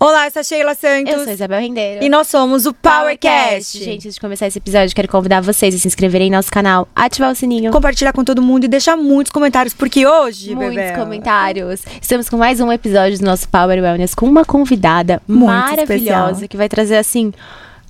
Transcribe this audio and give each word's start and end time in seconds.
Olá, 0.00 0.26
eu 0.26 0.30
sou 0.30 0.38
a 0.38 0.42
Sheila 0.44 0.74
Santos. 0.76 1.12
Eu 1.12 1.18
sou 1.24 1.30
a 1.30 1.32
Isabel 1.32 1.60
Rendeiro. 1.60 2.04
E 2.04 2.08
nós 2.08 2.28
somos 2.28 2.66
o 2.66 2.72
PowerCast. 2.72 3.78
Gente, 3.82 4.06
antes 4.06 4.14
de 4.14 4.20
começar 4.20 4.46
esse 4.46 4.56
episódio, 4.58 4.94
quero 4.94 5.08
convidar 5.08 5.40
vocês 5.40 5.74
a 5.74 5.78
se 5.78 5.88
inscreverem 5.88 6.28
em 6.28 6.30
nosso 6.30 6.52
canal, 6.52 6.86
ativar 6.94 7.32
o 7.32 7.34
sininho. 7.34 7.72
Compartilhar 7.72 8.12
com 8.12 8.22
todo 8.22 8.40
mundo 8.40 8.62
e 8.62 8.68
deixar 8.68 8.96
muitos 8.96 9.32
comentários, 9.32 9.74
porque 9.74 10.06
hoje, 10.06 10.54
Muitos 10.54 10.92
comentários. 10.96 11.82
Estamos 12.00 12.28
com 12.28 12.36
mais 12.36 12.60
um 12.60 12.70
episódio 12.70 13.18
do 13.18 13.24
nosso 13.24 13.48
Power 13.48 13.82
Wellness 13.82 14.14
com 14.14 14.26
uma 14.26 14.44
convidada 14.44 15.20
Muito 15.26 15.46
maravilhosa 15.46 16.30
especial. 16.30 16.48
que 16.48 16.56
vai 16.56 16.68
trazer 16.68 16.96
assim. 16.96 17.32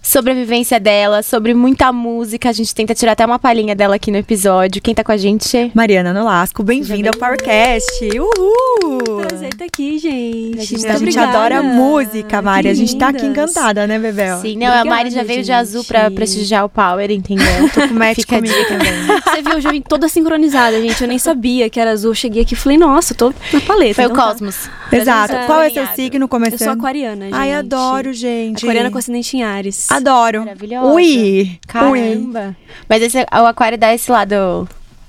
Sobre 0.01 0.31
a 0.33 0.35
vivência 0.35 0.81
dela, 0.81 1.23
sobre 1.23 1.53
muita 1.53 1.93
música. 1.93 2.49
A 2.49 2.53
gente 2.53 2.75
tenta 2.75 2.95
tirar 2.95 3.13
até 3.13 3.27
uma 3.27 3.39
palhinha 3.39 3.75
dela 3.77 3.97
aqui 3.97 4.11
no 4.11 4.17
episódio. 4.17 4.81
Quem 4.81 4.95
tá 4.95 5.05
com 5.05 5.13
a 5.13 5.19
gente? 5.19 5.71
Mariana 5.75 6.15
Nolasco, 6.15 6.63
bem-vinda 6.63 7.11
ao 7.11 7.13
Seja 7.15 7.27
PowerCast. 7.27 8.09
Uhul! 8.19 9.19
Prazer 9.27 9.49
estar 9.53 9.67
aqui, 9.67 9.99
gente. 9.99 10.59
A 10.59 10.63
gente 10.63 10.73
Muito 10.73 10.83
tá- 10.87 10.89
A 10.89 10.93
gente 10.93 10.97
obrigada. 11.19 11.29
adora 11.39 11.63
música, 11.63 12.41
Mari. 12.41 12.63
Que 12.63 12.69
A 12.69 12.75
gente 12.75 12.97
tá 12.97 13.09
aqui 13.09 13.21
lindas. 13.21 13.51
encantada, 13.51 13.87
né, 13.87 13.99
Bebel? 13.99 14.41
Sim, 14.41 14.57
não, 14.57 14.69
a 14.69 14.83
Mari 14.85 15.11
já 15.11 15.21
Obrigada, 15.21 15.25
veio 15.29 15.43
de 15.45 15.53
azul 15.53 15.85
pra 15.85 16.05
gente. 16.05 16.15
prestigiar 16.15 16.65
o 16.65 16.69
Power, 16.71 17.11
entendeu? 17.11 17.47
Com 17.75 17.93
match 17.95 18.17
Fica 18.17 18.37
a 18.37 18.39
comigo 18.39 18.55
também. 18.67 18.93
Você 19.25 19.43
viu, 19.43 19.53
eu 19.53 19.61
já 19.61 19.71
vim 19.73 19.83
toda 19.83 20.09
sincronizada, 20.09 20.81
gente. 20.81 21.03
Eu 21.03 21.09
nem 21.09 21.19
sabia 21.19 21.69
que 21.69 21.79
era 21.79 21.91
azul. 21.91 22.13
Eu 22.13 22.15
cheguei 22.15 22.43
aqui 22.45 22.55
e 22.55 22.57
falei, 22.57 22.79
nossa, 22.79 23.15
tô 23.15 23.35
na 23.53 23.61
paleta. 23.61 23.95
Foi 23.97 24.05
o 24.05 24.07
então 24.07 24.17
tá. 24.17 24.31
Cosmos. 24.33 24.71
Exato. 24.91 25.29
Pra 25.29 25.37
gente 25.41 25.47
Qual 25.47 25.61
é 25.61 25.69
tá 25.71 25.87
seu 25.87 25.95
signo 25.95 26.25
Eu 26.25 26.29
começando? 26.29 26.59
sou 26.61 26.73
aquariana, 26.73 27.27
gente. 27.27 27.35
Ai, 27.35 27.53
adoro, 27.53 28.11
gente. 28.15 28.65
Aquariana 28.65 28.91
com 28.91 28.97
acidente 28.97 29.37
em 29.37 29.43
Ares. 29.43 29.88
Adoro. 29.89 30.41
Maravilhosa. 30.41 30.93
Ui! 30.93 31.05
Ui! 31.05 31.59
Caramba. 31.67 32.57
Mas 32.89 33.03
esse, 33.03 33.19
o 33.19 33.47
aquário 33.47 33.79
dá 33.79 33.95
esse 33.95 34.11
lado 34.11 34.69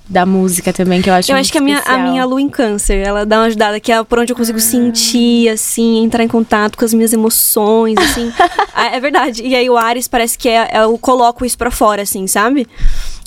da 0.10 0.26
música 0.26 0.74
também, 0.74 1.02
que 1.02 1.10
eu 1.10 1.14
acho 1.14 1.32
Eu 1.32 1.36
muito 1.36 1.46
acho 1.46 1.52
que 1.52 1.58
a 1.60 1.62
minha, 1.62 1.80
a 1.86 1.98
minha 2.00 2.26
lua 2.26 2.42
em 2.42 2.50
câncer, 2.50 2.98
ela 2.98 3.26
dá 3.26 3.38
uma 3.38 3.46
ajudada, 3.46 3.80
que 3.80 3.92
é 3.92 4.04
por 4.04 4.18
onde 4.18 4.34
eu 4.34 4.36
consigo 4.36 4.60
sentir, 4.60 5.50
assim, 5.50 6.04
entrar 6.04 6.24
em 6.24 6.28
contato 6.28 6.78
com 6.78 6.84
as 6.84 6.94
minhas 6.94 7.14
emoções, 7.14 7.96
assim. 7.98 8.32
Ah, 8.82 8.96
é 8.96 9.00
verdade. 9.02 9.44
E 9.44 9.54
aí 9.56 9.70
o 9.70 9.76
Ares 9.76 10.08
parece 10.08 10.38
que 10.38 10.48
é, 10.48 10.70
eu 10.82 10.98
coloco 10.98 11.44
isso 11.44 11.58
pra 11.58 11.70
fora, 11.70 12.04
assim, 12.04 12.28
sabe? 12.28 12.66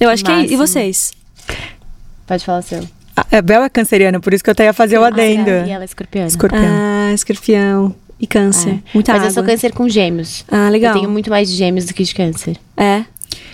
Eu 0.00 0.09
acho 0.09 0.25
que 0.25 0.31
é 0.31 0.37
isso. 0.37 0.55
E 0.55 0.56
Máximo. 0.56 0.66
vocês? 0.66 1.12
Pode 2.27 2.42
falar 2.42 2.61
o 2.61 2.62
seu. 2.62 2.89
A 3.14 3.42
Bel 3.42 3.62
é 3.62 3.69
canceriana, 3.69 4.19
por 4.19 4.33
isso 4.33 4.42
que 4.42 4.48
eu 4.48 4.53
até 4.53 4.64
ia 4.64 4.72
fazer 4.72 4.97
o 4.97 5.05
adendo. 5.05 5.50
E 5.50 5.70
ela 5.70 5.84
é 5.84 5.84
escorpiana. 5.84 6.27
Escorpião. 6.27 6.64
Ah, 6.64 7.12
escorpião 7.12 7.94
e 8.23 8.27
câncer. 8.27 8.81
Muita 8.95 9.12
Mas 9.12 9.23
água. 9.23 9.28
eu 9.31 9.34
sou 9.34 9.42
câncer 9.42 9.73
com 9.73 9.89
gêmeos. 9.89 10.45
Ah, 10.48 10.69
legal. 10.69 10.95
Eu 10.95 11.01
tenho 11.01 11.11
muito 11.11 11.28
mais 11.28 11.51
de 11.51 11.56
gêmeos 11.56 11.84
do 11.87 11.92
que 11.92 12.05
de 12.05 12.15
câncer. 12.15 12.56
É. 12.77 13.05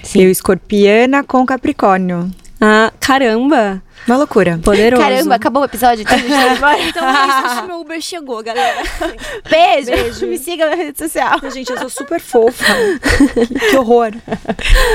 Sim. 0.02 0.20
Eu 0.20 0.30
escorpiana 0.30 1.24
com 1.24 1.44
capricórnio. 1.46 2.30
Ah, 2.60 2.92
caramba. 3.00 3.82
Uma 4.06 4.16
loucura. 4.16 4.58
Poderoso. 4.62 5.02
Caramba, 5.02 5.34
acabou 5.34 5.62
o 5.62 5.64
episódio, 5.64 6.02
então. 6.02 6.18
Então 6.88 7.06
é 7.08 7.26
isso, 7.26 7.46
acho 7.46 7.60
que 7.62 7.66
meu 7.66 7.80
Uber 7.80 8.00
chegou, 8.00 8.42
galera. 8.42 8.82
Beijo. 9.48 10.26
Me 10.26 10.38
siga 10.38 10.68
na 10.68 10.76
rede 10.76 10.98
social. 10.98 11.38
Gente, 11.52 11.70
eu 11.70 11.78
sou 11.78 11.88
super 11.88 12.20
fofa. 12.20 12.64
que, 13.36 13.46
que 13.46 13.76
horror. 13.76 14.12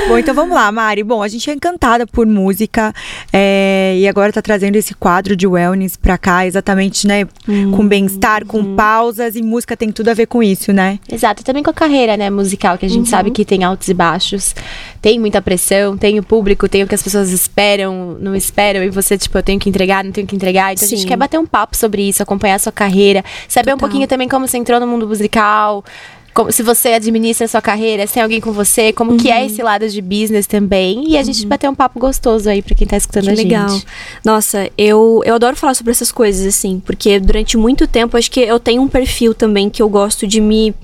Bom, 0.08 0.18
então 0.18 0.34
vamos 0.34 0.54
lá, 0.54 0.70
Mari. 0.70 1.02
Bom, 1.02 1.22
a 1.22 1.28
gente 1.28 1.48
é 1.50 1.54
encantada 1.54 2.06
por 2.06 2.26
música 2.26 2.92
é, 3.32 3.96
e 3.98 4.08
agora 4.08 4.32
tá 4.32 4.42
trazendo 4.42 4.76
esse 4.76 4.94
quadro 4.94 5.36
de 5.36 5.46
wellness 5.46 5.96
pra 5.96 6.18
cá, 6.18 6.46
exatamente, 6.46 7.06
né? 7.06 7.26
Com 7.74 7.86
bem-estar, 7.86 8.44
com 8.44 8.74
pausas 8.74 9.36
e 9.36 9.42
música 9.42 9.76
tem 9.76 9.90
tudo 9.90 10.08
a 10.08 10.14
ver 10.14 10.26
com 10.26 10.42
isso, 10.42 10.72
né? 10.72 10.98
Exato, 11.10 11.44
também 11.44 11.62
com 11.62 11.70
a 11.70 11.74
carreira, 11.74 12.16
né, 12.16 12.30
musical, 12.30 12.78
que 12.78 12.86
a 12.86 12.88
gente 12.88 13.08
sabe 13.08 13.30
que 13.30 13.44
tem 13.44 13.64
altos 13.64 13.88
e 13.88 13.94
baixos, 13.94 14.54
tem 15.00 15.18
muita 15.18 15.40
pressão, 15.42 15.96
tem 15.96 16.18
o 16.18 16.22
público, 16.22 16.68
tem 16.68 16.82
o 16.82 16.86
que 16.86 16.94
as 16.94 17.02
pessoas 17.02 17.30
esperam, 17.30 18.16
não 18.20 18.34
esperam, 18.34 18.82
e 18.82 18.90
você, 18.94 19.18
tipo, 19.18 19.36
eu 19.36 19.42
tenho 19.42 19.58
que 19.60 19.68
entregar, 19.68 20.02
não 20.04 20.12
tenho 20.12 20.26
que 20.26 20.34
entregar. 20.36 20.72
Então 20.72 20.86
a 20.86 20.88
gente 20.88 21.02
Sim. 21.02 21.08
quer 21.08 21.16
bater 21.16 21.38
um 21.38 21.46
papo 21.46 21.76
sobre 21.76 22.08
isso, 22.08 22.22
acompanhar 22.22 22.54
a 22.54 22.58
sua 22.58 22.72
carreira, 22.72 23.24
saber 23.48 23.72
um 23.72 23.76
Total. 23.76 23.88
pouquinho 23.88 24.06
também 24.08 24.28
como 24.28 24.46
você 24.48 24.56
entrou 24.58 24.78
no 24.80 24.86
mundo 24.86 25.06
musical. 25.06 25.84
como- 26.32 26.50
se 26.50 26.64
você 26.64 26.88
administra 26.94 27.44
a 27.44 27.48
sua 27.48 27.62
carreira, 27.62 28.04
se 28.08 28.14
tem 28.14 28.22
alguém 28.24 28.40
com 28.40 28.50
você, 28.50 28.92
como 28.92 29.16
que 29.16 29.28
Uhum. 29.28 29.34
é 29.34 29.46
esse 29.46 29.62
lado 29.62 29.88
de 29.88 30.02
business 30.02 30.48
também. 30.48 31.04
E 31.08 31.16
a 31.16 31.22
gente 31.22 31.46
bater 31.46 31.70
um 31.70 31.74
papo 31.76 32.00
gostoso 32.00 32.50
aí 32.50 32.60
pra 32.60 32.74
quem 32.74 32.88
tá 32.88 32.96
escutando 32.96 33.26
Que 33.26 33.30
a 33.30 33.34
gente. 33.36 33.44
legal. 33.44 33.80
Nossa, 34.24 34.68
eu, 34.76 35.22
eu 35.24 35.36
adoro 35.36 35.54
falar 35.54 35.74
sobre 35.74 35.92
essas 35.92 36.10
coisas, 36.10 36.44
assim, 36.44 36.82
porque 36.84 37.20
durante 37.20 37.56
muito 37.56 37.86
tempo 37.86 38.16
acho 38.16 38.28
que 38.32 38.40
eu 38.40 38.58
tenho 38.58 38.82
um 38.82 38.88
perfil 38.88 39.32
também 39.32 39.70
que 39.70 39.80
eu 39.80 39.88
gosto 39.88 40.26
de 40.26 40.40
me. 40.40 40.74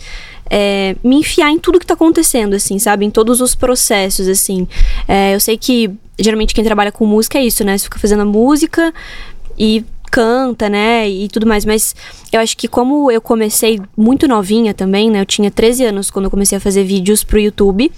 É, 0.50 0.96
me 1.02 1.16
enfiar 1.16 1.50
em 1.50 1.58
tudo 1.58 1.78
que 1.78 1.86
tá 1.86 1.94
acontecendo, 1.94 2.54
assim, 2.54 2.78
sabe? 2.78 3.06
Em 3.06 3.10
todos 3.10 3.40
os 3.40 3.54
processos, 3.54 4.26
assim. 4.26 4.66
É, 5.06 5.34
eu 5.34 5.40
sei 5.40 5.56
que 5.56 5.90
geralmente 6.18 6.52
quem 6.52 6.64
trabalha 6.64 6.90
com 6.90 7.06
música 7.06 7.38
é 7.38 7.44
isso, 7.44 7.64
né? 7.64 7.78
Você 7.78 7.84
fica 7.84 7.98
fazendo 7.98 8.22
a 8.22 8.26
música 8.26 8.92
e 9.56 9.84
canta, 10.10 10.68
né? 10.68 11.08
E 11.08 11.28
tudo 11.28 11.46
mais. 11.46 11.64
Mas 11.64 11.94
eu 12.32 12.40
acho 12.40 12.56
que 12.56 12.66
como 12.66 13.10
eu 13.10 13.20
comecei 13.20 13.80
muito 13.96 14.26
novinha 14.26 14.74
também, 14.74 15.08
né? 15.08 15.20
Eu 15.20 15.26
tinha 15.26 15.50
13 15.50 15.84
anos 15.84 16.10
quando 16.10 16.24
eu 16.24 16.30
comecei 16.30 16.58
a 16.58 16.60
fazer 16.60 16.82
vídeos 16.82 17.22
pro 17.22 17.38
YouTube. 17.38 17.90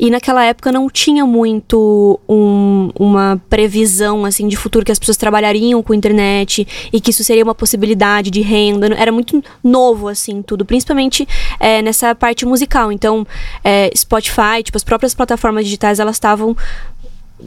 E 0.00 0.10
naquela 0.10 0.44
época 0.44 0.70
não 0.70 0.88
tinha 0.88 1.26
muito 1.26 2.20
um- 2.28 2.90
uma 2.98 3.40
previsão 3.50 4.24
assim 4.24 4.46
de 4.46 4.56
futuro 4.56 4.84
que 4.84 4.92
as 4.92 4.98
pessoas 4.98 5.16
trabalhariam 5.16 5.82
com 5.82 5.92
internet 5.92 6.66
e 6.92 7.00
que 7.00 7.10
isso 7.10 7.24
seria 7.24 7.42
uma 7.42 7.54
possibilidade 7.54 8.30
de 8.30 8.40
renda. 8.40 8.86
Era 8.94 9.10
muito 9.10 9.42
novo 9.62 10.06
assim 10.08 10.40
tudo, 10.42 10.64
principalmente 10.64 11.26
é, 11.58 11.82
nessa 11.82 12.14
parte 12.14 12.46
musical. 12.46 12.92
Então, 12.92 13.26
é, 13.64 13.90
Spotify, 13.96 14.62
tipo 14.62 14.76
as 14.76 14.84
próprias 14.84 15.14
plataformas 15.14 15.64
digitais, 15.64 15.98
elas 15.98 16.16
estavam 16.16 16.56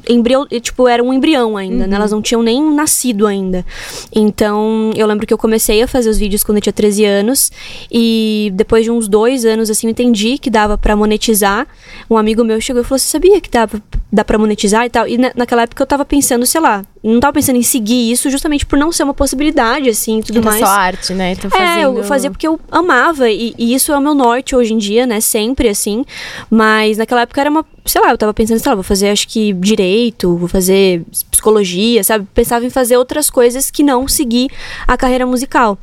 embrião, 0.09 0.47
tipo, 0.47 0.87
era 0.87 1.03
um 1.03 1.11
embrião 1.13 1.57
ainda, 1.57 1.85
né? 1.87 1.95
Elas 1.95 2.11
não 2.11 2.21
tinham 2.21 2.41
nem 2.41 2.61
nascido 2.73 3.27
ainda. 3.27 3.65
Então, 4.13 4.91
eu 4.95 5.05
lembro 5.07 5.25
que 5.25 5.33
eu 5.33 5.37
comecei 5.37 5.81
a 5.81 5.87
fazer 5.87 6.09
os 6.09 6.17
vídeos 6.17 6.43
quando 6.43 6.57
eu 6.57 6.61
tinha 6.61 6.73
13 6.73 7.05
anos 7.05 7.51
e 7.91 8.51
depois 8.53 8.83
de 8.83 8.91
uns 8.91 9.07
dois 9.07 9.45
anos, 9.45 9.69
assim, 9.69 9.87
eu 9.87 9.91
entendi 9.91 10.37
que 10.37 10.49
dava 10.49 10.77
pra 10.77 10.95
monetizar. 10.95 11.67
Um 12.09 12.17
amigo 12.17 12.43
meu 12.43 12.59
chegou 12.61 12.81
e 12.81 12.85
falou, 12.85 12.99
você 12.99 13.07
sabia 13.07 13.39
que 13.41 13.49
pra, 13.49 13.69
dá 14.11 14.23
pra 14.23 14.37
monetizar 14.37 14.85
e 14.85 14.89
tal? 14.89 15.07
E 15.07 15.17
na- 15.17 15.31
naquela 15.35 15.63
época 15.63 15.81
eu 15.81 15.87
tava 15.87 16.05
pensando, 16.05 16.45
sei 16.45 16.61
lá, 16.61 16.83
não 17.03 17.19
tava 17.19 17.33
pensando 17.33 17.55
em 17.55 17.63
seguir 17.63 18.11
isso 18.11 18.29
justamente 18.29 18.65
por 18.65 18.77
não 18.77 18.91
ser 18.91 19.03
uma 19.03 19.13
possibilidade, 19.13 19.89
assim, 19.89 20.19
e 20.19 20.23
tudo 20.23 20.39
Então, 20.39 20.51
mais. 20.51 20.63
só 20.63 20.69
arte, 20.69 21.13
né? 21.13 21.35
Tô 21.35 21.49
fazendo... 21.49 21.97
É, 21.97 21.99
eu 21.99 22.03
fazia 22.03 22.29
porque 22.29 22.47
eu 22.47 22.59
amava 22.71 23.29
e, 23.29 23.55
e 23.57 23.73
isso 23.73 23.91
é 23.91 23.97
o 23.97 24.01
meu 24.01 24.13
norte 24.13 24.55
hoje 24.55 24.73
em 24.73 24.77
dia, 24.77 25.07
né? 25.07 25.19
Sempre 25.19 25.67
assim. 25.67 26.05
Mas 26.49 26.97
naquela 26.97 27.21
época 27.21 27.41
era 27.41 27.49
uma, 27.49 27.65
sei 27.85 28.01
lá, 28.01 28.11
eu 28.11 28.17
tava 28.17 28.33
pensando, 28.33 28.59
sei 28.59 28.69
lá, 28.69 28.75
vou 28.75 28.83
fazer 28.83 29.09
acho 29.09 29.27
que 29.27 29.51
direito, 29.53 30.35
vou 30.37 30.47
fazer 30.47 31.03
psicologia, 31.31 32.03
sabe? 32.03 32.27
Pensava 32.33 32.65
em 32.65 32.69
fazer 32.69 32.97
outras 32.97 33.29
coisas 33.29 33.71
que 33.71 33.81
não 33.81 34.07
seguir 34.07 34.49
a 34.87 34.95
carreira 34.95 35.25
musical. 35.25 35.77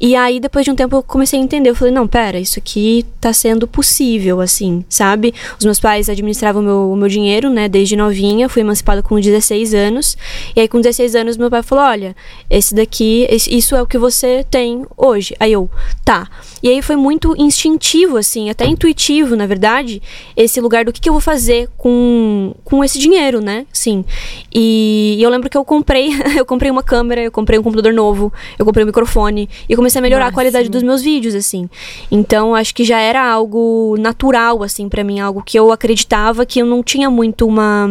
E 0.00 0.16
aí 0.16 0.40
depois 0.40 0.64
de 0.64 0.70
um 0.72 0.74
tempo 0.74 0.96
eu 0.96 1.02
comecei 1.02 1.38
a 1.38 1.42
entender, 1.42 1.70
eu 1.70 1.76
falei, 1.76 1.94
não, 1.94 2.08
pera, 2.08 2.38
isso 2.40 2.58
aqui 2.58 3.06
tá 3.20 3.32
sendo 3.32 3.68
possível, 3.68 4.40
assim, 4.40 4.84
sabe? 4.88 5.32
Os 5.58 5.64
meus 5.64 5.78
pais 5.78 6.08
administravam 6.08 6.62
o 6.62 6.64
meu, 6.64 6.90
o 6.92 6.96
meu 6.96 7.08
dinheiro, 7.08 7.48
né, 7.48 7.68
desde 7.68 7.94
novinha, 7.94 8.48
fui 8.48 8.62
emancipada 8.62 9.02
com 9.02 9.20
16 9.20 9.72
anos. 9.72 10.16
E 10.56 10.60
aí 10.60 10.68
com 10.68 10.80
16 10.80 11.14
anos 11.14 11.36
meu 11.36 11.50
pai 11.50 11.62
falou, 11.62 11.84
olha, 11.84 12.14
esse 12.50 12.74
daqui, 12.74 13.26
esse- 13.30 13.54
isso 13.54 13.74
é 13.76 13.82
o 13.82 13.86
que 13.86 13.98
você 13.98 14.44
tem 14.50 14.84
hoje. 14.96 15.34
Aí 15.40 15.52
eu, 15.52 15.70
tá. 16.04 16.28
E 16.62 16.68
aí 16.68 16.82
foi 16.82 16.96
muito 16.96 17.34
instintivo, 17.38 18.16
assim, 18.16 18.50
até 18.50 18.66
intuitivo, 18.66 19.36
na 19.36 19.46
verdade, 19.46 20.02
esse 20.36 20.60
lugar 20.60 20.84
do 20.84 20.92
que, 20.92 21.00
que 21.00 21.08
eu 21.08 21.12
vou 21.12 21.20
fazer 21.20 21.68
com, 21.76 22.54
com 22.64 22.82
esse 22.82 22.98
dinheiro, 22.98 23.40
né? 23.40 23.66
Sim. 23.72 24.04
E, 24.52 25.16
e 25.18 25.22
eu 25.22 25.30
lembro 25.30 25.48
que 25.48 25.56
eu 25.56 25.64
comprei, 25.64 26.10
eu 26.36 26.44
comprei 26.44 26.70
uma 26.70 26.82
câmera, 26.82 27.20
eu 27.20 27.30
comprei 27.30 27.58
um 27.58 27.62
computador 27.62 27.92
novo, 27.92 28.32
eu 28.58 28.64
comprei 28.64 28.84
um 28.84 28.86
microfone 28.86 29.48
e 29.68 29.76
comecei 29.76 29.98
a 29.98 30.02
melhorar 30.02 30.26
a 30.26 30.32
qualidade 30.32 30.68
dos 30.68 30.82
meus 30.82 31.02
vídeos, 31.02 31.34
assim. 31.34 31.68
Então, 32.10 32.54
acho 32.54 32.74
que 32.74 32.84
já 32.84 32.98
era 32.98 33.24
algo 33.30 33.96
natural, 33.98 34.62
assim, 34.62 34.88
pra 34.88 35.04
mim, 35.04 35.20
algo 35.20 35.42
que 35.42 35.58
eu 35.58 35.70
acreditava 35.70 36.44
que 36.44 36.60
eu 36.60 36.66
não 36.66 36.82
tinha 36.82 37.10
muito 37.10 37.46
uma 37.46 37.88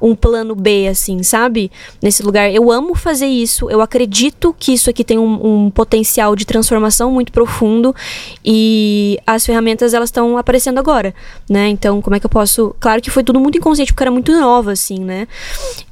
um 0.00 0.14
plano 0.14 0.54
B, 0.54 0.88
assim, 0.88 1.22
sabe? 1.22 1.70
Nesse 2.02 2.22
lugar. 2.22 2.50
Eu 2.50 2.70
amo 2.70 2.94
fazer 2.94 3.26
isso, 3.26 3.70
eu 3.70 3.80
acredito 3.80 4.54
que 4.58 4.72
isso 4.72 4.88
aqui 4.88 5.04
tem 5.04 5.18
um, 5.18 5.64
um 5.64 5.70
potencial 5.70 6.34
de 6.34 6.44
transformação 6.44 7.10
muito 7.10 7.32
profundo 7.32 7.94
e 8.44 9.18
as 9.26 9.44
ferramentas, 9.44 9.94
elas 9.94 10.08
estão 10.08 10.38
aparecendo 10.38 10.78
agora, 10.78 11.14
né? 11.48 11.68
Então, 11.68 12.00
como 12.00 12.16
é 12.16 12.20
que 12.20 12.26
eu 12.26 12.30
posso... 12.30 12.74
Claro 12.78 13.00
que 13.02 13.10
foi 13.10 13.24
tudo 13.24 13.40
muito 13.40 13.58
inconsciente, 13.58 13.92
porque 13.92 14.04
era 14.04 14.10
muito 14.10 14.32
nova, 14.32 14.72
assim, 14.72 14.98
né? 14.98 15.26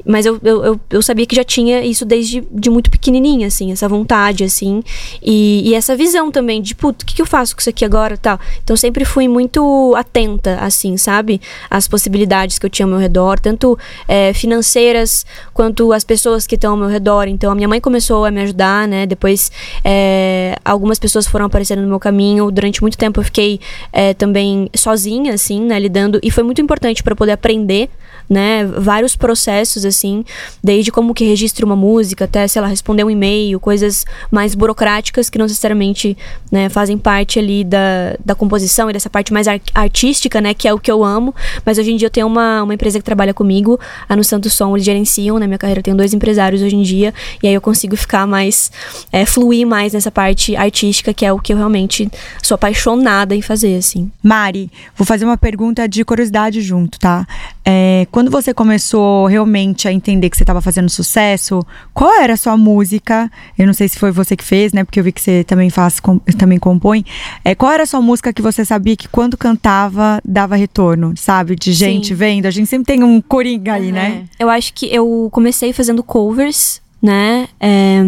Mas 0.04 0.26
eu, 0.26 0.38
eu, 0.42 0.80
eu, 0.90 1.02
sabia 1.02 1.26
que 1.26 1.34
já 1.34 1.44
tinha 1.44 1.84
isso 1.84 2.04
desde 2.04 2.42
de 2.52 2.70
muito 2.70 2.90
pequenininha, 2.90 3.46
assim, 3.46 3.72
essa 3.72 3.88
vontade, 3.88 4.44
assim. 4.44 4.82
E, 5.22 5.68
e 5.68 5.74
essa 5.74 5.96
visão 5.96 6.30
também 6.30 6.60
de, 6.60 6.74
puto, 6.74 7.02
o 7.02 7.06
que, 7.06 7.14
que 7.14 7.22
eu 7.22 7.26
faço 7.26 7.54
com 7.54 7.60
isso 7.60 7.70
aqui 7.70 7.84
agora 7.84 8.16
tal. 8.16 8.38
Então, 8.62 8.76
sempre 8.76 9.04
fui 9.04 9.26
muito 9.28 9.94
atenta, 9.96 10.58
assim, 10.60 10.96
sabe? 10.96 11.40
Às 11.70 11.88
possibilidades 11.88 12.58
que 12.58 12.66
eu 12.66 12.70
tinha 12.70 12.84
ao 12.84 12.90
meu 12.90 12.98
redor, 12.98 13.38
tanto 13.40 13.78
é, 14.06 14.32
financeiras 14.32 15.24
quanto 15.52 15.92
as 15.92 16.04
pessoas 16.04 16.46
que 16.46 16.54
estão 16.54 16.72
ao 16.72 16.76
meu 16.76 16.88
redor. 16.88 17.26
Então, 17.28 17.50
a 17.50 17.54
minha 17.54 17.68
mãe 17.68 17.80
começou 17.80 18.24
a 18.24 18.30
me 18.30 18.42
ajudar, 18.42 18.86
né? 18.86 19.06
Depois, 19.06 19.50
é, 19.84 20.56
algumas 20.64 20.98
pessoas 20.98 21.26
foram 21.26 21.46
aparecendo 21.46 21.82
no 21.82 21.88
meu 21.88 22.00
caminho. 22.04 22.50
Durante 22.50 22.80
muito 22.80 22.96
tempo, 22.96 23.20
eu 23.20 23.24
fiquei 23.24 23.58
é, 23.92 24.14
também 24.14 24.70
sozinha, 24.76 25.34
assim, 25.34 25.60
né? 25.60 25.78
Lidando. 25.78 26.20
E 26.22 26.30
foi 26.30 26.44
muito 26.44 26.60
importante 26.60 27.02
para 27.02 27.16
poder 27.16 27.32
aprender 27.32 27.88
né? 28.28 28.64
Vários 28.64 29.16
processos, 29.16 29.84
assim, 29.84 30.24
desde 30.62 30.90
como 30.90 31.14
que 31.14 31.24
registra 31.24 31.64
uma 31.64 31.76
música, 31.76 32.24
até, 32.24 32.46
sei 32.48 32.60
lá, 32.62 32.68
responder 32.68 33.04
um 33.04 33.10
e-mail, 33.10 33.60
coisas 33.60 34.04
mais 34.30 34.54
burocráticas 34.54 35.28
que 35.30 35.38
não 35.38 35.44
necessariamente 35.44 36.16
né, 36.50 36.68
fazem 36.68 36.96
parte 36.98 37.38
ali 37.38 37.64
da, 37.64 38.16
da 38.24 38.34
composição 38.34 38.88
e 38.90 38.92
dessa 38.92 39.10
parte 39.10 39.32
mais 39.32 39.48
ar 39.48 39.60
artística, 39.74 40.40
né? 40.40 40.54
Que 40.54 40.68
é 40.68 40.74
o 40.74 40.78
que 40.78 40.90
eu 40.90 41.04
amo. 41.04 41.34
Mas 41.64 41.78
hoje 41.78 41.92
em 41.92 41.96
dia 41.96 42.06
eu 42.06 42.10
tenho 42.10 42.26
uma, 42.26 42.62
uma 42.62 42.74
empresa 42.74 42.98
que 42.98 43.04
trabalha 43.04 43.34
comigo, 43.34 43.78
a 44.08 44.16
No 44.16 44.24
Santo 44.24 44.50
Som, 44.50 44.76
eles 44.76 44.84
gerenciam, 44.84 45.38
né, 45.38 45.46
minha 45.46 45.58
carreira 45.58 45.80
eu 45.80 45.84
tenho 45.84 45.96
dois 45.96 46.12
empresários 46.14 46.62
hoje 46.62 46.76
em 46.76 46.82
dia, 46.82 47.12
e 47.42 47.48
aí 47.48 47.54
eu 47.54 47.60
consigo 47.60 47.96
ficar 47.96 48.26
mais, 48.26 48.70
é, 49.12 49.24
fluir 49.24 49.66
mais 49.66 49.92
nessa 49.92 50.10
parte 50.10 50.56
artística, 50.56 51.12
que 51.12 51.24
é 51.24 51.32
o 51.32 51.38
que 51.38 51.52
eu 51.52 51.56
realmente 51.56 52.10
sou 52.42 52.54
apaixonada 52.54 53.34
em 53.34 53.42
fazer, 53.42 53.76
assim. 53.76 54.10
Mari, 54.22 54.70
vou 54.96 55.06
fazer 55.06 55.24
uma 55.24 55.36
pergunta 55.36 55.88
de 55.88 56.04
curiosidade 56.04 56.60
junto, 56.60 56.98
tá? 56.98 57.26
É, 57.64 58.06
quando 58.14 58.30
você 58.30 58.54
começou 58.54 59.26
realmente 59.26 59.88
a 59.88 59.92
entender 59.92 60.30
que 60.30 60.36
você 60.36 60.44
estava 60.44 60.60
fazendo 60.60 60.88
sucesso, 60.88 61.58
qual 61.92 62.14
era 62.14 62.34
a 62.34 62.36
sua 62.36 62.56
música? 62.56 63.28
Eu 63.58 63.66
não 63.66 63.74
sei 63.74 63.88
se 63.88 63.98
foi 63.98 64.12
você 64.12 64.36
que 64.36 64.44
fez, 64.44 64.72
né? 64.72 64.84
Porque 64.84 65.00
eu 65.00 65.02
vi 65.02 65.10
que 65.10 65.20
você 65.20 65.42
também 65.42 65.68
faz, 65.68 65.98
com, 65.98 66.20
também 66.38 66.56
compõe. 66.56 67.04
É, 67.44 67.56
qual 67.56 67.72
era 67.72 67.82
a 67.82 67.86
sua 67.86 68.00
música 68.00 68.32
que 68.32 68.40
você 68.40 68.64
sabia 68.64 68.94
que 68.94 69.08
quando 69.08 69.36
cantava 69.36 70.20
dava 70.24 70.54
retorno, 70.54 71.12
sabe? 71.16 71.56
De 71.56 71.72
gente 71.72 72.06
Sim. 72.06 72.14
vendo. 72.14 72.46
A 72.46 72.52
gente 72.52 72.68
sempre 72.68 72.86
tem 72.86 73.02
um 73.02 73.20
coringa 73.20 73.72
aí, 73.72 73.88
uhum. 73.88 73.94
né? 73.94 74.24
Eu 74.38 74.48
acho 74.48 74.72
que 74.74 74.86
eu 74.94 75.28
comecei 75.32 75.72
fazendo 75.72 76.00
covers, 76.00 76.80
né? 77.02 77.48
É, 77.58 78.00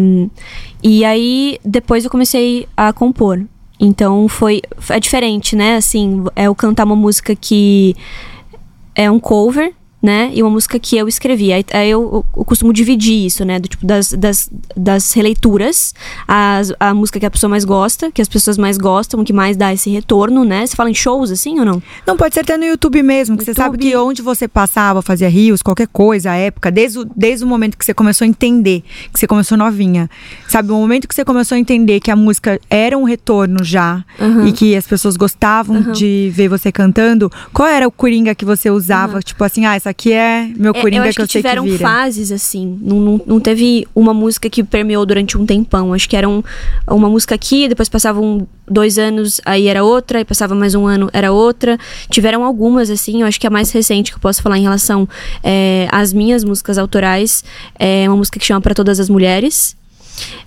e 0.81 1.03
aí 1.03 1.59
depois 1.65 2.05
eu 2.05 2.09
comecei 2.09 2.65
a 2.77 2.93
compor. 2.93 3.43
Então 3.77 4.29
foi. 4.29 4.61
É 4.87 5.01
diferente, 5.01 5.53
né? 5.53 5.75
Assim, 5.75 6.23
é 6.33 6.45
eu 6.45 6.55
cantar 6.55 6.85
uma 6.85 6.95
música 6.95 7.35
que 7.35 7.93
é 8.95 9.11
um 9.11 9.19
cover, 9.19 9.73
né? 10.01 10.31
E 10.33 10.43
uma 10.43 10.51
música 10.51 10.77
que 10.79 10.95
eu 10.95 11.07
escrevi. 11.07 11.51
Aí, 11.51 11.65
aí 11.73 11.89
eu, 11.89 12.23
eu, 12.35 12.45
costumo 12.45 12.71
dividir 12.71 13.25
isso, 13.25 13.43
né? 13.43 13.59
Do 13.59 13.67
tipo 13.67 13.85
das, 13.85 14.13
das, 14.13 14.49
das 14.75 15.11
releituras, 15.13 15.93
as, 16.27 16.71
a 16.79 16.93
música 16.93 17.19
que 17.19 17.25
a 17.25 17.31
pessoa 17.31 17.49
mais 17.49 17.65
gosta, 17.65 18.11
que 18.11 18.21
as 18.21 18.27
pessoas 18.27 18.57
mais 18.57 18.77
gostam, 18.77 19.23
que 19.23 19.33
mais 19.33 19.57
dá 19.57 19.73
esse 19.73 19.89
retorno, 19.89 20.43
né? 20.43 20.65
Você 20.65 20.75
fala 20.75 20.89
em 20.89 20.93
shows 20.93 21.31
assim 21.31 21.59
ou 21.59 21.65
não? 21.65 21.81
Não, 22.05 22.15
pode 22.15 22.35
ser 22.35 22.41
até 22.41 22.57
no 22.57 22.65
YouTube 22.65 23.01
mesmo, 23.01 23.37
que 23.37 23.41
YouTube. 23.41 23.55
você 23.55 23.61
sabe 23.61 23.77
que 23.77 23.95
onde 23.95 24.21
você 24.21 24.47
passava, 24.47 25.01
fazia 25.01 25.29
rios, 25.29 25.61
qualquer 25.61 25.87
coisa, 25.87 26.31
a 26.31 26.35
época, 26.35 26.71
desde 26.71 26.99
o, 26.99 27.05
desde 27.15 27.43
o 27.43 27.47
momento 27.47 27.77
que 27.77 27.83
você 27.83 27.93
começou 27.93 28.25
a 28.25 28.27
entender, 28.27 28.83
que 29.11 29.19
você 29.19 29.27
começou 29.27 29.57
novinha. 29.57 30.09
Sabe, 30.47 30.71
o 30.71 30.75
momento 30.75 31.07
que 31.07 31.15
você 31.15 31.25
começou 31.25 31.55
a 31.55 31.59
entender 31.59 31.99
que 31.99 32.11
a 32.11 32.15
música 32.15 32.59
era 32.69 32.97
um 32.97 33.03
retorno 33.03 33.63
já 33.63 34.05
uhum. 34.19 34.47
e 34.47 34.51
que 34.51 34.75
as 34.75 34.85
pessoas 34.85 35.17
gostavam 35.17 35.77
uhum. 35.77 35.91
de 35.91 36.31
ver 36.33 36.47
você 36.47 36.71
cantando, 36.71 37.31
qual 37.51 37.67
era 37.67 37.87
o 37.87 37.91
coringa 37.91 38.35
que 38.35 38.45
você 38.45 38.69
usava? 38.69 39.15
Uhum. 39.15 39.21
Tipo 39.21 39.43
assim, 39.43 39.65
ah, 39.65 39.75
essa 39.75 39.86
aqui 39.89 40.11
é 40.11 40.49
meu 40.55 40.71
é, 40.75 40.81
Coringa 40.81 41.05
eu 41.05 41.09
acho 41.09 41.15
que, 41.15 41.21
eu 41.21 41.27
que 41.27 41.31
tiveram 41.31 41.65
que 41.65 41.77
fases, 41.77 42.31
assim. 42.31 42.77
Não, 42.81 42.99
não, 42.99 43.21
não, 43.25 43.39
teve 43.39 43.87
uma 43.95 44.13
música 44.13 44.49
que 44.49 44.63
permeou 44.63 45.05
durante 45.05 45.37
um 45.37 45.45
tempão. 45.45 45.93
Acho 45.93 46.07
que 46.07 46.15
era 46.15 46.27
um, 46.27 46.43
uma 46.87 47.09
música 47.09 47.35
aqui, 47.35 47.67
depois 47.67 47.89
passavam 47.89 48.47
dois 48.69 48.97
anos, 48.97 49.39
aí 49.45 49.67
era 49.67 49.83
outra, 49.83 50.19
e 50.19 50.25
passava 50.25 50.53
mais 50.53 50.75
um 50.75 50.85
ano, 50.85 51.09
era 51.13 51.31
outra. 51.31 51.77
Tiveram 52.09 52.43
algumas, 52.43 52.89
assim, 52.89 53.21
eu 53.21 53.27
acho 53.27 53.39
que 53.39 53.47
a 53.47 53.49
mais 53.49 53.71
recente 53.71 54.11
que 54.11 54.17
eu 54.17 54.21
posso 54.21 54.41
falar 54.41 54.57
em 54.57 54.63
relação 54.63 55.07
é, 55.43 55.87
às 55.91 56.13
minhas 56.13 56.43
músicas 56.43 56.77
autorais 56.77 57.43
é 57.79 58.07
uma 58.09 58.17
música 58.17 58.39
que 58.39 58.45
chama 58.45 58.61
Para 58.61 58.73
Todas 58.73 58.99
as 58.99 59.09
Mulheres. 59.09 59.75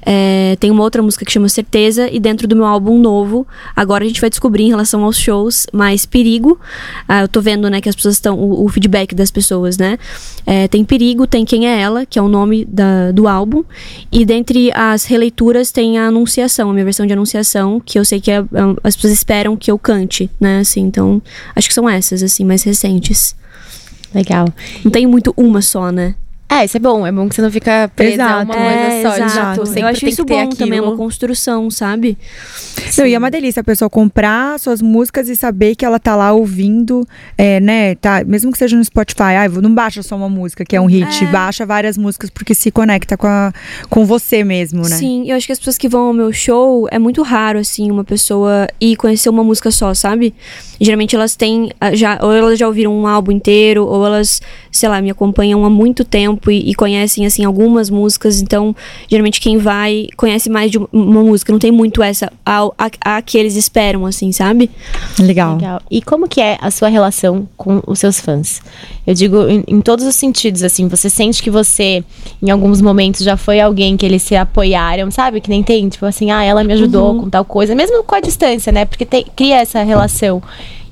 É, 0.03 0.57
tem 0.59 0.71
uma 0.71 0.83
outra 0.83 1.03
música 1.03 1.25
que 1.25 1.33
chama 1.33 1.49
Certeza, 1.49 2.09
e 2.11 2.19
dentro 2.19 2.49
do 2.49 2.57
meu 2.57 2.65
álbum 2.65 2.99
novo, 2.99 3.47
agora 3.75 4.05
a 4.05 4.07
gente 4.07 4.21
vai 4.21 4.31
descobrir 4.31 4.65
em 4.65 4.69
relação 4.69 5.05
aos 5.05 5.19
shows 5.19 5.67
mais 5.73 6.07
perigo. 6.07 6.59
Ah, 7.07 7.23
eu 7.23 7.29
tô 7.29 7.41
vendo, 7.41 7.69
né, 7.69 7.81
que 7.81 7.89
as 7.89 7.95
pessoas 7.95 8.15
estão. 8.15 8.39
O, 8.39 8.65
o, 8.65 8.69
feedback 8.69 9.15
das 9.15 9.31
pessoas, 9.31 9.77
né? 9.77 9.99
É, 10.47 10.69
tem 10.69 10.85
Perigo, 10.85 11.27
tem 11.27 11.45
Quem 11.45 11.69
é 11.69 11.81
Ela, 11.81 12.07
que 12.07 12.19
é 12.19 12.23
o 12.23 12.29
nome 12.29 12.65
da, 12.65 13.13
do 13.13 13.29
álbum. 13.29 13.63
E 14.11 14.25
dentre 14.25 14.73
as 14.73 15.05
releituras 15.05 15.71
tem 15.71 15.99
a 15.99 16.07
Anunciação, 16.07 16.71
a 16.71 16.73
minha 16.73 16.85
versão 16.85 17.07
de 17.07 17.13
Anunciação, 17.13 17.81
que 17.81 17.99
eu 17.99 18.05
sei 18.05 18.21
que 18.21 18.31
é, 18.31 18.39
é, 18.39 18.45
as 18.83 18.97
pessoas 18.97 19.13
esperam 19.13 19.57
que 19.57 19.71
eu 19.71 19.79
cante, 19.79 20.31
né? 20.41 20.61
Assim, 20.61 20.81
então, 20.81 21.23
acho 21.55 21.69
que 21.69 21.75
são 21.75 21.89
essas, 21.89 22.23
assim, 22.23 22.45
mais 22.45 22.63
recentes. 22.63 23.35
Legal. 24.15 24.49
Não 24.85 24.91
tem 24.91 25.07
muito 25.07 25.33
uma 25.37 25.63
só, 25.63 25.91
né? 25.93 26.15
É, 26.51 26.65
isso 26.65 26.77
é 26.77 26.81
bom. 26.81 27.07
É 27.07 27.13
bom 27.13 27.29
que 27.29 27.37
você 27.37 27.43
não 27.43 27.51
fica 27.51 27.89
presa 27.95 28.15
exato. 28.15 28.53
a 28.53 28.57
uma 28.57 28.57
é, 28.57 29.03
coisa 29.03 29.09
só. 29.09 29.25
Exato. 29.25 29.65
Tipo, 29.65 29.79
eu 29.79 29.87
acho 29.87 30.07
isso 30.09 30.25
bom 30.25 30.41
aquilo. 30.41 30.57
também, 30.57 30.79
é 30.81 30.83
uma 30.83 30.97
construção, 30.97 31.71
sabe? 31.71 32.19
Não, 32.99 33.07
e 33.07 33.15
é 33.15 33.19
uma 33.19 33.31
delícia 33.31 33.61
a 33.61 33.65
pessoa 33.65 33.89
comprar 33.89 34.59
suas 34.59 34.83
músicas 34.83 35.29
e 35.29 35.37
saber 35.37 35.77
que 35.77 35.85
ela 35.85 36.01
tá 36.01 36.17
lá 36.17 36.33
ouvindo, 36.33 37.07
é, 37.39 37.61
né? 37.61 37.95
Tá, 37.95 38.25
mesmo 38.25 38.51
que 38.51 38.59
seja 38.59 38.77
no 38.77 38.85
Spotify, 38.85 39.37
ah, 39.39 39.49
não 39.49 39.73
baixa 39.73 40.03
só 40.03 40.17
uma 40.17 40.29
música 40.29 40.65
que 40.65 40.75
é 40.75 40.81
um 40.81 40.87
hit, 40.87 41.25
é. 41.25 41.27
baixa 41.29 41.65
várias 41.65 41.97
músicas 41.97 42.31
porque 42.31 42.53
se 42.53 42.73
conecta 42.73 43.17
com, 43.17 43.29
a, 43.29 43.53
com 43.89 44.05
você 44.05 44.43
mesmo, 44.43 44.83
né? 44.83 44.97
Sim, 44.97 45.31
eu 45.31 45.37
acho 45.37 45.47
que 45.47 45.53
as 45.53 45.59
pessoas 45.59 45.79
que 45.79 45.89
vão 45.89 46.09
ao 46.09 46.13
meu 46.13 46.33
show, 46.33 46.89
é 46.91 46.99
muito 46.99 47.23
raro, 47.23 47.61
assim, 47.61 47.93
uma 47.93 48.03
pessoa 48.03 48.67
ir 48.81 48.97
conhecer 48.97 49.29
uma 49.29 49.45
música 49.45 49.71
só, 49.71 49.95
sabe? 49.95 50.35
Geralmente 50.81 51.15
elas 51.15 51.37
têm, 51.37 51.71
ah, 51.81 51.95
já, 51.95 52.19
ou 52.21 52.33
elas 52.33 52.59
já 52.59 52.67
ouviram 52.67 52.93
um 52.93 53.07
álbum 53.07 53.31
inteiro, 53.31 53.87
ou 53.87 54.05
elas, 54.05 54.43
sei 54.73 54.89
lá, 54.89 55.01
me 55.01 55.11
acompanham 55.11 55.65
há 55.65 55.71
muito 55.71 56.05
tempo 56.05 56.40
tempo 56.41 56.51
e, 56.51 56.71
e, 56.71 56.75
conhecem, 56.75 57.27
assim, 57.27 57.45
algumas 57.45 57.91
músicas. 57.91 58.41
Então, 58.41 58.75
geralmente 59.09 59.41
quem 59.41 59.59
vai 59.59 60.09
conhece 60.17 60.49
mais 60.49 60.71
de 60.71 60.79
uma 60.79 61.23
música. 61.23 61.53
Não 61.53 61.59
tem 61.59 61.71
muito 61.71 62.03
essa 62.03 62.33
a, 62.45 62.65
a, 62.79 62.91
a 63.17 63.23
que 63.23 63.37
eles 63.37 63.57
esperam, 63.57 64.07
assim, 64.07 64.33
sabe? 64.33 64.71
Legal. 65.19 65.57
Legal. 65.57 65.83
E 65.91 66.01
como 66.01 66.27
que 66.27 66.41
é 66.41 66.59
a 66.61 66.71
sua 66.71 66.89
relação 66.89 67.47
com 67.57 67.83
os 67.87 67.99
seus 67.99 68.19
fãs? 68.19 68.63
Eu 69.07 69.15
digo 69.15 69.49
em, 69.49 69.65
em 69.69 69.81
todos 69.81 70.05
os 70.07 70.15
sentidos, 70.15 70.63
assim. 70.63 70.89
Você 70.89 71.11
sente 71.11 71.43
que 71.43 71.51
você, 71.51 72.03
em 72.43 72.51
alguns 72.51 72.81
momentos, 72.81 73.23
já 73.23 73.37
foi 73.37 73.61
alguém 73.61 73.97
que 73.97 74.07
eles 74.07 74.23
se 74.23 74.35
apoiaram, 74.35 75.11
sabe? 75.11 75.41
Que 75.41 75.51
nem 75.51 75.63
tem, 75.63 75.89
tipo 75.89 76.07
assim, 76.07 76.31
ah, 76.31 76.43
ela 76.43 76.65
me 76.65 76.73
ajudou 76.73 77.13
uhum. 77.15 77.21
com 77.23 77.31
tal 77.31 77.45
coisa. 77.45 77.75
Mesmo 77.75 78.03
com 78.03 78.15
a 78.15 78.21
distância, 78.21 78.73
né? 78.73 78.85
Porque 78.85 79.05
tem, 79.05 79.27
cria 79.37 79.59
essa 79.59 79.83
relação. 79.83 80.43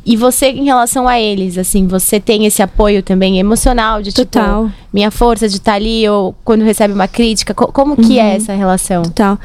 E 0.08 0.16
você, 0.16 0.46
em 0.46 0.64
relação 0.64 1.06
a 1.06 1.20
eles, 1.20 1.58
assim, 1.58 1.87
você 1.87 2.19
tem 2.19 2.46
esse 2.46 2.62
apoio 2.62 3.02
também 3.02 3.38
emocional 3.38 4.00
de 4.00 4.10
tipo, 4.10 4.25
Total. 4.25 4.64
tipo, 4.64 4.76
minha 4.90 5.10
força 5.10 5.46
de 5.46 5.56
estar 5.56 5.72
tá 5.72 5.76
ali, 5.76 6.08
ou 6.08 6.34
quando 6.43 6.64
recebe 6.64 6.94
uma 6.94 7.06
crítica? 7.06 7.52
Co 7.52 7.70
como 7.70 7.94
que 7.94 8.19
é 8.19 8.22
uhum. 8.22 8.28
é 8.31 8.37
essa 8.37 8.55
relação? 8.55 9.02
Total. 9.02 9.38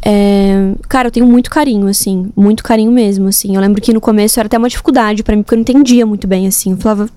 É, 0.00 0.74
cara, 0.88 1.08
eu 1.08 1.10
tenho 1.10 1.26
muito 1.26 1.50
carinho, 1.50 1.88
assim, 1.88 2.30
muito 2.36 2.62
carinho 2.62 2.92
mesmo, 2.92 3.26
assim. 3.26 3.56
Eu 3.56 3.60
lembro 3.60 3.82
que 3.82 3.92
no 3.92 4.00
começo 4.00 4.38
era 4.38 4.46
até 4.46 4.56
uma 4.56 4.68
dificuldade 4.68 5.24
para 5.24 5.34
mim, 5.34 5.42
porque 5.42 5.54
eu 5.54 5.56
não 5.56 5.62
entendia 5.62 6.06
muito 6.06 6.28
bem, 6.28 6.46
assim. 6.46 6.70
Eu 6.70 6.76
falava, 6.76 7.10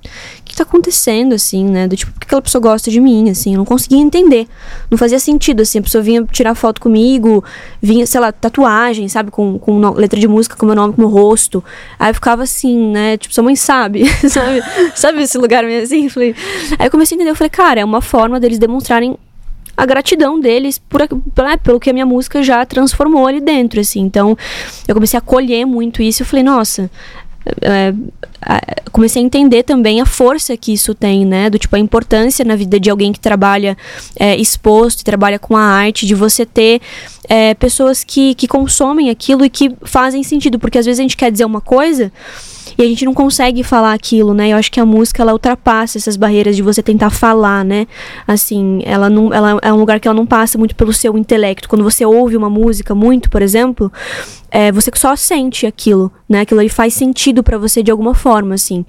tá 0.64 0.70
acontecendo, 0.70 1.34
assim, 1.34 1.66
né? 1.66 1.88
Do 1.88 1.96
tipo, 1.96 2.12
por 2.12 2.20
que 2.20 2.26
aquela 2.26 2.42
pessoa 2.42 2.62
gosta 2.62 2.92
de 2.92 3.00
mim, 3.00 3.30
assim? 3.30 3.54
Eu 3.54 3.58
não 3.58 3.66
conseguia 3.66 4.00
entender. 4.00 4.48
Não 4.90 4.98
fazia 4.98 5.20
sentido, 5.20 5.62
assim. 5.62 5.80
A 5.80 5.82
pessoa 5.82 6.02
vinha 6.02 6.24
tirar 6.32 6.56
foto 6.56 6.80
comigo, 6.80 7.44
vinha, 7.82 8.06
sei 8.06 8.20
lá, 8.20 8.32
tatuagem, 8.32 9.08
sabe? 9.08 9.32
Com, 9.32 9.58
com 9.58 9.80
letra 9.92 10.20
de 10.20 10.28
música 10.28 10.56
com 10.56 10.66
meu 10.66 10.76
nome, 10.76 10.94
com 10.94 11.02
meu 11.02 11.10
rosto. 11.10 11.64
Aí 11.98 12.12
eu 12.12 12.14
ficava 12.14 12.44
assim, 12.44 12.92
né? 12.92 13.18
Tipo, 13.18 13.34
sua 13.34 13.44
mãe 13.44 13.56
sabe, 13.56 14.06
sabe? 14.30 14.62
sabe 14.96 15.22
esse 15.24 15.38
lugar 15.38 15.64
meio 15.64 15.84
assim? 15.84 16.10
Falei... 16.10 16.36
Aí 16.78 16.88
eu 16.88 16.92
comecei 16.92 17.16
a 17.16 17.18
entender, 17.18 17.32
eu 17.32 17.36
falei, 17.36 17.50
cara, 17.50 17.80
é 17.80 17.86
uma 17.86 18.02
forma 18.02 18.40
deles 18.40 18.60
demonstrarem 18.60 19.18
a 19.80 19.86
gratidão 19.86 20.38
deles 20.38 20.78
por, 20.78 21.00
né, 21.38 21.56
pelo 21.64 21.80
que 21.80 21.90
a 21.90 21.94
minha 21.94 22.06
música 22.06 22.44
já 22.44 22.66
transformou 22.66 23.26
ali 23.26 23.40
dentro, 23.40 23.80
assim. 23.80 24.02
Então, 24.02 24.38
eu 24.86 24.94
comecei 24.94 25.18
a 25.18 25.22
colher 25.22 25.66
muito 25.66 26.02
isso 26.02 26.24
eu 26.24 26.28
falei, 26.28 26.44
nossa, 26.44 26.92
é, 27.62 27.94
comecei 28.92 29.22
a 29.22 29.26
entender 29.26 29.64
também 29.64 30.02
a 30.02 30.06
força 30.06 30.56
que 30.58 30.74
isso 30.74 30.94
tem, 30.94 31.26
né? 31.26 31.50
Do 31.50 31.58
tipo, 31.58 31.76
a 31.76 31.80
importância 31.80 32.44
na 32.46 32.56
vida 32.56 32.80
de 32.80 32.90
alguém 32.90 33.12
que 33.12 33.20
trabalha 33.20 33.78
é, 34.20 34.36
exposto, 34.36 35.04
trabalha 35.04 35.40
com 35.40 35.56
a 35.56 35.62
arte, 35.62 36.06
de 36.06 36.16
você 36.16 36.46
ter 36.46 36.82
é, 37.28 37.54
pessoas 37.54 38.04
que, 38.04 38.34
que 38.36 38.48
consomem 38.48 39.10
aquilo 39.10 39.46
e 39.46 39.50
que 39.50 39.72
fazem 39.84 40.24
sentido, 40.24 40.60
porque 40.60 40.78
às 40.78 40.86
vezes 40.86 41.00
a 41.00 41.04
gente 41.04 41.18
quer 41.18 41.32
dizer 41.32 41.46
uma 41.46 41.62
coisa 41.62 42.12
e 42.78 42.84
a 42.84 42.86
gente 42.86 43.06
não 43.06 43.14
consegue 43.14 43.64
falar 43.64 43.94
aquilo, 43.94 44.34
né? 44.34 44.50
Eu 44.50 44.58
acho 44.58 44.72
que 44.72 44.80
a 44.80 44.86
música 44.86 45.22
ela 45.22 45.34
ultrapassa 45.34 45.98
essas 45.98 46.16
barreiras 46.16 46.56
de 46.56 46.62
você 46.62 46.82
tentar 46.82 47.10
falar, 47.10 47.64
né? 47.64 47.88
Assim, 48.28 48.82
ela 48.86 49.10
não, 49.10 49.34
ela 49.34 49.60
é 49.62 49.72
um 49.72 49.78
lugar 49.78 50.00
que 50.00 50.08
ela 50.08 50.16
não 50.16 50.26
passa 50.26 50.58
muito 50.58 50.76
pelo 50.76 50.94
seu 50.94 51.18
intelecto. 51.18 51.68
Quando 51.68 51.84
você 51.84 52.06
ouve 52.06 52.36
uma 52.36 52.50
música 52.50 52.94
muito, 52.94 53.30
por 53.30 53.42
exemplo, 53.42 53.92
é, 54.52 54.72
você 54.72 54.92
só 54.96 55.16
sente 55.16 55.66
aquilo, 55.66 56.12
né? 56.28 56.42
Aquilo 56.42 56.60
ali 56.60 56.70
faz 56.70 56.94
sentido 56.94 57.44
para 57.44 57.58
você 57.58 57.84
de 57.84 57.92
alguma 57.92 58.14
forma, 58.14 58.56
assim. 58.56 58.86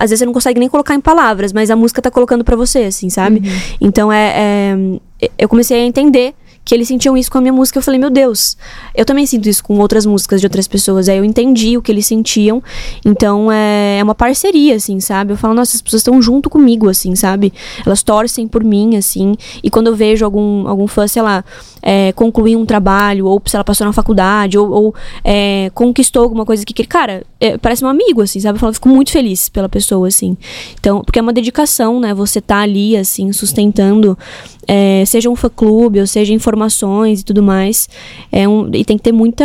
Às 0.00 0.10
vezes 0.10 0.20
você 0.20 0.26
não 0.26 0.32
consegue 0.32 0.60
nem 0.60 0.68
colocar 0.68 0.94
em 0.94 1.00
palavras, 1.00 1.52
mas 1.52 1.70
a 1.70 1.76
música 1.76 2.00
tá 2.00 2.10
colocando 2.10 2.44
para 2.44 2.56
você, 2.56 2.80
assim, 2.80 3.10
sabe? 3.10 3.40
Uhum. 3.40 3.60
Então 3.80 4.12
é, 4.12 4.76
é, 5.20 5.30
eu 5.38 5.48
comecei 5.48 5.80
a 5.80 5.84
entender 5.84 6.34
que 6.66 6.74
eles 6.74 6.88
sentiam 6.88 7.16
isso 7.16 7.30
com 7.30 7.38
a 7.38 7.40
minha 7.40 7.52
música. 7.52 7.78
Eu 7.78 7.82
falei, 7.82 7.98
meu 7.98 8.10
Deus, 8.10 8.56
eu 8.92 9.04
também 9.04 9.24
sinto 9.24 9.48
isso 9.48 9.62
com 9.62 9.78
outras 9.78 10.04
músicas 10.04 10.40
de 10.40 10.46
outras 10.46 10.66
pessoas. 10.66 11.08
Aí 11.08 11.16
eu 11.16 11.24
entendi 11.24 11.78
o 11.78 11.80
que 11.80 11.92
eles 11.92 12.08
sentiam. 12.08 12.60
Então 13.04 13.52
é, 13.52 13.98
é 14.00 14.02
uma 14.02 14.16
parceria, 14.16 14.74
assim, 14.74 14.98
sabe? 14.98 15.32
Eu 15.32 15.36
falo, 15.36 15.54
nossa, 15.54 15.76
as 15.76 15.80
pessoas 15.80 16.00
estão 16.00 16.20
junto 16.20 16.50
comigo, 16.50 16.88
assim, 16.88 17.14
sabe? 17.14 17.52
Elas 17.86 18.02
torcem 18.02 18.48
por 18.48 18.64
mim, 18.64 18.96
assim. 18.96 19.36
E 19.62 19.70
quando 19.70 19.86
eu 19.86 19.94
vejo 19.94 20.24
algum, 20.24 20.66
algum 20.66 20.88
fã, 20.88 21.06
sei 21.06 21.22
lá, 21.22 21.44
é, 21.80 22.10
concluir 22.12 22.56
um 22.56 22.66
trabalho, 22.66 23.26
ou 23.26 23.40
se 23.46 23.54
ela 23.54 23.62
passou 23.62 23.86
na 23.86 23.92
faculdade, 23.92 24.58
ou, 24.58 24.68
ou 24.68 24.94
é, 25.22 25.70
conquistou 25.72 26.24
alguma 26.24 26.44
coisa 26.44 26.64
que. 26.66 26.84
Cara, 26.84 27.22
é, 27.38 27.56
parece 27.56 27.84
um 27.84 27.88
amigo, 27.88 28.22
assim, 28.22 28.40
sabe? 28.40 28.56
Eu, 28.56 28.60
falo, 28.60 28.70
eu 28.70 28.74
fico 28.74 28.88
muito 28.88 29.12
feliz 29.12 29.48
pela 29.48 29.68
pessoa, 29.68 30.08
assim. 30.08 30.36
Então, 30.80 31.02
porque 31.04 31.20
é 31.20 31.22
uma 31.22 31.32
dedicação, 31.32 32.00
né? 32.00 32.12
Você 32.12 32.40
tá 32.40 32.58
ali, 32.58 32.96
assim, 32.96 33.32
sustentando 33.32 34.18
é, 34.66 35.04
seja 35.06 35.30
um 35.30 35.36
fã-clube, 35.36 36.00
ou 36.00 36.06
seja 36.06 36.32
informações 36.56 37.20
e 37.20 37.24
tudo 37.24 37.42
mais. 37.42 37.88
É 38.32 38.48
um, 38.48 38.70
e 38.72 38.84
tem 38.84 38.96
que 38.96 39.02
ter 39.02 39.12
muita, 39.12 39.44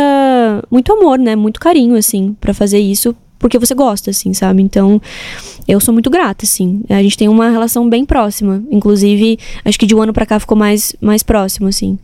muito 0.70 0.92
amor, 0.92 1.18
né? 1.18 1.36
Muito 1.36 1.60
carinho, 1.60 1.94
assim, 1.94 2.34
para 2.40 2.54
fazer 2.54 2.78
isso, 2.78 3.14
porque 3.38 3.58
você 3.58 3.74
gosta, 3.74 4.10
assim, 4.10 4.32
sabe? 4.32 4.62
Então, 4.62 5.00
eu 5.68 5.78
sou 5.78 5.92
muito 5.92 6.08
grata, 6.08 6.44
assim. 6.44 6.82
A 6.88 7.02
gente 7.02 7.18
tem 7.18 7.28
uma 7.28 7.50
relação 7.50 7.88
bem 7.88 8.04
próxima. 8.04 8.62
Inclusive, 8.70 9.38
acho 9.64 9.78
que 9.78 9.86
de 9.86 9.94
um 9.94 10.02
ano 10.02 10.12
pra 10.12 10.24
cá 10.26 10.40
ficou 10.40 10.56
mais, 10.56 10.96
mais 11.00 11.22
próximo, 11.22 11.68
assim. 11.68 11.98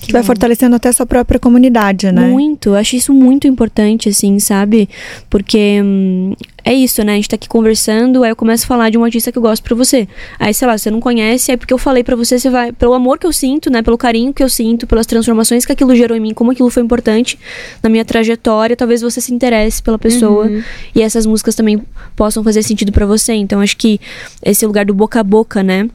Que 0.00 0.12
vai 0.12 0.22
fortalecendo 0.22 0.76
até 0.76 0.88
a 0.88 0.92
sua 0.92 1.06
própria 1.06 1.38
comunidade, 1.38 2.10
né? 2.10 2.26
Muito, 2.28 2.70
eu 2.70 2.74
acho 2.76 2.96
isso 2.96 3.12
muito 3.12 3.46
importante, 3.46 4.08
assim, 4.08 4.38
sabe? 4.38 4.88
Porque 5.28 5.80
hum, 5.82 6.34
é 6.64 6.72
isso, 6.72 7.02
né? 7.02 7.12
A 7.12 7.16
gente 7.16 7.28
tá 7.28 7.36
aqui 7.36 7.48
conversando, 7.48 8.22
aí 8.22 8.30
eu 8.30 8.36
começo 8.36 8.64
a 8.64 8.66
falar 8.66 8.90
de 8.90 8.98
um 8.98 9.04
artista 9.04 9.30
que 9.30 9.38
eu 9.38 9.42
gosto 9.42 9.62
pra 9.62 9.74
você. 9.74 10.08
Aí, 10.38 10.52
sei 10.52 10.66
lá, 10.66 10.76
você 10.76 10.90
não 10.90 11.00
conhece, 11.00 11.50
aí 11.50 11.56
porque 11.56 11.72
eu 11.72 11.78
falei 11.78 12.02
pra 12.02 12.16
você, 12.16 12.38
você 12.38 12.50
vai. 12.50 12.72
Pelo 12.72 12.94
amor 12.94 13.18
que 13.18 13.26
eu 13.26 13.32
sinto, 13.32 13.70
né? 13.70 13.82
Pelo 13.82 13.98
carinho 13.98 14.32
que 14.32 14.42
eu 14.42 14.48
sinto, 14.48 14.86
pelas 14.86 15.06
transformações 15.06 15.64
que 15.64 15.72
aquilo 15.72 15.94
gerou 15.94 16.16
em 16.16 16.20
mim, 16.20 16.34
como 16.34 16.50
aquilo 16.50 16.70
foi 16.70 16.82
importante 16.82 17.38
na 17.82 17.88
minha 17.88 18.04
trajetória, 18.04 18.76
talvez 18.76 19.02
você 19.02 19.20
se 19.20 19.32
interesse 19.32 19.82
pela 19.82 19.98
pessoa. 19.98 20.46
Uhum. 20.46 20.62
E 20.94 21.02
essas 21.02 21.26
músicas 21.26 21.54
também 21.54 21.82
possam 22.16 22.42
fazer 22.42 22.62
sentido 22.62 22.92
pra 22.92 23.06
você. 23.06 23.32
Então, 23.34 23.60
acho 23.60 23.76
que 23.76 24.00
esse 24.42 24.64
lugar 24.66 24.84
do 24.84 24.94
boca 24.94 25.20
a 25.20 25.24
boca, 25.24 25.62
né? 25.62 25.88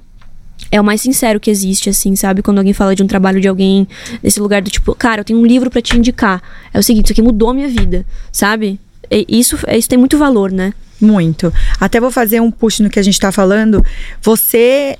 É 0.71 0.79
o 0.79 0.83
mais 0.83 1.01
sincero 1.01 1.39
que 1.39 1.49
existe, 1.49 1.89
assim, 1.89 2.15
sabe? 2.15 2.41
Quando 2.41 2.57
alguém 2.57 2.73
fala 2.73 2.95
de 2.95 3.03
um 3.03 3.07
trabalho 3.07 3.39
de 3.39 3.47
alguém, 3.47 3.87
nesse 4.21 4.39
lugar 4.39 4.61
do 4.61 4.69
tipo, 4.69 4.93
cara, 4.95 5.21
eu 5.21 5.25
tenho 5.25 5.39
um 5.39 5.45
livro 5.45 5.69
para 5.69 5.81
te 5.81 5.97
indicar. 5.97 6.41
É 6.73 6.79
o 6.79 6.83
seguinte, 6.83 7.05
isso 7.05 7.13
aqui 7.13 7.21
mudou 7.21 7.53
minha 7.53 7.67
vida, 7.67 8.05
sabe? 8.31 8.79
E 9.09 9.25
isso, 9.29 9.57
isso 9.69 9.87
tem 9.87 9.97
muito 9.97 10.17
valor, 10.17 10.51
né? 10.51 10.73
Muito. 10.99 11.53
Até 11.79 11.99
vou 11.99 12.11
fazer 12.11 12.39
um 12.41 12.49
push 12.49 12.79
no 12.79 12.89
que 12.89 12.99
a 12.99 13.03
gente 13.03 13.19
tá 13.19 13.31
falando. 13.31 13.85
Você 14.21 14.97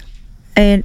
é, 0.56 0.84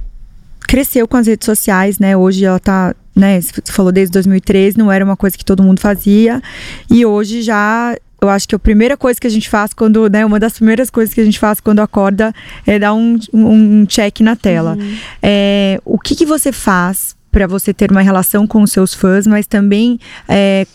cresceu 0.67 1.07
com 1.07 1.17
as 1.17 1.27
redes 1.27 1.45
sociais, 1.45 1.99
né? 1.99 2.15
Hoje 2.15 2.45
ela 2.45 2.59
tá, 2.59 2.95
né? 3.15 3.39
Você 3.39 3.61
falou 3.67 3.91
desde 3.91 4.11
2013, 4.13 4.77
não 4.77 4.91
era 4.91 5.03
uma 5.03 5.17
coisa 5.17 5.37
que 5.37 5.45
todo 5.45 5.63
mundo 5.63 5.79
fazia. 5.79 6.41
E 6.89 7.05
hoje 7.05 7.41
já 7.41 7.95
eu 8.21 8.29
acho 8.29 8.47
que 8.47 8.53
a 8.53 8.59
primeira 8.59 8.95
coisa 8.95 9.19
que 9.19 9.25
a 9.25 9.29
gente 9.31 9.49
faz 9.49 9.73
quando, 9.73 10.07
né, 10.07 10.23
uma 10.23 10.39
das 10.39 10.53
primeiras 10.53 10.91
coisas 10.91 11.11
que 11.11 11.19
a 11.19 11.25
gente 11.25 11.39
faz 11.39 11.59
quando 11.59 11.79
acorda 11.79 12.31
é 12.67 12.77
dar 12.77 12.93
um, 12.93 13.17
um 13.33 13.83
check 13.87 14.19
na 14.19 14.35
tela. 14.35 14.77
É, 15.23 15.81
o 15.83 15.97
que, 15.97 16.15
que 16.15 16.25
você 16.25 16.51
faz 16.51 17.15
para 17.31 17.47
você 17.47 17.73
ter 17.73 17.89
uma 17.89 18.01
relação 18.01 18.45
com 18.45 18.61
os 18.61 18.71
seus 18.71 18.93
fãs, 18.93 19.25
mas 19.25 19.47
também 19.47 19.99
é, 20.29 20.67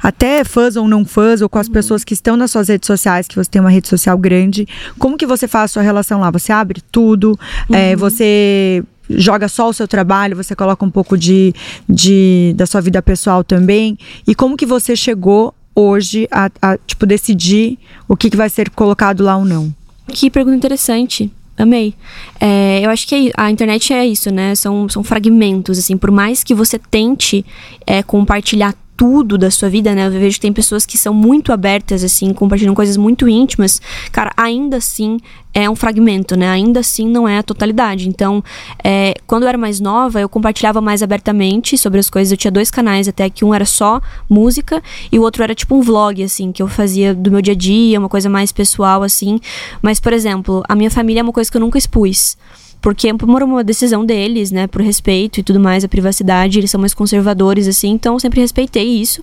até 0.00 0.44
fãs 0.44 0.76
ou 0.76 0.86
não 0.86 1.04
fãs, 1.04 1.40
ou 1.40 1.48
com 1.48 1.58
as 1.58 1.68
pessoas 1.68 2.04
que 2.04 2.14
estão 2.14 2.36
nas 2.36 2.52
suas 2.52 2.68
redes 2.68 2.86
sociais, 2.86 3.26
que 3.26 3.34
você 3.34 3.50
tem 3.50 3.60
uma 3.60 3.70
rede 3.70 3.88
social 3.88 4.16
grande, 4.16 4.68
como 4.96 5.16
que 5.16 5.26
você 5.26 5.48
faz 5.48 5.64
a 5.64 5.68
sua 5.74 5.82
relação 5.82 6.20
lá? 6.20 6.30
Você 6.30 6.52
abre 6.52 6.80
tudo, 6.92 7.36
é, 7.72 7.96
você 7.96 8.84
joga 9.10 9.48
só 9.48 9.68
o 9.68 9.72
seu 9.72 9.88
trabalho, 9.88 10.36
você 10.36 10.54
coloca 10.54 10.84
um 10.84 10.90
pouco 10.90 11.18
de, 11.18 11.52
de 11.88 12.54
da 12.56 12.64
sua 12.64 12.80
vida 12.80 13.02
pessoal 13.02 13.42
também, 13.42 13.98
e 14.24 14.36
como 14.36 14.56
que 14.56 14.64
você 14.64 14.94
chegou 14.94 15.52
hoje 15.74 16.28
a, 16.30 16.50
a, 16.60 16.78
tipo, 16.78 17.06
decidir 17.06 17.78
o 18.08 18.16
que, 18.16 18.30
que 18.30 18.36
vai 18.36 18.48
ser 18.48 18.70
colocado 18.70 19.22
lá 19.22 19.36
ou 19.36 19.44
não? 19.44 19.74
Que 20.08 20.30
pergunta 20.30 20.56
interessante. 20.56 21.30
Amei. 21.56 21.94
É, 22.40 22.80
eu 22.82 22.90
acho 22.90 23.06
que 23.06 23.30
a 23.36 23.50
internet 23.50 23.92
é 23.92 24.06
isso, 24.06 24.30
né? 24.30 24.54
São, 24.54 24.88
são 24.88 25.04
fragmentos, 25.04 25.78
assim. 25.78 25.96
Por 25.96 26.10
mais 26.10 26.42
que 26.42 26.54
você 26.54 26.78
tente 26.78 27.44
é, 27.86 28.02
compartilhar 28.02 28.74
tudo 28.96 29.38
da 29.38 29.50
sua 29.50 29.68
vida, 29.68 29.94
né? 29.94 30.06
Eu 30.06 30.10
vejo 30.10 30.36
que 30.36 30.42
tem 30.42 30.52
pessoas 30.52 30.86
que 30.86 30.96
são 30.96 31.12
muito 31.12 31.52
abertas, 31.52 32.04
assim, 32.04 32.32
compartilham 32.32 32.74
coisas 32.74 32.96
muito 32.96 33.28
íntimas. 33.28 33.80
Cara, 34.10 34.32
ainda 34.36 34.76
assim 34.76 35.18
é 35.54 35.68
um 35.68 35.74
fragmento, 35.74 36.36
né? 36.36 36.48
Ainda 36.48 36.80
assim 36.80 37.08
não 37.08 37.26
é 37.26 37.38
a 37.38 37.42
totalidade. 37.42 38.08
Então, 38.08 38.42
é, 38.82 39.14
quando 39.26 39.42
eu 39.42 39.48
era 39.48 39.58
mais 39.58 39.80
nova, 39.80 40.20
eu 40.20 40.28
compartilhava 40.28 40.80
mais 40.80 41.02
abertamente 41.02 41.76
sobre 41.76 41.98
as 41.98 42.08
coisas. 42.08 42.30
Eu 42.30 42.36
tinha 42.36 42.50
dois 42.50 42.70
canais, 42.70 43.08
até 43.08 43.28
que 43.28 43.44
um 43.44 43.54
era 43.54 43.64
só 43.64 44.00
música 44.28 44.82
e 45.10 45.18
o 45.18 45.22
outro 45.22 45.42
era 45.42 45.54
tipo 45.54 45.74
um 45.74 45.82
vlog, 45.82 46.22
assim, 46.22 46.52
que 46.52 46.62
eu 46.62 46.68
fazia 46.68 47.14
do 47.14 47.30
meu 47.30 47.42
dia 47.42 47.54
a 47.54 47.56
dia, 47.56 47.98
uma 47.98 48.08
coisa 48.08 48.28
mais 48.28 48.52
pessoal, 48.52 49.02
assim. 49.02 49.40
Mas, 49.80 50.00
por 50.00 50.12
exemplo, 50.12 50.62
a 50.68 50.74
minha 50.74 50.90
família 50.90 51.20
é 51.20 51.22
uma 51.22 51.32
coisa 51.32 51.50
que 51.50 51.56
eu 51.56 51.60
nunca 51.60 51.78
expus 51.78 52.36
porque 52.82 53.14
por 53.14 53.42
uma 53.42 53.62
decisão 53.62 54.04
deles, 54.04 54.50
né, 54.50 54.66
por 54.66 54.82
respeito 54.82 55.38
e 55.38 55.42
tudo 55.42 55.60
mais, 55.60 55.84
a 55.84 55.88
privacidade, 55.88 56.58
eles 56.58 56.70
são 56.70 56.80
mais 56.80 56.92
conservadores, 56.92 57.68
assim, 57.68 57.90
então 57.90 58.14
eu 58.14 58.20
sempre 58.20 58.40
respeitei 58.40 58.84
isso. 59.00 59.22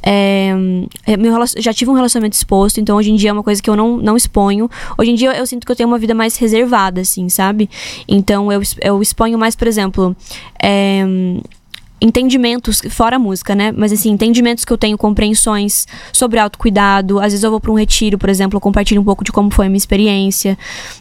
É, 0.00 0.52
é 1.04 1.16
meu, 1.16 1.34
já 1.58 1.72
tive 1.74 1.90
um 1.90 1.94
relacionamento 1.94 2.36
exposto, 2.36 2.80
então 2.80 2.96
hoje 2.96 3.10
em 3.10 3.16
dia 3.16 3.30
é 3.30 3.32
uma 3.32 3.42
coisa 3.42 3.60
que 3.60 3.68
eu 3.68 3.74
não, 3.74 3.96
não 3.96 4.16
exponho. 4.16 4.70
Hoje 4.96 5.10
em 5.10 5.14
dia 5.16 5.30
eu, 5.30 5.32
eu 5.32 5.46
sinto 5.46 5.66
que 5.66 5.72
eu 5.72 5.76
tenho 5.76 5.88
uma 5.88 5.98
vida 5.98 6.14
mais 6.14 6.36
reservada, 6.36 7.00
assim, 7.00 7.28
sabe? 7.28 7.68
Então 8.06 8.52
eu, 8.52 8.62
eu 8.80 9.02
exponho 9.02 9.36
mais, 9.36 9.56
por 9.56 9.66
exemplo, 9.66 10.16
é, 10.62 11.04
entendimentos, 12.04 12.82
fora 12.90 13.16
a 13.16 13.18
música, 13.18 13.54
né? 13.54 13.72
Mas 13.74 13.90
assim, 13.90 14.10
entendimentos 14.10 14.62
que 14.62 14.72
eu 14.72 14.76
tenho, 14.76 14.98
compreensões 14.98 15.86
sobre 16.12 16.38
autocuidado. 16.38 17.18
Às 17.18 17.32
vezes 17.32 17.42
eu 17.42 17.50
vou 17.50 17.58
para 17.58 17.72
um 17.72 17.74
retiro, 17.74 18.18
por 18.18 18.28
exemplo, 18.28 18.60
compartilho 18.60 19.00
um 19.00 19.04
pouco 19.04 19.24
de 19.24 19.32
como 19.32 19.50
foi 19.50 19.66
a 19.66 19.68
minha 19.70 19.78
experiência. 19.78 20.58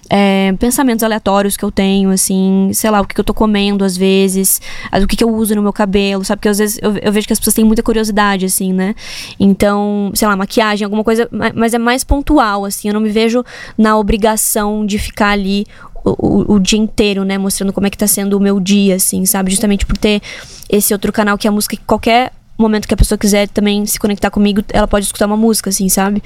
É, 0.10 0.54
pensamentos 0.58 1.04
aleatórios 1.04 1.58
que 1.58 1.66
eu 1.66 1.72
tenho, 1.72 2.10
assim, 2.10 2.72
sei 2.74 2.90
lá, 2.90 3.02
o 3.02 3.06
que, 3.06 3.14
que 3.14 3.20
eu 3.20 3.26
tô 3.26 3.34
comendo 3.34 3.84
às 3.84 3.98
vezes, 3.98 4.62
o 4.94 5.06
que, 5.06 5.18
que 5.18 5.24
eu 5.24 5.30
uso 5.30 5.54
no 5.56 5.62
meu 5.62 5.74
cabelo, 5.74 6.24
sabe? 6.24 6.40
Porque 6.40 6.50
às 6.50 6.58
vezes 6.58 6.80
eu, 6.82 6.96
eu 6.98 7.12
vejo 7.12 7.28
que 7.28 7.34
as 7.34 7.40
pessoas 7.40 7.54
têm 7.54 7.66
muita 7.66 7.84
curiosidade, 7.84 8.46
assim, 8.46 8.72
né? 8.72 8.96
Então, 9.38 10.10
sei 10.16 10.26
lá, 10.26 10.38
maquiagem, 10.38 10.86
alguma 10.86 11.04
coisa, 11.04 11.28
mas 11.54 11.74
é 11.74 11.78
mais 11.78 12.06
pontual, 12.06 12.64
assim. 12.64 12.88
Eu 12.88 12.94
não 12.94 13.02
me 13.02 13.10
vejo 13.10 13.44
na 13.78 13.98
obrigação 13.98 14.86
de 14.86 14.98
ficar 14.98 15.32
ali 15.32 15.66
o, 16.04 16.56
o, 16.56 16.60
dia 16.60 16.80
inteiro, 16.80 17.24
né? 17.24 17.38
Mostrando 17.38 17.72
como 17.72 17.88
é 17.88 17.90
que 17.90 17.98
tá 17.98 18.08
sendo 18.08 18.38
o 18.38 18.40
meu 18.40 18.60
dia, 18.60 18.96
assim, 18.96 19.26
sabe? 19.26 19.52
Justamente 19.52 19.86
por 19.86 19.98
ter 19.98 20.22
esse 20.70 20.94
outro 20.94 21.12
canal 21.12 21.38
que 21.38 21.48
é 21.48 21.50
a 21.50 21.52
música 21.52 21.76
que 21.76 21.84
qualquer 21.84 22.32
momento 22.58 22.88
que 22.88 22.94
a 22.94 22.98
pessoa 22.98 23.18
quiser 23.18 23.48
também 23.48 23.86
se 23.86 24.00
conectar 24.00 24.30
comigo, 24.30 24.64
ela 24.72 24.88
pode 24.88 25.06
escutar 25.06 25.26
uma 25.26 25.38
música, 25.38 25.70
assim, 25.70 25.90
sabe? 25.90 26.22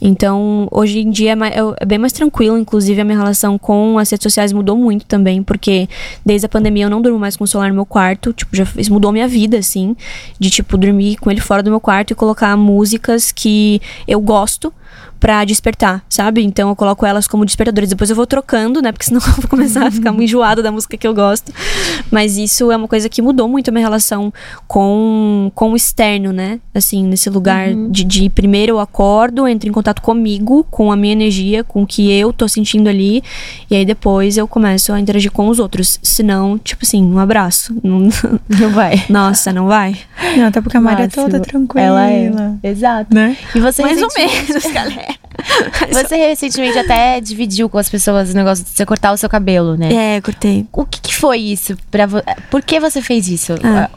Então, 0.00 0.68
hoje 0.70 1.00
em 1.00 1.10
dia 1.10 1.32
é, 1.32 1.34
mais, 1.34 1.54
é, 1.54 1.84
bem 1.84 1.98
mais 1.98 2.12
tranquilo. 2.12 2.58
Inclusive, 2.58 3.00
a 3.00 3.04
minha 3.04 3.16
relação 3.16 3.58
com 3.58 3.98
as 3.98 4.10
redes 4.10 4.22
sociais 4.22 4.52
mudou 4.52 4.76
muito 4.76 5.04
também, 5.06 5.42
porque 5.42 5.88
desde 6.24 6.46
a 6.46 6.48
pandemia 6.48 6.86
eu 6.86 6.90
não 6.90 7.02
durmo 7.02 7.18
mais 7.18 7.36
com 7.36 7.44
o 7.44 7.46
celular 7.46 7.68
no 7.68 7.74
meu 7.74 7.86
quarto. 7.86 8.32
Tipo, 8.32 8.56
já 8.56 8.66
isso 8.76 8.92
mudou 8.92 9.12
minha 9.12 9.28
vida, 9.28 9.58
assim, 9.58 9.94
de 10.38 10.50
tipo 10.50 10.76
dormir 10.78 11.16
com 11.16 11.30
ele 11.30 11.40
fora 11.40 11.62
do 11.62 11.70
meu 11.70 11.80
quarto 11.80 12.12
e 12.12 12.14
colocar 12.14 12.56
músicas 12.56 13.30
que 13.30 13.80
eu 14.08 14.20
gosto 14.20 14.72
pra 15.18 15.44
despertar, 15.44 16.04
sabe? 16.08 16.42
Então 16.42 16.68
eu 16.68 16.76
coloco 16.76 17.04
elas 17.04 17.26
como 17.26 17.44
despertadores. 17.44 17.90
Depois 17.90 18.10
eu 18.10 18.16
vou 18.16 18.26
trocando, 18.26 18.80
né? 18.80 18.92
Porque 18.92 19.04
senão 19.06 19.20
eu 19.26 19.32
vou 19.32 19.48
começar 19.48 19.86
a 19.86 19.90
ficar 19.90 20.12
muito 20.12 20.24
enjoada 20.24 20.62
da 20.62 20.72
música 20.72 20.96
que 20.96 21.06
eu 21.06 21.14
gosto. 21.14 21.52
Mas 22.10 22.36
isso 22.36 22.70
é 22.70 22.76
uma 22.76 22.88
coisa 22.88 23.08
que 23.08 23.22
mudou 23.22 23.48
muito 23.48 23.68
a 23.68 23.72
minha 23.72 23.84
relação 23.84 24.32
com, 24.66 25.50
com 25.54 25.72
o 25.72 25.76
externo, 25.76 26.32
né? 26.32 26.60
Assim, 26.74 27.04
nesse 27.04 27.30
lugar 27.30 27.68
uhum. 27.68 27.90
de, 27.90 28.04
de 28.04 28.28
primeiro 28.30 28.72
eu 28.72 28.80
acordo, 28.80 29.46
entro 29.46 29.68
em 29.68 29.72
contato 29.72 30.02
comigo, 30.02 30.66
com 30.70 30.90
a 30.92 30.96
minha 30.96 31.12
energia, 31.12 31.64
com 31.64 31.82
o 31.82 31.86
que 31.86 32.10
eu 32.12 32.32
tô 32.32 32.48
sentindo 32.48 32.88
ali. 32.88 33.22
E 33.70 33.76
aí 33.76 33.84
depois 33.84 34.36
eu 34.36 34.46
começo 34.46 34.92
a 34.92 35.00
interagir 35.00 35.30
com 35.30 35.48
os 35.48 35.58
outros. 35.58 35.98
Senão, 36.02 36.58
tipo 36.58 36.84
assim, 36.84 37.02
um 37.04 37.18
abraço. 37.18 37.74
Não, 37.86 38.08
não 38.48 38.70
vai. 38.70 39.04
Nossa, 39.08 39.52
não 39.52 39.66
vai. 39.66 39.96
Não, 40.36 40.46
até 40.46 40.60
porque 40.60 40.76
a 40.76 40.80
Maria 40.80 41.04
é 41.04 41.08
toda 41.08 41.38
tranquila. 41.38 41.86
Ela 41.86 42.10
é. 42.10 42.30
Exato. 42.62 43.14
Né? 43.14 43.36
E 43.54 43.60
você 43.60 43.82
Mais 43.82 44.02
ou 44.02 44.08
menos, 44.16 44.64
galera. 44.72 45.05
Você 45.92 46.16
recentemente 46.16 46.78
até 46.78 47.20
dividiu 47.20 47.68
com 47.68 47.78
as 47.78 47.88
pessoas 47.88 48.30
o 48.30 48.34
negócio 48.34 48.64
de 48.64 48.70
você 48.70 48.84
cortar 48.86 49.12
o 49.12 49.16
seu 49.16 49.28
cabelo, 49.28 49.76
né? 49.76 50.16
É, 50.16 50.20
cortei. 50.20 50.66
O 50.72 50.84
que, 50.84 51.00
que 51.00 51.14
foi 51.14 51.38
isso 51.38 51.76
vo... 52.08 52.22
Por 52.50 52.62
que 52.62 52.80
você 52.80 53.00
fez 53.02 53.28
isso? 53.28 53.54
Ah. 53.62 53.88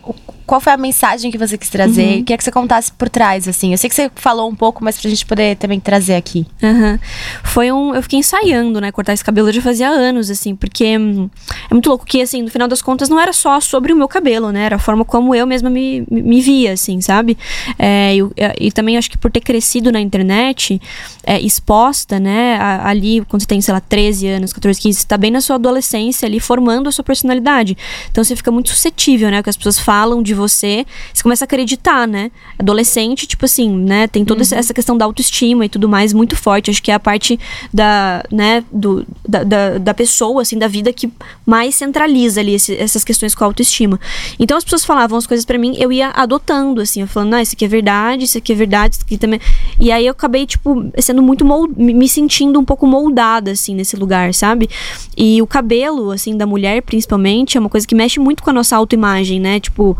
qual 0.45 0.59
foi 0.59 0.73
a 0.73 0.77
mensagem 0.77 1.29
que 1.31 1.37
você 1.37 1.57
quis 1.57 1.69
trazer? 1.69 2.03
Uhum. 2.05 2.17
Queria 2.23 2.37
que 2.37 2.43
você 2.43 2.51
contasse 2.51 2.91
por 2.91 3.07
trás, 3.07 3.47
assim. 3.47 3.71
Eu 3.71 3.77
sei 3.77 3.89
que 3.89 3.95
você 3.95 4.11
falou 4.15 4.49
um 4.49 4.55
pouco, 4.55 4.83
mas 4.83 4.99
pra 4.99 5.09
gente 5.09 5.25
poder 5.25 5.55
também 5.57 5.79
trazer 5.79 6.15
aqui. 6.15 6.45
Aham. 6.61 6.99
Foi 7.43 7.71
um. 7.71 7.93
Eu 7.93 8.01
fiquei 8.01 8.17
ensaiando, 8.19 8.81
né? 8.81 8.91
Cortar 8.91 9.13
esse 9.13 9.23
cabelo 9.23 9.51
já 9.51 9.61
fazia 9.61 9.87
anos, 9.89 10.29
assim, 10.31 10.55
porque 10.55 10.97
hum, 10.97 11.29
é 11.69 11.73
muito 11.73 11.87
louco 11.87 12.03
que, 12.05 12.19
assim, 12.21 12.41
no 12.41 12.49
final 12.49 12.67
das 12.67 12.81
contas, 12.81 13.09
não 13.09 13.19
era 13.19 13.31
só 13.31 13.59
sobre 13.59 13.93
o 13.93 13.95
meu 13.95 14.07
cabelo, 14.07 14.51
né? 14.51 14.65
Era 14.65 14.75
a 14.77 14.79
forma 14.79 15.05
como 15.05 15.35
eu 15.35 15.45
mesma 15.45 15.69
me, 15.69 16.03
me, 16.09 16.21
me 16.23 16.41
via, 16.41 16.73
assim, 16.73 16.99
sabe? 16.99 17.37
É, 17.77 18.15
eu- 18.15 18.31
é, 18.35 18.55
e 18.59 18.71
também 18.71 18.97
acho 18.97 19.09
que 19.11 19.17
por 19.19 19.31
ter 19.31 19.41
crescido 19.41 19.91
na 19.91 19.99
internet, 19.99 20.81
é, 21.23 21.39
exposta, 21.39 22.19
né? 22.19 22.55
a- 22.57 22.87
ali, 22.89 23.23
quando 23.27 23.41
você 23.41 23.47
tem, 23.47 23.61
sei 23.61 23.73
lá, 23.73 23.79
13 23.79 24.27
anos, 24.27 24.51
14, 24.53 24.79
15, 24.79 24.99
você 25.01 25.07
tá 25.07 25.17
bem 25.17 25.31
na 25.31 25.41
sua 25.41 25.55
adolescência 25.55 26.25
ali, 26.25 26.39
formando 26.39 26.87
a 26.89 26.91
sua 26.91 27.03
personalidade. 27.03 27.77
Então 28.11 28.23
você 28.23 28.35
fica 28.35 28.51
muito 28.51 28.69
suscetível, 28.69 29.29
né? 29.29 29.39
O 29.39 29.43
que 29.43 29.49
as 29.49 29.57
pessoas 29.57 29.79
falam 29.79 30.21
de 30.23 30.33
você, 30.33 30.85
você 31.13 31.21
começa 31.23 31.43
a 31.43 31.47
acreditar, 31.47 32.07
né? 32.07 32.31
Adolescente, 32.57 33.25
tipo 33.27 33.45
assim, 33.45 33.69
né? 33.69 34.07
Tem 34.07 34.23
toda 34.25 34.41
essa- 34.41 34.55
essa 34.55 34.73
questão 34.73 34.97
da 34.97 35.05
autoestima 35.05 35.65
e 35.65 35.69
tudo 35.69 35.87
mais 35.87 36.13
muito 36.13 36.35
forte. 36.35 36.69
Acho 36.71 36.81
que 36.81 36.91
é 36.91 36.93
a 36.95 36.99
parte 36.99 37.39
da, 37.73 38.23
né, 38.31 38.63
do, 38.71 39.05
da, 39.27 39.43
da, 39.43 39.77
da 39.77 39.93
pessoa, 39.93 40.41
assim, 40.41 40.57
da 40.57 40.67
vida 40.67 40.91
que 40.91 41.11
mais 41.45 41.75
centraliza 41.75 42.39
ali 42.41 42.53
esse- 42.55 42.75
essas 42.75 43.03
questões 43.03 43.33
com 43.35 43.43
a 43.43 43.47
autoestima. 43.47 43.99
Então 44.39 44.57
as 44.57 44.63
pessoas 44.63 44.83
falavam 44.85 45.17
as 45.17 45.27
coisas 45.27 45.45
pra 45.45 45.57
mim, 45.57 45.75
eu 45.77 45.91
ia 45.91 46.09
adotando, 46.09 46.81
assim, 46.81 47.01
eu 47.01 47.07
falando, 47.07 47.33
ah, 47.35 47.41
isso 47.41 47.53
aqui 47.55 47.65
é 47.65 47.67
verdade, 47.67 48.23
isso 48.25 48.37
aqui 48.37 48.51
é 48.51 48.55
verdade, 48.55 48.95
isso 48.95 49.03
aqui 49.05 49.17
também. 49.17 49.39
E 49.79 49.91
aí 49.91 50.05
eu 50.05 50.11
acabei, 50.11 50.45
tipo, 50.45 50.88
sendo 50.97 51.21
muito 51.21 51.45
mold... 51.45 51.73
me 51.77 52.07
sentindo 52.07 52.59
um 52.59 52.65
pouco 52.65 52.85
moldada, 52.87 53.51
assim, 53.51 53.75
nesse 53.75 53.95
lugar, 53.95 54.33
sabe? 54.33 54.69
E 55.17 55.41
o 55.41 55.47
cabelo, 55.47 56.11
assim, 56.11 56.35
da 56.37 56.45
mulher, 56.45 56.81
principalmente, 56.81 57.57
é 57.57 57.59
uma 57.59 57.69
coisa 57.69 57.85
que 57.87 57.95
mexe 57.95 58.19
muito 58.19 58.41
com 58.43 58.49
a 58.49 58.53
nossa 58.53 58.75
autoimagem, 58.75 59.39
né? 59.39 59.59
Tipo, 59.59 59.97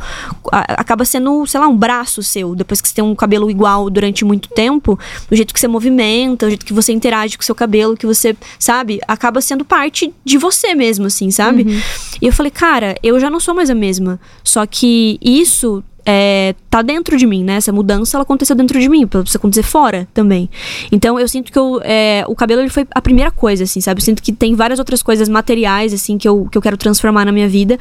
a- 0.51 0.75
acaba 0.81 1.05
sendo, 1.05 1.45
sei 1.45 1.59
lá, 1.59 1.67
um 1.67 1.77
braço 1.77 2.21
seu. 2.23 2.55
Depois 2.55 2.81
que 2.81 2.87
você 2.87 2.95
tem 2.95 3.03
um 3.03 3.15
cabelo 3.15 3.49
igual 3.49 3.89
durante 3.89 4.23
muito 4.25 4.49
tempo, 4.49 4.97
o 5.29 5.35
jeito 5.35 5.53
que 5.53 5.59
você 5.59 5.67
movimenta, 5.67 6.45
o 6.45 6.49
jeito 6.49 6.65
que 6.65 6.73
você 6.73 6.91
interage 6.91 7.37
com 7.37 7.41
o 7.41 7.45
seu 7.45 7.55
cabelo, 7.55 7.95
que 7.97 8.05
você, 8.05 8.35
sabe? 8.57 8.99
Acaba 9.07 9.41
sendo 9.41 9.63
parte 9.65 10.13
de 10.23 10.37
você 10.37 10.73
mesmo, 10.75 11.05
assim, 11.05 11.31
sabe? 11.31 11.65
E 12.21 12.25
eu 12.27 12.33
falei, 12.33 12.51
cara, 12.51 12.95
eu 13.03 13.19
já 13.19 13.29
não 13.29 13.39
sou 13.39 13.53
mais 13.53 13.69
a 13.69 13.75
mesma. 13.75 14.19
Só 14.43 14.65
que 14.65 15.17
isso 15.21 15.83
é, 16.05 16.55
tá 16.69 16.81
dentro 16.81 17.17
de 17.17 17.25
mim, 17.25 17.43
né? 17.43 17.55
Essa 17.55 17.71
mudança 17.71 18.17
ela 18.17 18.23
aconteceu 18.23 18.55
dentro 18.55 18.79
de 18.79 18.89
mim, 18.89 19.05
precisa 19.05 19.37
acontecer 19.37 19.63
fora 19.63 20.07
também. 20.13 20.49
Então 20.91 21.19
eu 21.19 21.27
sinto 21.27 21.51
que 21.51 21.57
eu, 21.57 21.81
é, 21.83 22.23
o 22.27 22.35
cabelo 22.35 22.61
ele 22.61 22.69
foi 22.69 22.87
a 22.93 23.01
primeira 23.01 23.31
coisa, 23.31 23.63
assim, 23.63 23.81
sabe? 23.81 24.01
Eu 24.01 24.05
sinto 24.05 24.21
que 24.21 24.31
tem 24.31 24.55
várias 24.55 24.79
outras 24.79 25.01
coisas 25.01 25.27
materiais, 25.27 25.93
assim, 25.93 26.17
que 26.17 26.27
eu, 26.27 26.47
que 26.51 26.57
eu 26.57 26.61
quero 26.61 26.77
transformar 26.77 27.25
na 27.25 27.31
minha 27.31 27.47
vida, 27.47 27.77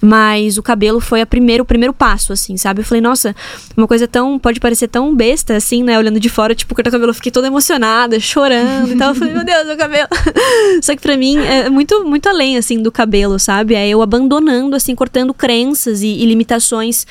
mas 0.00 0.58
o 0.58 0.62
cabelo 0.62 1.00
foi 1.00 1.20
a 1.20 1.26
primeiro, 1.26 1.62
o 1.62 1.66
primeiro 1.66 1.92
passo, 1.92 2.32
assim, 2.32 2.56
sabe? 2.56 2.80
Eu 2.80 2.84
falei, 2.84 3.00
nossa, 3.00 3.34
uma 3.76 3.86
coisa 3.86 4.06
tão. 4.06 4.38
pode 4.38 4.60
parecer 4.60 4.88
tão 4.88 5.14
besta, 5.14 5.56
assim, 5.56 5.82
né? 5.82 5.98
Olhando 5.98 6.20
de 6.20 6.28
fora, 6.28 6.54
tipo, 6.54 6.74
cortar 6.74 6.90
o 6.90 6.92
cabelo, 6.92 7.10
eu 7.10 7.14
fiquei 7.14 7.32
toda 7.32 7.46
emocionada, 7.46 8.18
chorando 8.20 8.92
e 8.92 8.96
tal. 8.96 9.10
Eu 9.10 9.14
falei, 9.14 9.32
meu 9.32 9.44
Deus, 9.44 9.66
meu 9.66 9.76
cabelo. 9.76 10.08
Só 10.82 10.94
que 10.94 11.00
pra 11.00 11.16
mim 11.16 11.38
é 11.38 11.68
muito, 11.68 12.04
muito 12.04 12.28
além, 12.28 12.56
assim, 12.56 12.82
do 12.82 12.92
cabelo, 12.92 13.38
sabe? 13.38 13.74
É 13.74 13.88
eu 13.88 14.02
abandonando, 14.02 14.76
assim, 14.76 14.94
cortando 14.94 15.32
crenças 15.32 16.02
e, 16.02 16.08
e 16.08 16.26
limitações 16.26 17.06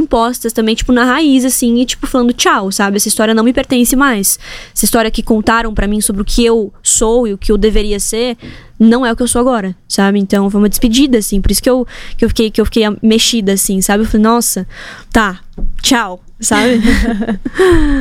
autoimpostas 0.00 0.52
também, 0.52 0.74
tipo, 0.74 0.92
na 0.92 1.04
raiz, 1.04 1.44
assim, 1.44 1.80
e, 1.80 1.86
tipo, 1.86 2.06
falando 2.06 2.32
tchau, 2.32 2.72
sabe? 2.72 2.96
Essa 2.96 3.08
história 3.08 3.34
não 3.34 3.44
me 3.44 3.52
pertence 3.52 3.94
mais. 3.94 4.38
Essa 4.74 4.84
história 4.84 5.10
que 5.10 5.22
contaram 5.22 5.72
pra 5.74 5.86
mim 5.86 6.00
sobre 6.00 6.22
o 6.22 6.24
que 6.24 6.44
eu 6.44 6.72
sou 6.82 7.26
e 7.26 7.32
o 7.32 7.38
que 7.38 7.52
eu 7.52 7.58
deveria 7.58 8.00
ser, 8.00 8.36
não 8.78 9.04
é 9.04 9.12
o 9.12 9.16
que 9.16 9.22
eu 9.22 9.28
sou 9.28 9.40
agora, 9.40 9.76
sabe? 9.86 10.18
Então 10.18 10.48
foi 10.50 10.60
uma 10.60 10.68
despedida, 10.68 11.18
assim, 11.18 11.40
por 11.40 11.50
isso 11.50 11.62
que 11.62 11.70
eu, 11.70 11.86
que 12.16 12.24
eu, 12.24 12.28
fiquei, 12.28 12.50
que 12.50 12.60
eu 12.60 12.64
fiquei 12.64 12.84
mexida, 13.02 13.52
assim, 13.52 13.80
sabe? 13.80 14.04
Eu 14.04 14.08
falei, 14.08 14.24
nossa, 14.24 14.66
tá, 15.12 15.40
tchau, 15.82 16.22
sabe? 16.40 16.80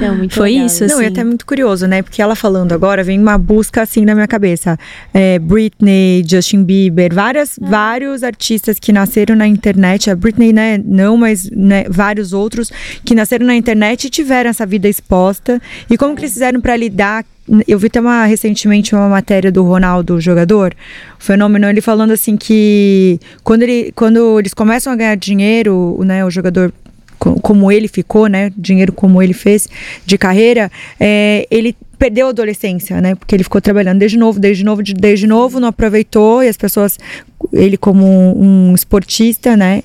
Não, 0.01 0.15
muito 0.17 0.33
Foi 0.33 0.51
legal 0.51 0.65
isso, 0.65 0.87
Não, 0.87 1.01
e 1.01 1.05
assim. 1.05 1.13
até 1.13 1.23
muito 1.23 1.45
curioso, 1.45 1.85
né? 1.87 2.01
Porque 2.01 2.21
ela 2.21 2.35
falando 2.35 2.71
agora, 2.71 3.03
vem 3.03 3.19
uma 3.19 3.37
busca 3.37 3.81
assim 3.81 4.05
na 4.05 4.15
minha 4.15 4.27
cabeça. 4.27 4.77
É, 5.13 5.37
Britney, 5.39 6.23
Justin 6.27 6.63
Bieber, 6.63 7.13
várias, 7.13 7.59
vários 7.61 8.23
artistas 8.23 8.79
que 8.79 8.91
nasceram 8.91 9.35
na 9.35 9.47
internet. 9.47 10.09
A 10.09 10.15
Britney, 10.15 10.53
né? 10.53 10.81
Não, 10.83 11.17
mas 11.17 11.49
né, 11.51 11.83
vários 11.89 12.33
outros 12.33 12.71
que 13.03 13.13
nasceram 13.13 13.45
na 13.45 13.55
internet 13.55 14.05
e 14.05 14.09
tiveram 14.09 14.49
essa 14.49 14.65
vida 14.65 14.87
exposta. 14.87 15.61
E 15.89 15.97
como 15.97 16.15
que 16.15 16.21
eles 16.21 16.33
fizeram 16.33 16.61
para 16.61 16.75
lidar? 16.77 17.25
Eu 17.67 17.79
vi 17.79 17.87
até 17.87 17.99
uma, 17.99 18.25
recentemente 18.25 18.93
uma 18.93 19.09
matéria 19.09 19.51
do 19.51 19.63
Ronaldo, 19.63 20.15
o 20.15 20.21
jogador, 20.21 20.75
o 21.19 21.23
fenômeno, 21.23 21.67
ele 21.67 21.81
falando 21.81 22.11
assim 22.11 22.37
que 22.37 23.19
quando, 23.43 23.63
ele, 23.63 23.91
quando 23.95 24.37
eles 24.37 24.53
começam 24.53 24.93
a 24.93 24.95
ganhar 24.95 25.15
dinheiro, 25.15 25.99
né, 26.05 26.23
o 26.23 26.29
jogador 26.29 26.71
como 27.19 27.71
ele 27.71 27.87
ficou, 27.87 28.27
né? 28.27 28.51
Dinheiro 28.57 28.93
como 28.93 29.21
ele 29.21 29.33
fez 29.33 29.67
de 30.05 30.17
carreira, 30.17 30.71
é, 30.99 31.45
ele 31.51 31.75
perdeu 31.97 32.27
a 32.27 32.29
adolescência, 32.29 33.01
né? 33.01 33.13
Porque 33.15 33.35
ele 33.35 33.43
ficou 33.43 33.59
trabalhando 33.59 33.99
desde 33.99 34.17
novo, 34.17 34.39
desde 34.39 34.63
novo, 34.63 34.81
de- 34.81 34.93
desde 34.93 35.27
novo, 35.27 35.59
não 35.59 35.67
aproveitou 35.67 36.41
e 36.41 36.47
as 36.47 36.55
pessoas, 36.55 36.97
ele 37.51 37.75
como 37.77 38.05
um 38.41 38.73
esportista, 38.73 39.57
né? 39.57 39.83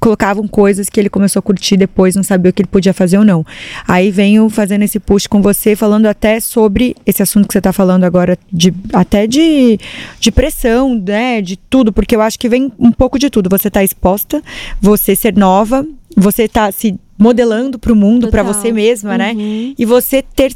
Colocavam 0.00 0.46
coisas 0.46 0.88
que 0.88 0.98
ele 1.00 1.08
começou 1.08 1.40
a 1.40 1.42
curtir 1.42 1.76
depois, 1.76 2.14
não 2.14 2.22
sabia 2.22 2.50
o 2.50 2.52
que 2.52 2.62
ele 2.62 2.68
podia 2.68 2.92
fazer 2.92 3.18
ou 3.18 3.24
não. 3.24 3.44
Aí 3.86 4.10
venho 4.10 4.48
fazendo 4.48 4.82
esse 4.82 4.98
push 5.00 5.26
com 5.26 5.42
você, 5.42 5.74
falando 5.74 6.06
até 6.06 6.40
sobre 6.40 6.94
esse 7.04 7.22
assunto 7.22 7.46
que 7.46 7.52
você 7.52 7.58
está 7.58 7.72
falando 7.72 8.04
agora, 8.04 8.38
de, 8.52 8.72
até 8.92 9.26
de, 9.26 9.78
de 10.20 10.30
pressão, 10.30 10.94
né? 10.94 11.40
De 11.40 11.56
tudo, 11.56 11.92
porque 11.92 12.14
eu 12.14 12.20
acho 12.20 12.38
que 12.38 12.48
vem 12.48 12.72
um 12.78 12.92
pouco 12.92 13.18
de 13.18 13.30
tudo. 13.30 13.48
Você 13.50 13.70
tá 13.70 13.82
exposta, 13.82 14.42
você 14.80 15.16
ser 15.16 15.36
nova, 15.36 15.86
você 16.16 16.48
tá 16.48 16.70
se 16.72 16.98
modelando 17.18 17.78
para 17.78 17.92
o 17.92 17.96
mundo, 17.96 18.28
para 18.28 18.44
você 18.44 18.70
mesma, 18.70 19.18
né? 19.18 19.32
Uhum. 19.36 19.74
E 19.76 19.84
você 19.84 20.22
ter, 20.22 20.54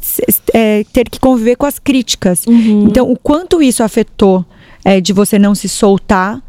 é, 0.53 0.85
ter 0.93 1.09
que 1.09 1.19
conviver 1.19 1.57
com 1.57 1.65
as 1.65 1.77
críticas. 1.77 2.45
Uhum. 2.47 2.85
Então, 2.87 3.11
o 3.11 3.17
quanto 3.17 3.61
isso 3.61 3.83
afetou 3.83 4.45
é, 4.85 5.01
de 5.01 5.11
você 5.11 5.37
não 5.37 5.53
se 5.53 5.67
soltar 5.67 6.41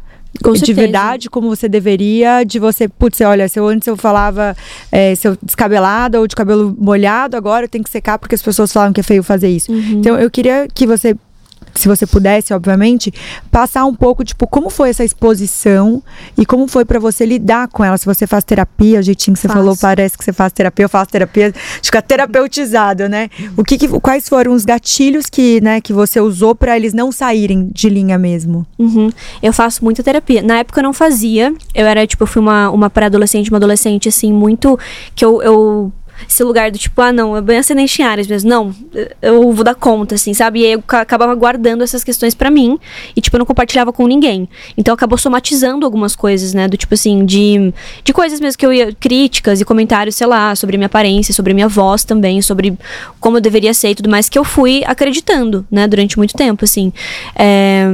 Com 0.43 0.53
de 0.53 0.59
certeza. 0.59 0.81
verdade 0.81 1.29
como 1.29 1.49
você 1.49 1.67
deveria, 1.67 2.43
de 2.43 2.59
você, 2.59 2.87
putz, 2.87 3.21
olha, 3.21 3.47
se 3.47 3.59
eu 3.59 3.67
antes 3.67 3.87
eu 3.87 3.95
falava 3.95 4.55
é, 4.91 5.15
se 5.15 5.27
eu 5.27 5.37
descabelada 5.41 6.19
ou 6.19 6.27
de 6.27 6.35
cabelo 6.35 6.75
molhado, 6.79 7.37
agora 7.37 7.65
eu 7.65 7.69
tenho 7.69 7.83
que 7.83 7.89
secar 7.89 8.19
porque 8.19 8.35
as 8.35 8.41
pessoas 8.41 8.71
falavam 8.71 8.93
que 8.93 8.99
é 8.99 9.03
feio 9.03 9.23
fazer 9.23 9.49
isso. 9.49 9.71
Uhum. 9.71 9.99
Então 9.99 10.19
eu 10.19 10.29
queria 10.29 10.67
que 10.73 10.85
você 10.85 11.15
se 11.75 11.87
você 11.87 12.05
pudesse, 12.07 12.53
obviamente, 12.53 13.13
passar 13.51 13.85
um 13.85 13.93
pouco, 13.93 14.23
tipo, 14.23 14.47
como 14.47 14.69
foi 14.69 14.89
essa 14.89 15.03
exposição 15.03 16.01
e 16.37 16.45
como 16.45 16.67
foi 16.67 16.85
pra 16.85 16.99
você 16.99 17.25
lidar 17.25 17.67
com 17.67 17.83
ela. 17.83 17.97
Se 17.97 18.05
você 18.05 18.25
faz 18.25 18.43
terapia, 18.43 18.99
o 18.99 19.03
jeitinho 19.03 19.33
que 19.35 19.39
você 19.41 19.47
Faço. 19.47 19.59
falou, 19.59 19.75
parece 19.79 20.17
que 20.17 20.23
você 20.23 20.33
faz 20.33 20.51
terapia, 20.53 20.85
eu 20.85 20.89
faço 20.89 21.11
terapia, 21.11 21.53
fica 21.81 22.01
terapeutizado, 22.01 23.07
né? 23.09 23.29
O 23.57 23.63
que, 23.63 23.77
que- 23.77 23.87
quais 23.99 24.27
foram 24.27 24.53
os 24.53 24.65
gatilhos 24.65 25.27
que, 25.29 25.61
né, 25.61 25.81
que 25.81 25.93
você 25.93 26.19
usou 26.19 26.55
pra 26.55 26.75
eles 26.75 26.93
não 26.93 27.11
saírem 27.11 27.69
de 27.73 27.89
linha 27.89 28.17
mesmo? 28.17 28.65
Uhum. 28.77 29.09
Eu 29.41 29.53
faço 29.53 29.83
muita 29.83 30.03
terapia. 30.03 30.41
Na 30.41 30.57
época 30.59 30.79
eu 30.79 30.83
não 30.83 30.93
fazia. 30.93 31.53
Eu 31.73 31.85
era, 31.85 32.05
tipo, 32.07 32.23
eu 32.23 32.27
fui 32.27 32.41
uma, 32.41 32.69
uma 32.69 32.89
pré-adolescente, 32.89 33.49
uma 33.49 33.57
adolescente, 33.57 34.09
assim, 34.09 34.31
muito. 34.33 34.77
Que 35.15 35.23
eu. 35.25 35.41
eu 35.41 35.91
esse 36.27 36.43
lugar 36.43 36.71
do 36.71 36.77
tipo, 36.77 37.01
ah, 37.01 37.11
não, 37.11 37.35
é 37.35 37.41
bem 37.41 37.57
ascendente 37.57 38.01
em 38.01 38.05
áreas 38.05 38.27
mesmo. 38.27 38.49
Não, 38.49 38.75
eu 39.21 39.51
vou 39.51 39.63
dar 39.63 39.75
conta, 39.75 40.15
assim, 40.15 40.33
sabe? 40.33 40.61
E 40.61 40.65
aí 40.65 40.71
eu 40.73 40.81
ca- 40.81 41.01
acabava 41.01 41.33
guardando 41.35 41.83
essas 41.83 42.03
questões 42.03 42.33
pra 42.33 42.49
mim. 42.49 42.77
E, 43.15 43.21
tipo, 43.21 43.35
eu 43.35 43.39
não 43.39 43.45
compartilhava 43.45 43.91
com 43.91 44.07
ninguém. 44.07 44.47
Então 44.77 44.93
acabou 44.93 45.17
somatizando 45.17 45.85
algumas 45.85 46.15
coisas, 46.15 46.53
né? 46.53 46.67
Do 46.67 46.77
tipo 46.77 46.93
assim, 46.93 47.25
de, 47.25 47.73
de 48.03 48.13
coisas 48.13 48.39
mesmo 48.39 48.57
que 48.57 48.65
eu 48.65 48.73
ia. 48.73 48.93
críticas 48.93 49.59
e 49.61 49.65
comentários, 49.65 50.15
sei 50.15 50.27
lá, 50.27 50.55
sobre 50.55 50.77
minha 50.77 50.87
aparência, 50.87 51.33
sobre 51.33 51.53
minha 51.53 51.67
voz 51.67 52.03
também, 52.03 52.41
sobre 52.41 52.77
como 53.19 53.37
eu 53.37 53.41
deveria 53.41 53.73
ser 53.73 53.89
e 53.89 53.95
tudo 53.95 54.09
mais, 54.09 54.29
que 54.29 54.37
eu 54.37 54.43
fui 54.43 54.83
acreditando, 54.85 55.65
né? 55.69 55.87
Durante 55.87 56.17
muito 56.17 56.33
tempo, 56.33 56.63
assim. 56.65 56.91
É, 57.35 57.85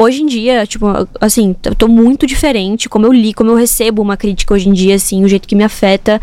hoje 0.00 0.22
em 0.22 0.26
dia, 0.26 0.66
tipo, 0.66 0.86
assim, 1.20 1.54
eu 1.62 1.74
tô 1.74 1.86
muito 1.86 2.26
diferente. 2.26 2.88
Como 2.88 3.06
eu 3.06 3.12
li, 3.12 3.34
como 3.34 3.50
eu 3.50 3.54
recebo 3.54 4.00
uma 4.00 4.16
crítica 4.16 4.54
hoje 4.54 4.68
em 4.68 4.72
dia, 4.72 4.94
assim, 4.94 5.22
o 5.22 5.28
jeito 5.28 5.46
que 5.46 5.54
me 5.54 5.62
afeta, 5.62 6.20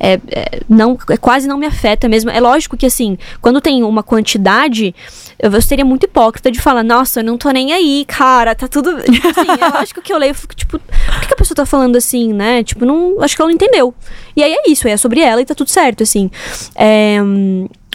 é, 0.00 0.20
é, 0.28 0.60
não, 0.68 0.98
é, 1.08 1.16
quase 1.16 1.46
não 1.46 1.56
me 1.56 1.66
afeta 1.66 2.08
mesmo. 2.08 2.28
É 2.28 2.40
lógico 2.40 2.76
que, 2.76 2.86
assim, 2.86 3.16
quando 3.40 3.60
tem 3.60 3.84
uma 3.84 4.02
quantidade, 4.02 4.92
eu, 5.38 5.52
eu 5.52 5.62
seria 5.62 5.84
muito 5.84 6.04
hipócrita 6.04 6.50
de 6.50 6.60
falar, 6.60 6.82
nossa, 6.82 7.20
eu 7.20 7.24
não 7.24 7.38
tô 7.38 7.50
nem 7.50 7.72
aí, 7.72 8.04
cara, 8.06 8.54
tá 8.54 8.66
tudo. 8.66 9.00
Tipo 9.10 9.28
assim, 9.28 9.48
é 9.60 9.78
lógico 9.78 10.02
que 10.02 10.12
eu 10.12 10.18
leio 10.18 10.32
e 10.32 10.34
fico, 10.34 10.54
tipo, 10.54 10.78
por 10.78 11.20
que, 11.20 11.28
que 11.28 11.34
a 11.34 11.36
pessoa 11.36 11.54
tá 11.54 11.66
falando 11.66 11.96
assim, 11.96 12.32
né? 12.32 12.64
Tipo, 12.64 12.84
não, 12.84 13.22
acho 13.22 13.36
que 13.36 13.42
ela 13.42 13.48
não 13.48 13.54
entendeu. 13.54 13.94
E 14.34 14.42
aí 14.42 14.52
é 14.52 14.70
isso, 14.70 14.88
é 14.88 14.96
sobre 14.96 15.20
ela 15.20 15.40
e 15.40 15.44
tá 15.44 15.54
tudo 15.54 15.70
certo, 15.70 16.02
assim. 16.02 16.30
É, 16.74 17.18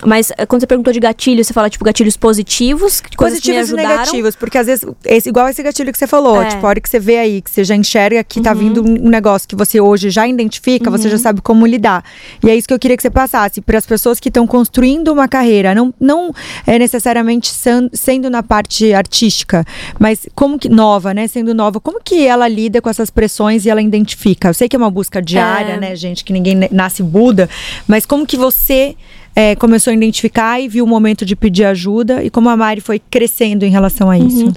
Mas 0.06 0.32
eh, 0.38 0.46
quando 0.46 0.62
você 0.62 0.68
perguntou 0.68 0.94
de 0.94 1.00
gatilho, 1.00 1.44
você 1.44 1.54
fala, 1.54 1.70
tipo, 1.70 1.84
gatilhos 1.84 2.16
positivos, 2.18 3.02
coisas 3.16 3.40
Positivos 3.40 3.70
e 3.72 3.74
negativos, 3.76 4.36
porque 4.36 4.58
às 4.58 4.68
vezes, 4.68 4.86
esse, 5.06 5.30
igual 5.30 5.48
esse 5.50 5.62
gatilho 5.64 5.92
que 5.92 5.98
você 5.98 6.08
falou, 6.08 6.42
É. 6.42 6.48
tipo, 6.50 6.66
a 6.66 6.70
hora 6.70 6.80
que 6.80 6.90
você 6.90 7.00
vê 7.00 7.18
aí, 7.18 7.42
que 7.42 7.50
você 7.50 7.64
já 7.64 7.76
enxerga 7.76 8.24
que 8.24 8.40
tá 8.42 8.54
vindo 8.54 8.84
um 8.84 9.10
negócio 9.10 9.48
que 9.48 9.56
você 9.56 9.80
hoje 9.82 10.10
já 10.10 10.28
identifica, 10.28 10.90
você 10.92 11.06
Uhum. 11.06 11.12
já 11.12 11.18
sabe 11.18 11.42
como 11.42 11.66
lidar. 11.66 12.04
E 12.44 12.50
é 12.50 12.56
isso 12.56 12.68
que 12.68 12.74
eu 12.74 12.80
queria 12.80 12.96
que 12.96 13.02
você 13.04 13.10
passasse 13.10 13.62
para 13.62 13.78
as 13.78 13.86
pessoas 13.86 14.20
que 14.20 14.30
estão 14.30 14.46
construindo 14.46 15.10
uma 15.12 15.28
carreira, 15.28 15.74
não, 15.74 15.94
não 16.00 16.32
é 16.68 16.78
necessariamente 16.78 17.50
san- 17.50 17.90
sendo 17.94 18.30
na 18.30 18.44
parte 18.44 18.94
artística, 18.94 19.66
mas 20.00 20.28
como 20.36 20.60
que 20.60 20.70
nova, 20.70 21.14
né, 21.14 21.28
sendo 21.28 21.54
nova, 21.54 21.80
como 21.80 22.00
que 22.04 22.26
ela 22.28 22.48
lida 22.48 22.82
com 22.82 22.90
essas 22.90 23.10
pressões 23.10 23.66
e 23.66 23.70
ela 23.70 23.82
identifica? 23.82 24.50
Eu 24.50 24.54
sei 24.54 24.70
que 24.70 24.76
é 24.76 24.80
uma 24.80 24.92
busca 24.92 25.22
diária, 25.22 25.74
É. 25.74 25.80
né, 25.80 25.96
gente, 25.96 26.24
que 26.24 26.32
ninguém 26.34 26.56
nasce 26.72 27.02
Buda, 27.02 27.50
mas 27.88 28.06
como 28.06 28.26
que 28.26 28.38
você 28.38 28.96
é, 29.36 29.54
começou 29.56 29.92
a 29.92 29.94
identificar 29.94 30.62
e 30.62 30.68
viu 30.70 30.86
o 30.86 30.88
momento 30.88 31.26
de 31.26 31.36
pedir 31.36 31.66
ajuda 31.66 32.24
e 32.24 32.30
como 32.30 32.50
a 32.50 32.56
Mari 32.56 32.80
foi 32.80 33.00
crescendo 33.00 33.66
em 33.66 33.70
relação 33.70 34.10
a 34.10 34.18
isso. 34.18 34.54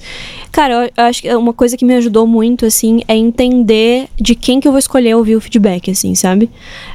Cara, 0.52 0.90
eu, 0.96 1.04
acho 1.04 1.20
que 1.20 1.34
uma 1.34 1.52
coisa 1.52 1.76
que 1.76 1.84
me 1.84 1.94
ajudou 1.96 2.26
muito, 2.26 2.64
assim, 2.64 3.02
é 3.08 3.16
entender 3.16 4.08
de 4.16 4.36
quem 4.36 4.60
que 4.60 4.68
eu 4.68 4.72
vou 4.72 4.78
escolher 4.78 5.16
ouvir 5.16 5.34
o 5.34 5.40
feedback, 5.40 5.90
assim, 5.90 6.14
sabe? 6.14 6.48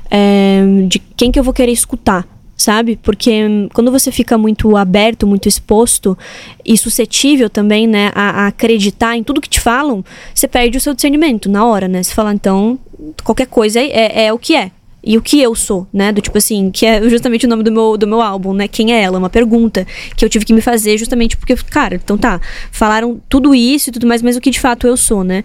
É, 0.10 0.62
de 0.88 1.00
quem 1.17 1.30
que 1.30 1.38
eu 1.38 1.43
vou 1.43 1.54
querer 1.54 1.74
escutar. 1.74 2.26
Sabe? 2.56 2.98
Porque 3.02 3.67
quando 3.74 3.91
você 3.91 4.12
fica 4.12 4.38
muito 4.38 4.78
aberto, 4.78 5.26
muito 5.26 5.50
exposto 5.50 6.17
e 6.63 6.78
suscetível 6.78 7.50
também, 7.50 7.88
né, 7.88 8.12
a, 8.13 8.43
a 8.43 8.48
acreditar 8.48 9.17
em 9.17 9.24
tudo 9.24 9.41
que 9.41 9.50
te 9.50 9.60
falam, 9.60 10.06
você 10.34 10.48
perde 10.48 10.78
o 10.78 10.82
seu 10.82 10.93
discernimento 10.93 11.50
na 11.50 11.65
hora, 11.65 11.88
né? 11.88 12.02
Você 12.02 12.13
fala, 12.13 12.32
então, 12.32 12.80
qualquer 13.24 13.48
coisa 13.48 13.80
é, 13.80 13.89
é, 13.89 14.26
é 14.28 14.34
o 14.34 14.38
que 14.38 14.56
é. 14.56 14.72
E 15.04 15.18
o 15.18 15.22
que 15.22 15.42
eu 15.42 15.54
sou, 15.54 15.86
né? 15.92 16.12
Do 16.12 16.22
tipo 16.22 16.38
assim, 16.38 16.72
que 16.72 16.86
é 16.86 17.08
justamente 17.10 17.46
o 17.46 17.50
nome 17.50 17.63
do 17.63 17.72
meu, 17.72 17.98
do 17.98 18.08
meu 18.08 18.22
álbum, 18.22 18.54
né? 18.54 18.68
Quem 18.68 18.94
é 18.94 19.02
ela? 19.02 19.18
Uma 19.18 19.30
pergunta 19.30 19.86
que 20.16 20.24
eu 20.24 20.30
tive 20.30 20.46
que 20.46 20.54
me 20.54 20.62
fazer 20.62 20.98
justamente 20.98 21.36
porque, 21.36 21.56
cara, 21.56 21.96
então 21.96 22.18
tá, 22.18 22.39
falaram 22.72 23.22
tudo 23.28 23.54
isso 23.54 23.89
e 23.89 23.92
tudo 23.92 24.08
mais, 24.08 24.22
mas 24.22 24.38
o 24.38 24.42
que 24.42 24.50
de 24.50 24.60
fato 24.60 24.88
eu 24.88 24.96
sou, 24.96 25.24
né? 25.24 25.44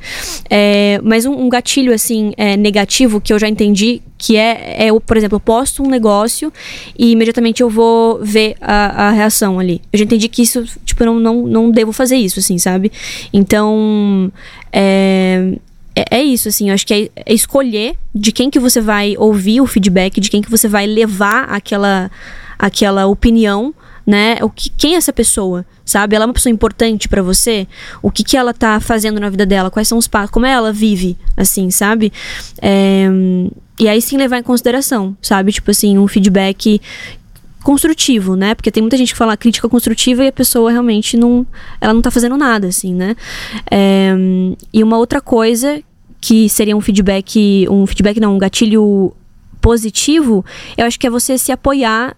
É, 0.49 1.01
mas 1.03 1.27
um, 1.27 1.33
um 1.33 1.49
gatilho, 1.49 1.93
assim, 1.93 2.33
é, 2.37 2.57
negativo 2.57 3.21
que 3.21 3.33
eu 3.33 3.39
já 3.39 3.49
entendi 3.49 4.01
que 4.17 4.37
é, 4.37 4.85
é 4.85 4.87
eu, 4.87 5.01
por 5.01 5.17
exemplo, 5.17 5.37
eu 5.37 5.41
posto 5.41 5.83
um 5.83 5.89
negócio 5.89 6.53
e 6.99 7.13
imediatamente 7.13 7.63
eu 7.63 7.71
vou 7.71 8.19
ver 8.21 8.57
a, 8.61 9.09
a 9.09 9.11
reação 9.11 9.59
ali. 9.59 9.81
Eu 9.93 9.99
já 9.99 10.05
entendi 10.05 10.29
que 10.29 10.43
isso, 10.43 10.65
tipo, 10.85 11.03
eu 11.03 11.07
não, 11.07 11.21
não, 11.21 11.47
não 11.47 11.71
devo 11.71 11.93
fazer 11.93 12.17
isso, 12.17 12.41
assim, 12.41 12.59
sabe? 12.59 12.91
Então, 13.33 14.33
é, 14.73 15.55
é, 15.99 16.19
é 16.19 16.23
isso, 16.23 16.49
assim, 16.49 16.69
eu 16.69 16.75
acho 16.75 16.87
que 16.87 16.95
é, 16.95 17.11
é 17.27 17.35
escolher 17.35 17.97
de 18.15 18.31
quem 18.31 18.51
que 18.51 18.59
você 18.61 18.81
vai 18.81 19.17
ouvir 19.19 19.61
o 19.61 19.67
feedback, 19.67 20.21
de 20.21 20.31
quem 20.31 20.41
que 20.41 20.51
você 20.51 20.69
vai 20.69 20.87
levar 20.87 21.45
aquela, 21.45 22.11
aquela 22.57 23.07
opinião, 23.07 23.75
né? 24.07 24.39
O 24.41 24.49
que, 24.49 24.71
quem 24.71 24.95
é 24.95 24.97
essa 24.97 25.13
pessoa, 25.13 25.67
sabe? 25.85 26.15
Ela 26.15 26.25
é 26.25 26.27
uma 26.27 26.35
pessoa 26.35 26.53
importante 26.53 27.09
pra 27.09 27.21
você? 27.21 27.67
O 28.01 28.11
que 28.11 28.23
que 28.23 28.37
ela 28.37 28.55
tá 28.55 28.79
fazendo 28.79 29.19
na 29.21 29.29
vida 29.29 29.45
dela? 29.45 29.71
Quais 29.71 29.89
são 29.89 29.99
os 29.99 30.07
passos? 30.07 30.31
Como 30.31 30.47
ela 30.47 30.73
vive, 30.73 31.17
assim, 31.37 31.71
sabe? 31.71 32.13
É, 32.63 33.09
e 33.79 33.89
aí 33.89 34.01
sim 34.01 34.17
levar 34.17 34.39
em 34.39 34.43
consideração, 34.43 35.17
sabe? 35.21 35.53
Tipo 35.53 35.71
assim, 35.71 35.99
um 35.99 36.07
feedback 36.07 36.81
construtivo, 37.63 38.37
né? 38.37 38.55
Porque 38.55 38.71
tem 38.71 38.83
muita 38.83 38.97
gente 38.97 39.13
que 39.13 39.19
fala 39.19 39.37
crítica 39.37 39.69
construtiva 39.69 40.25
e 40.25 40.29
a 40.29 40.33
pessoa 40.33 40.71
realmente 40.71 41.17
não, 41.17 41.47
ela 41.81 41.93
não 41.93 42.01
tá 42.01 42.11
fazendo 42.11 42.37
nada, 42.37 42.69
assim, 42.69 42.95
né? 42.95 43.17
É, 43.71 44.15
e 44.73 44.83
uma 44.83 44.97
outra 44.97 45.21
coisa 45.21 45.83
que 46.21 46.49
seria 46.49 46.77
um 46.77 46.81
feedback, 46.81 47.67
um 47.71 47.87
feedback 47.87 48.21
não, 48.21 48.35
um 48.35 48.39
gatilho 48.39 49.13
positivo, 49.61 50.45
eu 50.77 50.87
acho 50.87 50.99
que 50.99 51.07
é 51.07 51.11
você 51.11 51.37
se 51.37 51.53
apoiar 51.53 52.17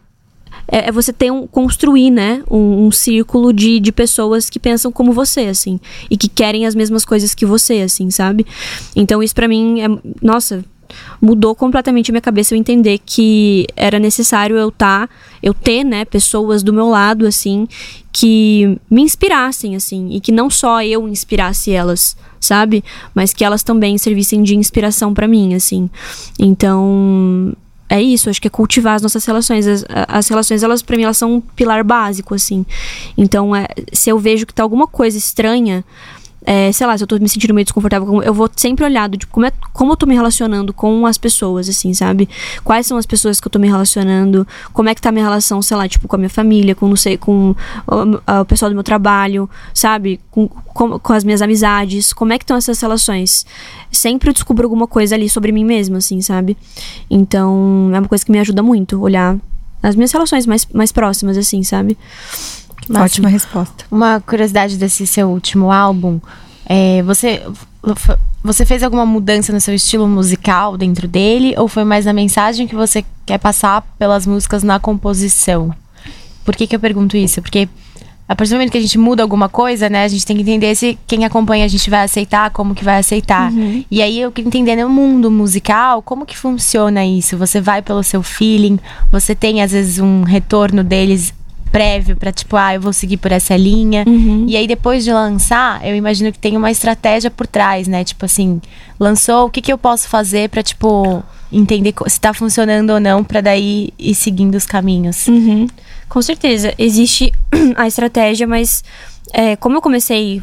é, 0.70 0.88
é 0.88 0.92
você 0.92 1.12
ter 1.12 1.30
um 1.30 1.46
construir, 1.46 2.10
né, 2.10 2.42
um, 2.50 2.86
um 2.86 2.90
círculo 2.90 3.52
de, 3.52 3.80
de 3.80 3.92
pessoas 3.92 4.48
que 4.48 4.58
pensam 4.58 4.92
como 4.92 5.12
você, 5.12 5.42
assim, 5.42 5.80
e 6.10 6.16
que 6.16 6.28
querem 6.28 6.66
as 6.66 6.74
mesmas 6.74 7.04
coisas 7.04 7.34
que 7.34 7.44
você, 7.44 7.80
assim, 7.80 8.10
sabe? 8.10 8.46
Então 8.94 9.22
isso 9.22 9.34
pra 9.34 9.48
mim 9.48 9.80
é, 9.80 9.88
nossa, 10.22 10.64
mudou 11.20 11.54
completamente 11.54 12.10
a 12.10 12.12
minha 12.12 12.20
cabeça 12.20 12.54
eu 12.54 12.58
entender 12.58 13.00
que 13.04 13.66
era 13.76 13.98
necessário 13.98 14.56
eu 14.56 14.70
tá, 14.70 15.08
eu 15.42 15.54
ter, 15.54 15.84
né, 15.84 16.04
pessoas 16.04 16.62
do 16.62 16.72
meu 16.72 16.88
lado 16.88 17.26
assim 17.26 17.66
que 18.12 18.78
me 18.90 19.02
inspirassem 19.02 19.76
assim 19.76 20.10
e 20.10 20.20
que 20.20 20.32
não 20.32 20.50
só 20.50 20.82
eu 20.82 21.08
inspirasse 21.08 21.70
elas, 21.70 22.16
sabe? 22.40 22.83
Mas 23.14 23.33
que 23.33 23.44
elas 23.44 23.62
também 23.62 23.98
servissem 23.98 24.42
de 24.42 24.57
inspiração 24.57 25.12
pra 25.12 25.29
mim, 25.29 25.55
assim. 25.55 25.90
Então, 26.38 27.55
é 27.88 28.00
isso, 28.00 28.31
acho 28.31 28.40
que 28.40 28.46
é 28.46 28.50
cultivar 28.50 28.94
as 28.94 29.03
nossas 29.03 29.24
relações. 29.24 29.66
As, 29.66 29.85
as 29.88 30.29
relações, 30.29 30.62
elas, 30.62 30.81
pra 30.81 30.96
mim, 30.96 31.03
elas 31.03 31.18
são 31.18 31.35
um 31.35 31.40
pilar 31.40 31.85
básico, 31.85 32.35
assim. 32.35 32.64
Então, 33.18 33.55
é, 33.55 33.66
se 33.92 34.09
eu 34.09 34.18
vejo 34.18 34.46
que 34.46 34.55
tá 34.55 34.62
alguma 34.62 34.87
coisa 34.87 35.18
estranha, 35.18 35.85
é, 36.44 36.72
sei 36.72 36.87
lá, 36.87 36.96
se 36.96 37.05
eu 37.05 37.07
tô 37.07 37.18
me 37.18 37.29
sentindo 37.29 37.53
meio 37.53 37.64
desconfortável, 37.64 38.22
eu 38.22 38.33
vou 38.33 38.48
sempre 38.57 38.85
olhar 38.85 39.09
do, 39.09 39.16
tipo, 39.18 39.33
como, 39.33 39.46
é, 39.46 39.53
como 39.72 39.92
eu 39.92 39.96
tô 39.96 40.07
me 40.07 40.14
relacionando 40.14 40.72
com 40.72 41.05
as 41.07 41.18
pessoas, 41.18 41.68
assim, 41.68 41.92
sabe? 41.92 42.29
Quais 42.64 42.87
são 42.87 42.96
as 42.96 43.05
pessoas 43.05 43.40
que 43.40 43.46
eu 43.46 43.50
tô 43.50 43.59
me 43.59 43.68
relacionando, 43.68 44.46
como 44.72 44.88
é 44.88 44.94
que 44.94 45.03
tá 45.03 45.11
a 45.11 45.12
minha 45.12 45.24
relação, 45.24 45.61
sei 45.61 45.76
lá, 45.76 45.87
tipo, 45.87 46.09
com 46.09 46.16
a 46.16 46.18
minha 46.18 46.31
família, 46.31 46.74
com, 46.74 46.88
não 46.88 46.96
sei, 46.96 47.18
com 47.18 47.55
o, 47.87 48.40
o 48.40 48.44
pessoal 48.46 48.70
do 48.70 48.74
meu 48.74 48.83
trabalho, 48.83 49.48
sabe? 49.74 50.18
Com, 50.31 50.48
com, 50.48 50.98
com 50.98 51.12
as 51.12 51.24
minhas 51.24 51.42
amizades, 51.42 52.12
como 52.12 52.33
é 52.33 52.38
que 52.38 52.44
estão 52.44 52.57
essas 52.57 52.81
relações? 52.81 53.44
Sempre 53.92 54.31
eu 54.31 54.33
descubro 54.33 54.64
alguma 54.64 54.87
coisa 54.87 55.14
ali 55.14 55.29
sobre 55.29 55.53
mim 55.53 55.64
mesma, 55.64 55.98
assim, 55.98 56.22
sabe? 56.22 56.57
Então, 57.11 57.90
é 57.92 57.98
uma 57.98 58.09
coisa 58.09 58.24
que 58.24 58.33
me 58.33 58.38
ajuda 58.38 58.62
muito, 58.62 59.00
olhar 59.00 59.37
as 59.83 59.94
minhas 59.94 60.12
relações 60.12 60.46
mais, 60.46 60.66
mais 60.72 60.92
próximas, 60.92 61.37
assim, 61.37 61.62
sabe? 61.62 61.96
Máximo. 62.90 63.05
Ótima 63.05 63.29
resposta. 63.29 63.85
Uma 63.90 64.20
curiosidade 64.20 64.76
desse 64.76 65.07
seu 65.07 65.29
último 65.29 65.70
álbum, 65.70 66.20
é, 66.66 67.03
você, 67.05 67.40
você 68.42 68.66
fez 68.66 68.83
alguma 68.83 69.07
mudança 69.07 69.53
no 69.53 69.61
seu 69.61 69.74
estilo 69.74 70.09
musical 70.09 70.76
dentro 70.76 71.07
dele 71.07 71.55
ou 71.57 71.68
foi 71.68 71.85
mais 71.85 72.09
a 72.09 72.12
mensagem 72.12 72.66
que 72.66 72.74
você 72.74 73.05
quer 73.24 73.38
passar 73.38 73.83
pelas 73.96 74.26
músicas 74.26 74.64
na 74.64 74.81
composição? 74.81 75.72
Por 76.44 76.57
que, 76.57 76.66
que 76.66 76.74
eu 76.74 76.81
pergunto 76.81 77.16
isso? 77.16 77.40
Porque 77.40 77.68
a 78.26 78.35
partir 78.35 78.50
do 78.50 78.55
momento 78.55 78.72
que 78.72 78.79
a 78.79 78.81
gente 78.81 78.98
muda 78.98 79.22
alguma 79.22 79.48
coisa, 79.48 79.88
né, 79.88 80.05
a 80.05 80.09
gente 80.09 80.24
tem 80.24 80.37
que 80.37 80.42
entender 80.42 80.74
se 80.74 80.96
quem 81.07 81.24
acompanha 81.24 81.64
a 81.64 81.68
gente 81.68 81.88
vai 81.90 82.05
aceitar, 82.05 82.50
como 82.50 82.74
que 82.74 82.85
vai 82.85 82.98
aceitar. 82.98 83.53
E 83.90 84.00
aí 84.00 84.20
eu 84.20 84.31
queria 84.31 84.48
entender 84.48 84.76
no 84.76 84.88
mundo 84.88 85.31
musical, 85.31 86.00
como 86.00 86.24
que 86.24 86.37
funciona 86.37 87.05
isso? 87.05 87.37
Você 87.37 87.61
vai 87.61 87.83
pelo 87.83 88.03
seu 88.05 88.22
feeling, 88.22 88.79
você 89.11 89.35
tem 89.35 89.62
às 89.62 89.72
vezes 89.72 89.98
um 89.98 90.22
retorno 90.22 90.85
deles 90.85 91.35
prévio 91.70 92.16
pra 92.16 92.33
tipo, 92.33 92.56
ah, 92.56 92.74
eu 92.74 92.80
vou 92.80 92.92
seguir 92.92 93.16
por 93.16 93.33
essa 93.33 93.56
linha. 93.56 94.04
E 94.46 94.56
aí 94.56 94.66
depois 94.66 95.04
de 95.04 95.12
lançar, 95.12 95.87
eu 95.87 95.94
imagino 95.94 96.33
que 96.33 96.38
tem 96.38 96.56
uma 96.56 96.70
estratégia 96.70 97.30
por 97.30 97.46
trás, 97.46 97.87
né? 97.87 98.04
Tipo 98.04 98.24
assim, 98.24 98.61
lançou, 98.98 99.46
o 99.46 99.50
que 99.50 99.61
que 99.61 99.72
eu 99.72 99.78
posso 99.78 100.09
fazer 100.09 100.48
pra 100.48 100.62
tipo 100.62 101.22
entender 101.52 101.94
se 102.06 102.20
tá 102.20 102.33
funcionando 102.33 102.90
ou 102.90 103.00
não 103.00 103.24
pra 103.24 103.40
daí 103.40 103.90
ir 103.98 104.14
seguindo 104.14 104.54
os 104.54 104.66
caminhos. 104.66 105.26
Uhum. 105.26 105.66
Com 106.09 106.22
certeza. 106.22 106.74
Existe 106.78 107.33
a 107.76 107.87
estratégia, 107.87 108.46
mas 108.46 108.85
é, 109.33 109.56
como 109.56 109.76
eu 109.76 109.83
comecei 109.83 110.42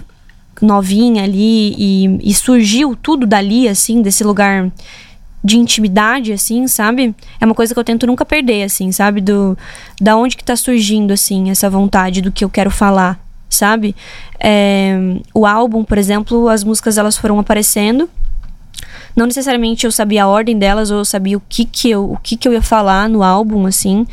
novinha 0.61 1.23
ali 1.23 1.75
e, 1.77 2.31
e 2.31 2.33
surgiu 2.33 2.95
tudo 2.95 3.25
dali, 3.27 3.67
assim, 3.67 4.01
desse 4.01 4.23
lugar 4.23 4.71
de 5.47 5.57
intimidade, 5.57 6.33
assim, 6.33 6.67
sabe? 6.67 7.15
É 7.39 7.45
uma 7.45 7.55
coisa 7.55 7.73
que 7.73 7.79
eu 7.79 7.83
tento 7.83 8.05
nunca 8.05 8.25
perder, 8.25 8.63
assim, 8.63 8.91
sabe? 8.91 9.21
Do, 9.21 9.57
da 9.99 10.17
onde 10.17 10.35
que 10.35 10.43
tá 10.43 10.57
surgindo, 10.57 11.13
assim, 11.13 11.49
essa 11.49 11.69
vontade 11.69 12.21
do 12.21 12.33
que 12.33 12.43
eu 12.43 12.49
quero 12.49 12.69
falar, 12.69 13.17
sabe? 13.49 13.95
É, 14.37 14.97
o 15.33 15.45
álbum, 15.45 15.85
por 15.85 15.97
exemplo, 15.97 16.49
as 16.49 16.65
músicas 16.65 16.97
elas 16.97 17.17
foram 17.17 17.39
aparecendo 17.39 18.09
não 19.15 19.25
necessariamente 19.25 19.83
eu 19.83 19.91
sabia 19.91 20.25
a 20.25 20.27
ordem 20.27 20.59
delas 20.59 20.91
ou 20.91 20.99
eu 20.99 21.05
sabia 21.05 21.37
o 21.37 21.41
que 21.49 21.65
que 21.65 21.89
eu, 21.89 22.11
o 22.11 22.17
que 22.17 22.37
que 22.37 22.47
eu 22.47 22.53
ia 22.53 22.61
falar 22.61 23.09
no 23.09 23.23
álbum, 23.23 23.65
assim. 23.65 24.05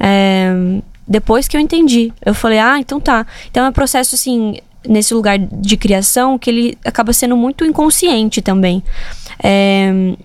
É, 0.00 0.52
depois 1.06 1.46
que 1.46 1.56
eu 1.56 1.60
entendi, 1.60 2.12
eu 2.26 2.34
falei, 2.34 2.58
ah, 2.58 2.76
então 2.76 2.98
tá. 2.98 3.24
Então 3.48 3.64
é 3.64 3.68
um 3.68 3.72
processo, 3.72 4.16
assim, 4.16 4.58
nesse 4.86 5.14
lugar 5.14 5.38
de 5.38 5.76
criação 5.76 6.36
que 6.36 6.50
ele 6.50 6.78
acaba 6.84 7.12
sendo 7.12 7.36
muito 7.36 7.64
inconsciente 7.64 8.42
também. 8.42 8.82
É, 9.40 10.16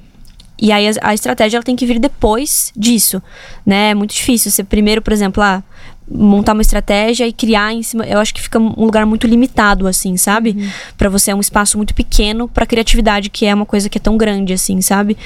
e 0.59 0.71
aí 0.71 0.87
a, 0.87 0.91
a 1.01 1.13
estratégia 1.13 1.57
ela 1.57 1.63
tem 1.63 1.75
que 1.75 1.85
vir 1.85 1.99
depois 1.99 2.71
disso, 2.75 3.21
né? 3.65 3.91
É 3.91 3.93
muito 3.95 4.13
difícil. 4.13 4.51
Você 4.51 4.63
primeiro, 4.63 5.01
por 5.01 5.13
exemplo, 5.13 5.41
ah, 5.41 5.63
montar 6.09 6.53
uma 6.53 6.61
estratégia 6.61 7.27
e 7.27 7.33
criar 7.33 7.73
em 7.73 7.81
cima, 7.81 8.05
eu 8.05 8.19
acho 8.19 8.33
que 8.33 8.41
fica 8.41 8.59
um 8.59 8.85
lugar 8.85 9.05
muito 9.05 9.25
limitado 9.25 9.87
assim, 9.87 10.17
sabe? 10.17 10.69
Pra 10.97 11.09
você 11.09 11.31
é 11.31 11.35
um 11.35 11.39
espaço 11.39 11.77
muito 11.77 11.93
pequeno 11.93 12.47
pra 12.47 12.65
criatividade, 12.65 13.29
que 13.29 13.45
é 13.45 13.53
uma 13.53 13.65
coisa 13.65 13.89
que 13.89 13.97
é 13.97 14.01
tão 14.01 14.17
grande 14.17 14.53
assim, 14.53 14.81
sabe? 14.81 15.17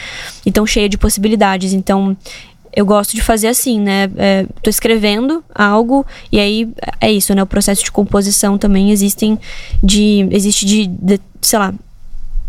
E 0.46 0.52
tão 0.52 0.66
cheia 0.66 0.88
de 0.88 0.98
possibilidades. 0.98 1.74
Então, 1.74 2.16
eu 2.76 2.86
gosto 2.86 3.16
de 3.16 3.22
fazer 3.22 3.48
assim, 3.48 3.80
né? 3.80 4.10
É, 4.18 4.46
tô 4.62 4.70
escrevendo 4.70 5.44
algo 5.54 6.06
e 6.32 6.40
aí 6.40 6.70
é 7.02 7.12
isso, 7.12 7.34
né? 7.34 7.42
O 7.42 7.48
processo 7.48 7.84
de 7.84 7.92
composição 7.92 8.58
também 8.58 8.92
existem 8.92 9.40
de 9.84 10.28
existe 10.32 10.66
de, 10.66 10.86
de 10.86 11.20
sei 11.42 11.58
lá, 11.58 11.74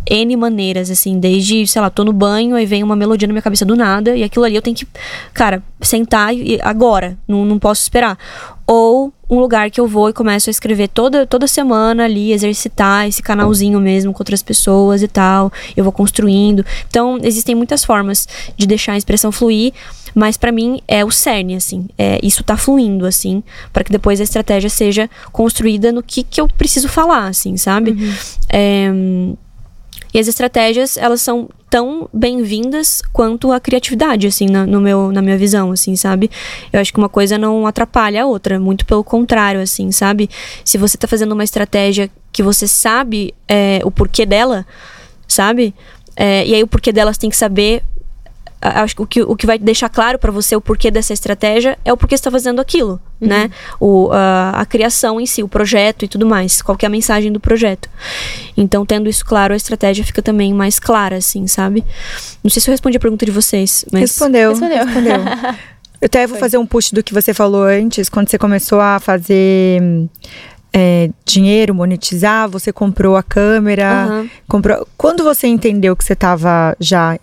N 0.08 0.36
maneiras, 0.36 0.90
assim, 0.90 1.18
desde, 1.18 1.66
sei 1.66 1.82
lá, 1.82 1.90
tô 1.90 2.04
no 2.04 2.12
banho, 2.12 2.56
aí 2.56 2.66
vem 2.66 2.82
uma 2.82 2.96
melodia 2.96 3.26
na 3.26 3.32
minha 3.32 3.42
cabeça 3.42 3.64
do 3.64 3.76
nada, 3.76 4.16
e 4.16 4.22
aquilo 4.22 4.44
ali 4.44 4.56
eu 4.56 4.62
tenho 4.62 4.76
que, 4.76 4.86
cara, 5.34 5.62
sentar 5.80 6.34
e 6.34 6.58
agora, 6.62 7.16
não, 7.26 7.44
não 7.44 7.58
posso 7.58 7.82
esperar. 7.82 8.18
Ou 8.66 9.12
um 9.30 9.38
lugar 9.40 9.70
que 9.70 9.80
eu 9.80 9.86
vou 9.86 10.08
e 10.08 10.12
começo 10.12 10.48
a 10.48 10.52
escrever 10.52 10.88
toda, 10.88 11.26
toda 11.26 11.46
semana 11.46 12.04
ali, 12.04 12.32
exercitar 12.32 13.06
esse 13.06 13.22
canalzinho 13.22 13.80
mesmo 13.80 14.12
com 14.12 14.20
outras 14.20 14.42
pessoas 14.42 15.02
e 15.02 15.08
tal. 15.08 15.52
Eu 15.76 15.84
vou 15.84 15.92
construindo. 15.92 16.64
Então, 16.86 17.18
existem 17.22 17.54
muitas 17.54 17.84
formas 17.84 18.26
de 18.56 18.66
deixar 18.66 18.92
a 18.92 18.96
expressão 18.98 19.32
fluir, 19.32 19.72
mas 20.14 20.36
para 20.36 20.52
mim 20.52 20.80
é 20.86 21.04
o 21.04 21.10
cerne, 21.10 21.54
assim. 21.56 21.86
É, 21.96 22.18
isso 22.22 22.42
tá 22.42 22.56
fluindo, 22.56 23.06
assim, 23.06 23.42
para 23.72 23.84
que 23.84 23.92
depois 23.92 24.20
a 24.20 24.24
estratégia 24.24 24.70
seja 24.70 25.08
construída 25.32 25.92
no 25.92 26.02
que, 26.02 26.22
que 26.22 26.40
eu 26.40 26.48
preciso 26.48 26.88
falar, 26.88 27.26
assim, 27.28 27.56
sabe? 27.56 27.92
Uhum. 27.92 28.14
É, 28.50 28.90
e 30.18 30.20
as 30.20 30.26
estratégias, 30.26 30.96
elas 30.96 31.20
são 31.20 31.48
tão 31.70 32.08
bem-vindas 32.12 33.00
quanto 33.12 33.52
a 33.52 33.60
criatividade, 33.60 34.26
assim, 34.26 34.46
na, 34.48 34.66
no 34.66 34.80
meu, 34.80 35.12
na 35.12 35.22
minha 35.22 35.38
visão, 35.38 35.70
assim, 35.70 35.94
sabe? 35.94 36.28
Eu 36.72 36.80
acho 36.80 36.92
que 36.92 36.98
uma 36.98 37.08
coisa 37.08 37.38
não 37.38 37.68
atrapalha 37.68 38.24
a 38.24 38.26
outra, 38.26 38.58
muito 38.58 38.84
pelo 38.84 39.04
contrário, 39.04 39.60
assim, 39.60 39.92
sabe? 39.92 40.28
Se 40.64 40.76
você 40.76 40.98
tá 40.98 41.06
fazendo 41.06 41.30
uma 41.30 41.44
estratégia 41.44 42.10
que 42.32 42.42
você 42.42 42.66
sabe 42.66 43.32
é, 43.46 43.80
o 43.84 43.92
porquê 43.92 44.26
dela, 44.26 44.66
sabe? 45.28 45.72
É, 46.16 46.44
e 46.44 46.52
aí 46.52 46.64
o 46.64 46.66
porquê 46.66 46.90
delas 46.90 47.16
tem 47.16 47.30
que 47.30 47.36
saber 47.36 47.84
acho 48.60 48.96
que 48.96 49.02
o 49.02 49.06
que, 49.06 49.22
o 49.22 49.36
que 49.36 49.46
vai 49.46 49.58
deixar 49.58 49.88
claro 49.88 50.18
para 50.18 50.32
você 50.32 50.56
o 50.56 50.60
porquê 50.60 50.90
dessa 50.90 51.12
estratégia 51.12 51.78
é 51.84 51.92
o 51.92 51.96
porquê 51.96 52.16
você 52.16 52.20
está 52.20 52.30
fazendo 52.30 52.60
aquilo, 52.60 53.00
uhum. 53.20 53.28
né? 53.28 53.50
O, 53.78 54.10
a, 54.12 54.60
a, 54.60 54.66
criação 54.66 55.20
em 55.20 55.26
si, 55.26 55.42
o 55.42 55.48
projeto 55.48 56.04
e 56.04 56.08
tudo 56.08 56.26
mais, 56.26 56.60
qual 56.60 56.76
é 56.80 56.86
a 56.86 56.88
mensagem 56.88 57.30
do 57.30 57.38
projeto. 57.38 57.88
Então, 58.56 58.84
tendo 58.84 59.08
isso 59.08 59.24
claro, 59.24 59.54
a 59.54 59.56
estratégia 59.56 60.04
fica 60.04 60.20
também 60.20 60.52
mais 60.52 60.78
clara, 60.78 61.16
assim, 61.16 61.46
sabe? 61.46 61.84
Não 62.42 62.50
sei 62.50 62.60
se 62.60 62.68
eu 62.68 62.72
respondi 62.72 62.96
a 62.96 63.00
pergunta 63.00 63.24
de 63.24 63.30
vocês, 63.30 63.84
mas... 63.92 64.02
Respondeu. 64.02 64.50
Respondeu. 64.50 64.84
Respondeu. 64.84 65.20
eu 66.00 66.06
até 66.06 66.26
vou 66.26 66.38
fazer 66.38 66.58
um 66.58 66.66
push 66.66 66.90
do 66.90 67.02
que 67.02 67.14
você 67.14 67.32
falou 67.32 67.62
antes, 67.62 68.08
quando 68.08 68.28
você 68.28 68.38
começou 68.38 68.80
a 68.80 68.98
fazer... 68.98 69.80
É, 70.70 71.08
dinheiro, 71.24 71.74
monetizar, 71.74 72.46
você 72.46 72.70
comprou 72.70 73.16
a 73.16 73.22
câmera, 73.22 74.06
uhum. 74.06 74.30
comprou. 74.46 74.86
Quando 74.98 75.24
você 75.24 75.46
entendeu 75.46 75.96
que 75.96 76.04
você 76.04 76.12
estava 76.12 76.76
já 76.78 77.18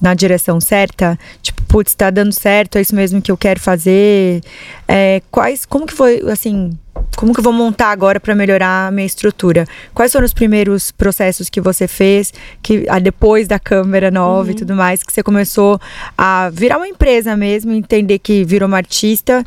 na 0.00 0.14
direção 0.14 0.60
certa? 0.60 1.18
Tipo, 1.42 1.62
putz, 1.64 1.94
tá 1.94 2.10
dando 2.10 2.32
certo, 2.32 2.76
é 2.76 2.80
isso 2.80 2.94
mesmo 2.94 3.20
que 3.20 3.30
eu 3.30 3.36
quero 3.36 3.60
fazer. 3.60 4.42
É, 4.88 5.22
quais, 5.30 5.64
como 5.66 5.86
que 5.86 5.92
foi, 5.92 6.20
assim, 6.30 6.70
como 7.16 7.32
que 7.32 7.40
eu 7.40 7.44
vou 7.44 7.52
montar 7.52 7.90
agora 7.90 8.18
para 8.18 8.34
melhorar 8.34 8.88
a 8.88 8.90
minha 8.90 9.06
estrutura? 9.06 9.66
Quais 9.94 10.12
foram 10.12 10.24
os 10.24 10.32
primeiros 10.32 10.90
processos 10.90 11.48
que 11.48 11.60
você 11.60 11.86
fez, 11.86 12.32
que 12.62 12.86
ah, 12.88 12.98
depois 12.98 13.46
da 13.46 13.58
câmera 13.58 14.10
nova 14.10 14.46
uhum. 14.48 14.52
e 14.52 14.54
tudo 14.54 14.74
mais, 14.74 15.02
que 15.02 15.12
você 15.12 15.22
começou 15.22 15.80
a 16.16 16.50
virar 16.50 16.78
uma 16.78 16.88
empresa 16.88 17.36
mesmo, 17.36 17.72
entender 17.72 18.18
que 18.18 18.44
virou 18.44 18.66
uma 18.66 18.78
artista 18.78 19.44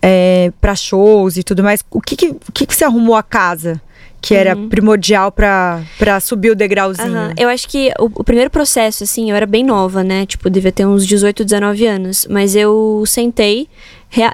é, 0.00 0.52
para 0.60 0.74
shows 0.74 1.36
e 1.36 1.42
tudo 1.42 1.62
mais? 1.62 1.84
O 1.90 2.00
que 2.00 2.16
que, 2.16 2.28
o 2.28 2.52
que 2.52 2.66
que 2.66 2.74
você 2.74 2.84
arrumou 2.84 3.16
a 3.16 3.22
casa? 3.22 3.80
Que 4.26 4.34
era 4.34 4.56
uhum. 4.56 4.68
primordial 4.68 5.30
para 5.30 6.18
subir 6.20 6.50
o 6.50 6.56
degrauzinho. 6.56 7.28
Uhum. 7.28 7.34
Eu 7.38 7.48
acho 7.48 7.68
que 7.68 7.92
o, 7.96 8.06
o, 8.06 8.24
primeiro 8.24 8.50
processo, 8.50 9.04
assim, 9.04 9.30
eu 9.30 9.36
era 9.36 9.46
bem 9.46 9.62
nova, 9.62 10.02
né? 10.02 10.26
Tipo, 10.26 10.50
devia 10.50 10.72
ter 10.72 10.84
uns 10.84 11.06
18, 11.06 11.44
19 11.44 11.86
anos. 11.86 12.26
Mas 12.28 12.56
eu 12.56 13.04
sentei 13.06 13.68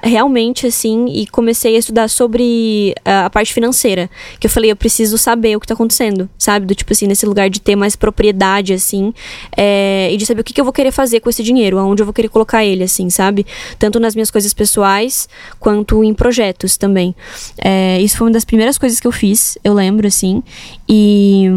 realmente, 0.03 0.67
assim, 0.67 1.07
e 1.07 1.27
comecei 1.27 1.75
a 1.75 1.79
estudar 1.79 2.07
sobre 2.07 2.95
a, 3.03 3.25
a, 3.25 3.29
parte 3.29 3.53
financeira. 3.53 4.09
Que 4.39 4.47
eu 4.47 4.51
falei, 4.51 4.71
eu 4.71 4.75
preciso 4.75 5.17
saber 5.17 5.55
o 5.55 5.59
que 5.59 5.67
tá 5.67 5.73
acontecendo, 5.73 6.29
sabe? 6.37 6.65
Do 6.65 6.75
tipo 6.75 6.93
assim, 6.93 7.07
nesse 7.07 7.25
lugar 7.25 7.49
de 7.49 7.59
ter 7.59 7.75
mais 7.75 7.95
propriedade, 7.95 8.73
assim, 8.73 9.13
é, 9.55 10.09
e 10.11 10.17
de 10.17 10.25
saber 10.25 10.41
o 10.41 10.43
que, 10.43 10.53
que 10.53 10.61
eu 10.61 10.65
vou 10.65 10.73
querer 10.73 10.91
fazer 10.91 11.19
com 11.19 11.29
esse 11.29 11.43
dinheiro, 11.43 11.77
aonde 11.77 12.01
eu 12.01 12.05
vou 12.05 12.13
querer 12.13 12.29
colocar 12.29 12.63
ele, 12.63 12.83
assim, 12.83 13.09
sabe? 13.09 13.45
Tanto 13.77 13.99
nas 13.99 14.15
minhas 14.15 14.31
coisas 14.31 14.53
pessoais, 14.53 15.27
quanto 15.59 16.03
em 16.03 16.13
projetos 16.13 16.77
também. 16.77 17.15
É, 17.57 17.99
isso 18.01 18.17
foi 18.17 18.27
uma 18.27 18.33
das 18.33 18.45
primeiras 18.45 18.77
coisas 18.77 18.99
que 18.99 19.07
eu 19.07 19.11
fiz, 19.11 19.57
eu 19.63 19.73
lembro, 19.73 20.07
assim, 20.07 20.41
e 20.87 21.49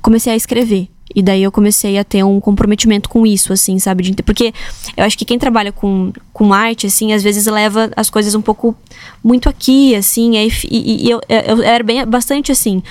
comecei 0.00 0.32
a 0.32 0.36
escrever. 0.36 0.91
E 1.14 1.22
daí 1.22 1.42
eu 1.42 1.52
comecei 1.52 1.98
a 1.98 2.04
ter 2.04 2.24
um 2.24 2.40
comprometimento 2.40 3.08
com 3.08 3.26
isso, 3.26 3.52
assim, 3.52 3.78
sabe? 3.78 4.02
De, 4.02 4.22
porque 4.22 4.52
eu 4.96 5.04
acho 5.04 5.16
que 5.16 5.24
quem 5.24 5.38
trabalha 5.38 5.72
com, 5.72 6.12
com 6.32 6.52
arte, 6.52 6.86
assim, 6.86 7.12
às 7.12 7.22
vezes 7.22 7.46
leva 7.46 7.90
as 7.96 8.10
coisas 8.10 8.34
um 8.34 8.42
pouco 8.42 8.74
muito 9.22 9.48
aqui, 9.48 9.94
assim, 9.94 10.36
e, 10.36 10.48
e, 10.70 11.06
e 11.06 11.10
eu, 11.10 11.20
eu, 11.28 11.62
era 11.62 11.82
bem, 11.84 12.04
bastante 12.06 12.52
assim. 12.52 12.82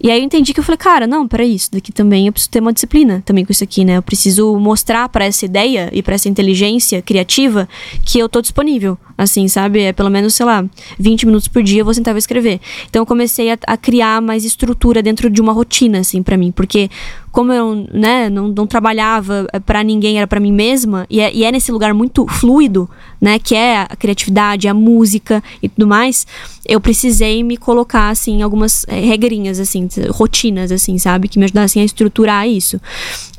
E 0.00 0.10
aí 0.10 0.20
eu 0.20 0.24
entendi 0.24 0.54
que 0.54 0.60
eu 0.60 0.64
falei, 0.64 0.78
cara, 0.78 1.06
não, 1.06 1.26
peraí, 1.26 1.54
isso 1.54 1.72
daqui 1.72 1.90
também 1.90 2.26
eu 2.26 2.32
preciso 2.32 2.50
ter 2.50 2.60
uma 2.60 2.72
disciplina 2.72 3.20
também 3.26 3.44
com 3.44 3.50
isso 3.50 3.64
aqui, 3.64 3.84
né? 3.84 3.96
Eu 3.96 4.02
preciso 4.02 4.56
mostrar 4.56 5.08
para 5.08 5.24
essa 5.24 5.44
ideia 5.44 5.90
e 5.92 6.02
para 6.02 6.14
essa 6.14 6.28
inteligência 6.28 7.02
criativa 7.02 7.68
que 8.04 8.18
eu 8.18 8.28
tô 8.28 8.40
disponível, 8.40 8.96
assim, 9.18 9.48
sabe? 9.48 9.80
É 9.82 9.92
pelo 9.92 10.08
menos, 10.08 10.36
sei 10.36 10.46
lá, 10.46 10.64
20 10.96 11.26
minutos 11.26 11.48
por 11.48 11.60
dia 11.60 11.80
eu 11.80 11.84
vou 11.84 11.92
sentar 11.92 12.14
e 12.14 12.18
escrever. 12.18 12.60
Então 12.88 13.02
eu 13.02 13.06
comecei 13.06 13.50
a, 13.50 13.58
a 13.66 13.76
criar 13.76 14.22
mais 14.22 14.44
estrutura 14.44 15.02
dentro 15.02 15.28
de 15.28 15.40
uma 15.40 15.52
rotina, 15.52 15.98
assim, 15.98 16.22
para 16.22 16.36
mim, 16.36 16.52
porque 16.52 16.88
como 17.32 17.52
eu 17.52 17.86
né, 17.92 18.28
não, 18.30 18.48
não 18.48 18.66
trabalhava 18.66 19.46
eh, 19.52 19.60
para 19.60 19.82
ninguém, 19.82 20.18
era 20.18 20.26
para 20.26 20.40
mim 20.40 20.52
mesma, 20.52 21.06
e 21.10 21.20
é, 21.20 21.32
e 21.32 21.44
é, 21.44 21.52
nesse 21.52 21.70
lugar 21.70 21.92
muito 21.92 22.26
fluido, 22.26 22.88
né, 23.20 23.38
que 23.38 23.54
é 23.54 23.82
a 23.82 23.96
criatividade, 23.96 24.66
a 24.66 24.74
música 24.74 25.42
e 25.62 25.68
tudo 25.68 25.86
mais, 25.86 26.26
eu 26.66 26.80
precisei 26.80 27.42
me 27.42 27.56
colocar, 27.56 28.08
assim, 28.08 28.42
algumas 28.42 28.84
é, 28.88 29.00
regrinhas, 29.00 29.58
assim, 29.58 29.88
rotinas, 30.10 30.72
assim, 30.72 30.98
sabe, 30.98 31.28
que 31.28 31.38
me 31.38 31.44
ajudassem 31.44 31.82
a 31.82 31.84
estruturar 31.84 32.48
isso. 32.48 32.80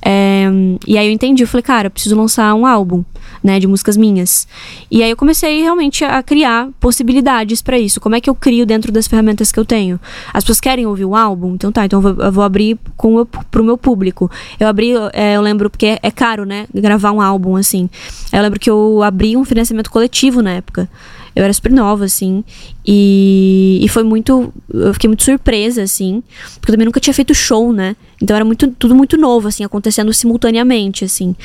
É, 0.02 0.48
e 0.88 0.98
aí 0.98 1.08
eu 1.08 1.12
entendi, 1.12 1.44
eu 1.44 1.48
falei, 1.48 1.64
cara, 1.64 1.88
eu 1.88 1.92
preciso 1.92 2.16
lançar 2.16 2.54
um 2.54 2.66
álbum, 2.66 3.04
né, 3.44 3.60
de 3.60 3.68
músicas 3.68 3.98
minhas. 3.98 4.48
E 4.90 5.04
aí 5.04 5.10
eu 5.10 5.18
comecei 5.18 5.62
realmente 5.62 6.04
a 6.04 6.22
criar 6.22 6.70
possibilidades 6.80 7.62
para 7.62 7.78
isso. 7.78 8.00
Como 8.00 8.16
é 8.16 8.22
que 8.22 8.30
eu 8.30 8.36
crio 8.36 8.66
dentro 8.66 8.92
das 8.92 9.08
ferramentas 9.08 9.52
que 9.52 9.60
eu 9.60 9.66
tenho? 9.66 10.00
As 10.34 10.44
pessoas 10.44 10.60
querem 10.60 10.86
ouvir 10.86 11.06
o 11.06 11.16
álbum? 11.16 11.54
Então 11.56 11.72
tá, 11.72 11.86
então 11.86 12.00
eu 12.00 12.14
vou, 12.14 12.26
eu 12.26 12.32
vou 12.32 12.44
abrir 12.44 12.78
com 12.98 13.16
o, 13.16 13.26
pro 13.26 13.64
meu 13.64 13.78
público. 13.78 14.30
Eu 14.60 14.68
abri, 14.68 14.94
é, 15.14 15.36
eu 15.36 15.42
lembro, 15.42 15.70
porque 15.70 15.86
é, 15.86 16.00
é, 16.04 16.12
caro, 16.12 16.46
né, 16.46 16.68
gravar 16.74 17.12
um 17.12 17.22
álbum, 17.22 17.56
assim. 17.56 17.90
Eu 18.32 18.42
lembro 18.42 18.60
que 18.60 18.70
eu 18.70 19.02
abri 19.04 19.36
um 19.38 19.46
financiamento 19.46 19.90
coletivo 19.90 20.42
na 20.42 20.52
época. 20.52 20.90
Eu 21.36 21.44
era 21.44 21.54
super 21.54 21.72
nova, 21.72 22.06
assim. 22.06 22.44
E, 22.86 23.80
e 23.82 23.88
foi 23.90 24.04
muito. 24.04 24.54
Eu 24.74 24.94
fiquei 24.94 25.08
muito 25.08 25.24
surpresa, 25.24 25.84
assim. 25.84 26.24
Porque 26.56 26.72
eu 26.72 26.76
também 26.76 26.86
nunca 26.86 27.00
tinha 27.00 27.14
feito 27.14 27.34
show, 27.34 27.72
né? 27.72 27.96
Então 28.22 28.36
era 28.36 28.46
muito, 28.46 28.68
tudo 28.72 28.96
muito 28.96 29.18
novo, 29.18 29.48
assim, 29.48 29.64
acontecendo 29.64 30.12
simultaneamente, 30.14 31.06
assim. 31.06 31.36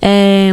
É, 0.00 0.50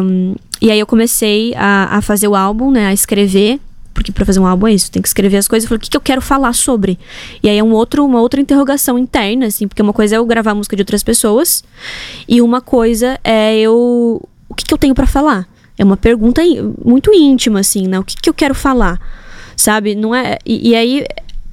e 0.62 0.72
aí 0.72 0.80
eu 0.80 0.88
comecei 0.88 1.54
a, 1.56 1.98
a 1.98 2.02
fazer 2.02 2.28
o 2.28 2.36
álbum, 2.36 2.72
né? 2.72 2.88
A 2.88 2.94
escrever 2.94 3.60
porque 4.00 4.14
para 4.14 4.26
fazer 4.26 4.40
um 4.40 4.46
álbum 4.46 4.66
é 4.66 4.74
isso, 4.74 4.90
tem 4.90 5.02
que 5.02 5.10
escrever 5.10 5.36
as 5.36 5.48
coisas. 5.48 5.66
Eu 5.66 5.70
falei, 5.70 5.80
o 5.80 5.82
que, 5.82 5.90
que 5.90 5.98
eu 5.98 6.02
quero 6.02 6.22
falar 6.22 6.54
sobre? 6.54 6.98
E 7.44 7.50
aí 7.50 7.58
é 7.58 7.64
um 7.64 7.74
outro, 7.74 8.06
uma 8.06 8.22
outra 8.22 8.40
interrogação 8.40 8.98
interna, 8.98 9.48
assim, 9.48 9.68
porque 9.68 9.82
uma 9.82 9.92
coisa 9.92 10.16
é 10.16 10.18
eu 10.18 10.26
gravar 10.26 10.56
música 10.56 10.74
de 10.74 10.82
outras 10.82 11.04
pessoas 11.04 11.66
e 12.26 12.42
uma 12.42 12.62
coisa 12.62 13.20
é 13.26 13.60
eu. 13.60 14.22
O 14.48 14.56
que, 14.56 14.64
que 14.64 14.74
eu 14.74 14.78
tenho 14.78 14.96
para 14.96 15.06
falar? 15.06 15.50
É 15.80 15.84
uma 15.86 15.96
pergunta 15.96 16.42
muito 16.84 17.10
íntima, 17.14 17.62
assim, 17.62 17.88
né? 17.88 17.98
O 17.98 18.04
que, 18.04 18.18
que 18.18 18.30
eu 18.30 18.34
quero 18.34 18.54
falar? 18.54 19.00
Sabe? 19.56 19.96
Não 19.96 20.14
é. 20.14 20.38
E, 20.46 20.72
e 20.72 20.76
aí 20.76 21.06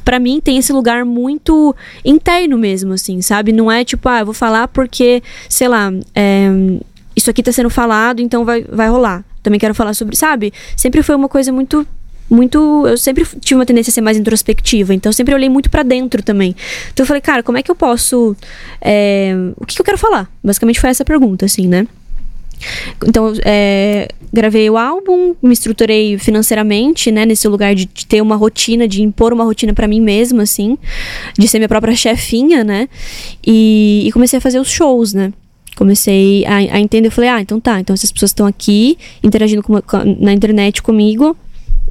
para 0.04 0.18
mim 0.18 0.40
tem 0.40 0.58
esse 0.58 0.72
lugar 0.72 1.04
muito 1.04 1.74
interno 2.04 2.58
mesmo, 2.58 2.92
assim, 2.92 3.22
sabe? 3.22 3.52
Não 3.52 3.70
é 3.70 3.84
tipo, 3.84 4.08
ah, 4.08 4.20
eu 4.20 4.24
vou 4.24 4.34
falar 4.34 4.68
porque, 4.68 5.22
sei 5.48 5.68
lá, 5.68 5.92
é, 6.14 6.48
isso 7.14 7.30
aqui 7.30 7.42
tá 7.42 7.50
sendo 7.52 7.70
falado, 7.70 8.20
então 8.20 8.44
vai, 8.44 8.62
vai 8.62 8.88
rolar. 8.88 9.24
Também 9.42 9.60
quero 9.60 9.74
falar 9.74 9.94
sobre, 9.94 10.16
sabe? 10.16 10.52
Sempre 10.76 11.02
foi 11.02 11.14
uma 11.14 11.28
coisa 11.28 11.52
muito 11.52 11.86
muito. 12.28 12.84
Eu 12.86 12.98
sempre 12.98 13.24
tive 13.40 13.58
uma 13.58 13.66
tendência 13.66 13.90
a 13.90 13.94
ser 13.94 14.00
mais 14.00 14.16
introspectiva, 14.16 14.92
então 14.92 15.12
sempre 15.12 15.34
olhei 15.34 15.48
muito 15.48 15.70
para 15.70 15.84
dentro 15.84 16.20
também. 16.22 16.54
Então 16.92 17.04
eu 17.04 17.06
falei, 17.06 17.20
cara, 17.20 17.44
como 17.44 17.58
é 17.58 17.62
que 17.62 17.70
eu 17.70 17.76
posso. 17.76 18.36
É, 18.80 19.32
o 19.56 19.64
que, 19.64 19.76
que, 19.76 19.80
eu 19.80 19.84
quero 19.84 19.98
falar? 19.98 20.28
Basicamente 20.42 20.80
foi 20.80 20.90
essa 20.90 21.04
pergunta, 21.04 21.46
assim, 21.46 21.68
né? 21.68 21.86
Então, 23.06 23.32
é, 23.44 24.08
gravei 24.32 24.68
o 24.68 24.76
álbum, 24.76 25.34
me 25.42 25.52
estruturei 25.52 26.18
financeiramente, 26.18 27.10
né? 27.10 27.26
Nesse 27.26 27.46
lugar 27.48 27.74
de, 27.74 27.86
de 27.86 28.06
ter 28.06 28.20
uma 28.20 28.36
rotina, 28.36 28.86
de 28.88 29.02
impor 29.02 29.32
uma 29.32 29.44
rotina 29.44 29.72
para 29.72 29.86
mim 29.88 30.00
mesma, 30.00 30.42
assim. 30.42 30.78
De 31.38 31.46
ser 31.48 31.58
minha 31.58 31.68
própria 31.68 31.94
chefinha, 31.94 32.64
né? 32.64 32.88
E, 33.46 34.04
e 34.06 34.12
comecei 34.12 34.38
a 34.38 34.40
fazer 34.40 34.58
os 34.58 34.70
shows, 34.70 35.12
né? 35.12 35.32
comecei 35.76 36.44
a, 36.46 36.56
a, 36.56 36.80
entender, 36.80 37.08
eu 37.08 37.12
falei, 37.12 37.28
ah, 37.28 37.38
então 37.38 37.60
tá, 37.60 37.78
então 37.78 37.92
essas 37.92 38.10
pessoas 38.10 38.30
estão 38.30 38.46
aqui 38.46 38.96
interagindo 39.22 39.62
com, 39.62 39.80
com, 39.82 40.16
na 40.18 40.32
internet 40.32 40.82
comigo, 40.82 41.36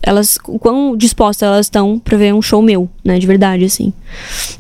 elas, 0.06 0.38
quão 0.38 0.96
dispostas 0.96 1.48
elas 1.48 1.66
estão 1.66 1.98
pra 1.98 2.16
ver 2.16 2.32
um 2.32 2.42
show 2.42 2.62
meu, 2.62 2.88
né, 3.04 3.18
de 3.18 3.26
verdade, 3.26 3.66
assim. 3.66 3.92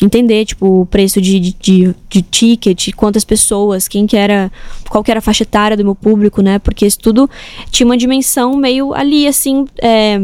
Entender, 0.02 0.44
tipo, 0.44 0.82
o 0.82 0.86
preço 0.88 1.22
de, 1.22 1.40
de, 1.40 1.56
de, 1.60 1.96
de 2.10 2.22
ticket, 2.24 2.90
quantas 2.96 3.24
pessoas, 3.24 3.88
quem 3.88 4.08
que 4.08 4.18
era, 4.18 4.52
qual 4.90 5.04
que 5.04 5.12
era 5.12 5.20
a 5.20 5.22
faixa 5.22 5.44
etária 5.44 5.78
do 5.78 5.84
meu 5.84 5.94
público, 5.94 6.42
né, 6.42 6.58
porque 6.58 6.86
isso 6.88 6.98
tudo 6.98 7.30
tinha 7.70 7.86
uma 7.86 7.96
dimensão 7.96 8.58
meio 8.58 8.92
ali, 8.92 9.28
assim, 9.28 9.68
é, 9.78 10.20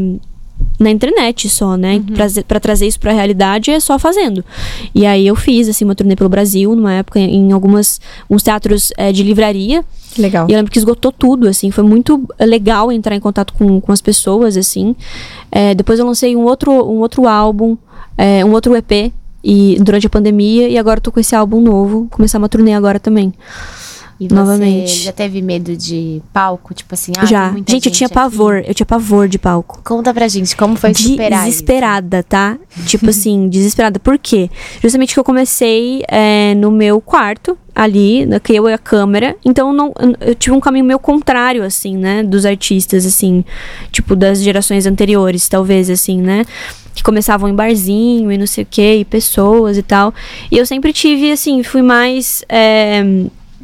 na 0.78 0.90
internet 0.90 1.48
só, 1.48 1.76
né? 1.76 1.96
Uhum. 1.96 2.14
Pra, 2.14 2.26
pra 2.46 2.60
trazer 2.60 2.86
isso 2.86 2.98
pra 2.98 3.12
realidade 3.12 3.70
é 3.70 3.80
só 3.80 3.98
fazendo. 3.98 4.44
E 4.94 5.06
aí 5.06 5.26
eu 5.26 5.36
fiz, 5.36 5.68
assim, 5.68 5.84
uma 5.84 5.94
turnê 5.94 6.16
pelo 6.16 6.28
Brasil, 6.28 6.74
numa 6.74 6.92
época, 6.92 7.18
em 7.18 7.52
algumas, 7.52 8.00
uns 8.28 8.42
teatros 8.42 8.92
é, 8.96 9.12
de 9.12 9.22
livraria. 9.22 9.84
Legal. 10.18 10.46
E 10.48 10.52
eu 10.52 10.56
lembro 10.56 10.70
que 10.70 10.78
esgotou 10.78 11.12
tudo, 11.12 11.48
assim. 11.48 11.70
Foi 11.70 11.84
muito 11.84 12.26
legal 12.38 12.92
entrar 12.92 13.14
em 13.14 13.20
contato 13.20 13.54
com, 13.54 13.80
com 13.80 13.92
as 13.92 14.00
pessoas, 14.00 14.56
assim. 14.56 14.94
É, 15.50 15.74
depois 15.74 15.98
eu 15.98 16.06
lancei 16.06 16.36
um 16.36 16.42
outro, 16.42 16.70
um 16.72 17.00
outro 17.00 17.26
álbum, 17.26 17.76
é, 18.16 18.44
um 18.44 18.52
outro 18.52 18.76
EP 18.76 19.12
e, 19.42 19.76
durante 19.80 20.06
a 20.06 20.10
pandemia. 20.10 20.68
E 20.68 20.76
agora 20.76 20.98
eu 20.98 21.02
tô 21.02 21.12
com 21.12 21.20
esse 21.20 21.34
álbum 21.34 21.60
novo. 21.60 22.08
Começar 22.10 22.38
uma 22.38 22.48
turnê 22.48 22.74
agora 22.74 23.00
também. 23.00 23.32
E 24.20 24.28
você 24.28 24.34
Novamente. 24.34 24.94
já 25.02 25.12
teve 25.12 25.42
medo 25.42 25.76
de 25.76 26.22
palco? 26.32 26.72
Tipo 26.74 26.94
assim, 26.94 27.12
ah, 27.18 27.24
Já. 27.24 27.50
muita 27.50 27.72
Gente, 27.72 27.86
eu 27.86 27.92
tinha 27.92 28.06
aqui. 28.06 28.14
pavor. 28.14 28.62
Eu 28.66 28.74
tinha 28.74 28.86
pavor 28.86 29.28
de 29.28 29.38
palco. 29.38 29.80
Conta 29.84 30.12
pra 30.14 30.28
gente, 30.28 30.56
como 30.56 30.76
foi 30.76 30.94
superar 30.94 31.40
isso? 31.40 31.50
Desesperada, 31.50 32.22
tá? 32.22 32.56
tipo 32.86 33.10
assim, 33.10 33.48
desesperada. 33.50 33.98
Por 33.98 34.18
quê? 34.18 34.48
Justamente 34.82 35.14
que 35.14 35.20
eu 35.20 35.24
comecei 35.24 36.02
é, 36.08 36.54
no 36.54 36.70
meu 36.70 37.00
quarto, 37.00 37.56
ali, 37.74 38.26
que 38.44 38.54
eu 38.54 38.68
e 38.68 38.72
a 38.72 38.78
câmera. 38.78 39.36
Então 39.44 39.72
não, 39.72 39.92
eu 40.20 40.34
tive 40.34 40.54
um 40.54 40.60
caminho 40.60 40.84
meio 40.84 40.98
contrário, 40.98 41.62
assim, 41.64 41.96
né? 41.96 42.22
Dos 42.22 42.44
artistas, 42.46 43.04
assim. 43.06 43.44
Tipo, 43.90 44.14
das 44.14 44.40
gerações 44.42 44.86
anteriores, 44.86 45.48
talvez, 45.48 45.88
assim, 45.90 46.20
né? 46.20 46.44
Que 46.94 47.02
começavam 47.02 47.48
em 47.48 47.54
barzinho 47.54 48.30
e 48.30 48.36
não 48.36 48.46
sei 48.46 48.64
o 48.64 48.66
que, 48.70 48.96
e 48.96 49.04
pessoas 49.04 49.78
e 49.78 49.82
tal. 49.82 50.12
E 50.50 50.58
eu 50.58 50.66
sempre 50.66 50.92
tive, 50.92 51.32
assim, 51.32 51.62
fui 51.62 51.80
mais. 51.82 52.44
é, 52.48 53.02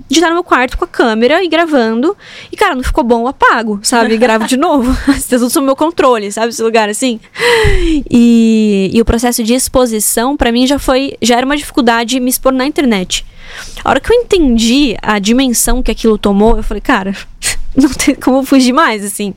de 0.09 0.15
estar 0.17 0.29
no 0.29 0.35
meu 0.35 0.45
quarto 0.45 0.77
com 0.79 0.85
a 0.85 0.89
câmera 0.89 1.43
e 1.43 1.49
gravando. 1.49 2.17
E, 2.53 2.57
cara, 2.57 2.75
não 2.75 2.83
ficou 2.83 3.03
bom, 3.05 3.23
eu 3.23 3.29
apago, 3.29 3.81
sabe? 3.83 4.15
E 4.15 4.17
gravo 4.19 4.47
de 4.47 4.57
novo. 4.59 4.97
Isso 5.13 5.29
tudo 5.29 5.51
sob 5.51 5.67
meu 5.67 5.77
controle, 5.77 6.31
sabe? 6.31 6.49
Esse 6.49 6.63
lugar 6.63 6.89
assim. 6.89 7.21
E, 8.11 8.91
e 8.93 9.01
o 9.01 9.05
processo 9.05 9.43
de 9.43 9.55
exposição, 9.55 10.37
pra 10.37 10.53
mim, 10.53 10.67
já 10.67 10.79
foi. 10.79 11.15
Já 11.21 11.37
era 11.37 11.47
uma 11.47 11.57
dificuldade 11.57 12.21
me 12.21 12.31
expor 12.31 12.53
na 12.53 12.67
internet. 12.67 13.25
A 13.85 13.91
hora 13.91 14.01
que 14.01 14.13
eu 14.13 14.17
entendi 14.17 14.97
a 15.03 15.19
dimensão 15.19 15.83
que 15.83 15.91
aquilo 15.91 16.19
tomou, 16.19 16.57
eu 16.57 16.63
falei, 16.63 16.81
cara, 16.81 17.15
não 17.77 17.89
tem 17.91 18.15
como 18.15 18.43
fugir 18.45 18.73
mais, 18.73 19.05
assim. 19.05 19.35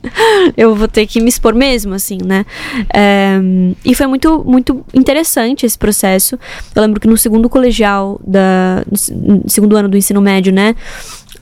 Eu 0.56 0.74
vou 0.74 0.88
ter 0.88 1.06
que 1.06 1.20
me 1.20 1.28
expor 1.28 1.54
mesmo, 1.54 1.94
assim, 1.94 2.18
né? 2.24 2.44
É, 2.92 3.38
e 3.84 3.94
foi 3.94 4.06
muito, 4.06 4.42
muito 4.44 4.84
interessante 4.94 5.64
esse 5.66 5.78
processo. 5.78 6.38
Eu 6.74 6.82
lembro 6.82 7.00
que 7.00 7.06
no 7.08 7.16
segundo 7.16 7.48
colegial, 7.48 8.20
da, 8.26 8.82
no 8.90 8.96
se- 8.98 9.14
no 9.14 9.42
segundo 9.48 9.76
ano 9.76 9.88
do 9.88 9.96
ensino 9.96 10.20
médio, 10.20 10.52
né? 10.52 10.74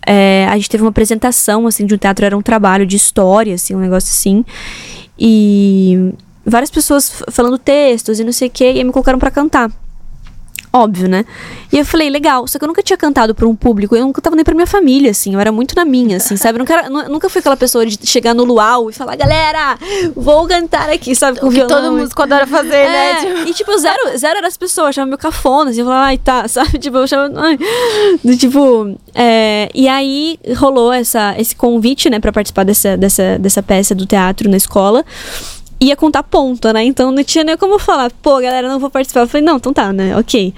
é, 0.07 0.47
a 0.49 0.57
gente 0.57 0.71
teve 0.71 0.83
uma 0.83 0.89
apresentação, 0.91 1.67
assim, 1.67 1.85
de 1.85 1.95
um 1.95 1.99
teatro, 1.99 2.25
era 2.25 2.37
um 2.37 2.41
trabalho 2.43 2.87
de 2.87 2.97
história, 2.97 3.55
assim, 3.55 3.75
um 3.75 3.81
negócio 3.81 4.09
assim. 4.11 4.45
E 5.19 6.13
várias 6.45 6.71
pessoas 6.71 7.23
falando 7.31 7.59
textos 7.59 8.19
e 8.19 8.25
não 8.25 8.33
sei 8.33 8.49
o 8.49 8.51
que, 8.51 8.65
e 8.73 8.83
me 8.83 8.93
colocaram 8.93 9.19
pra 9.19 9.31
cantar. 9.31 9.71
Óbvio, 10.73 11.09
né? 11.09 11.25
E 11.73 11.79
eu 11.79 11.85
falei, 11.85 12.09
legal. 12.09 12.47
Só 12.47 12.57
que 12.57 12.65
eu 12.65 12.69
nunca 12.69 12.81
tinha 12.81 12.97
cantado 12.97 13.35
pra 13.35 13.47
um 13.49 13.57
público. 13.57 13.97
Eu 13.97 14.05
nunca 14.07 14.21
tava 14.23 14.37
nem 14.37 14.45
pra 14.45 14.55
minha 14.55 14.67
família, 14.69 15.11
assim. 15.11 15.35
Eu 15.35 15.41
era 15.41 15.51
muito 15.51 15.75
na 15.75 15.85
minha, 15.85 16.19
assim, 16.19 16.37
sabe? 16.37 16.57
Eu 16.57 16.61
nunca, 16.61 16.73
era- 16.73 16.89
nu- 16.89 17.09
nunca 17.09 17.29
fui 17.29 17.41
aquela 17.41 17.57
pessoa 17.57 17.85
de 17.85 17.99
chegar 18.07 18.35
no 18.35 18.45
luau 18.45 18.89
e 18.89 18.93
falar, 18.93 19.17
galera, 19.17 19.77
vou 20.15 20.47
cantar 20.47 20.89
aqui, 20.89 21.13
sabe? 21.17 21.41
Com 21.41 21.47
O 21.47 21.51
que 21.51 21.57
violão 21.57 21.83
todo 21.83 21.93
músico 21.97 22.23
adora 22.23 22.47
fazer, 22.47 22.89
né? 22.89 23.15
Tipo, 23.17 23.33
é, 23.39 23.43
e 23.49 23.53
tipo, 23.55 23.79
zero, 23.79 24.17
zero 24.17 24.39
era 24.39 24.47
as 24.47 24.57
pessoas, 24.57 24.91
achava 24.91 25.07
meio 25.07 25.19
cafona, 25.19 25.71
assim, 25.71 25.81
eu 25.81 25.87
falava, 25.87 26.05
ai, 26.07 26.19
tá, 26.19 26.47
sabe? 26.49 26.79
Tipo, 26.79 26.99
eu 26.99 27.07
ai, 27.37 27.59
do 28.25 28.37
tipo, 28.37 28.97
é, 29.15 29.69
e 29.75 29.89
aí 29.89 30.39
rolou 30.57 30.93
essa, 30.93 31.35
esse 31.37 31.57
convite, 31.57 32.09
né, 32.09 32.21
pra 32.21 32.33
participar 32.33 32.65
dessa, 32.65 32.97
dessa, 32.97 33.39
dessa 33.41 33.61
peça 33.63 33.93
do 33.93 34.07
teatro 34.07 34.49
na 34.49 34.57
escola. 34.57 35.05
Ia 35.81 35.97
contar 35.97 36.23
ponto, 36.23 36.71
né? 36.73 36.85
Então 36.85 37.11
não 37.11 37.25
tinha 37.25 37.43
nem 37.43 37.57
como 37.57 37.79
falar, 37.79 38.11
pô, 38.23 38.41
galera, 38.41 38.69
não 38.69 38.79
vou 38.79 38.91
participar. 38.91 39.21
Eu 39.21 39.29
falei, 39.29 39.45
não, 39.45 39.57
então 39.57 39.73
tá, 39.73 39.93
né? 39.93 40.17
Ok. 40.17 40.53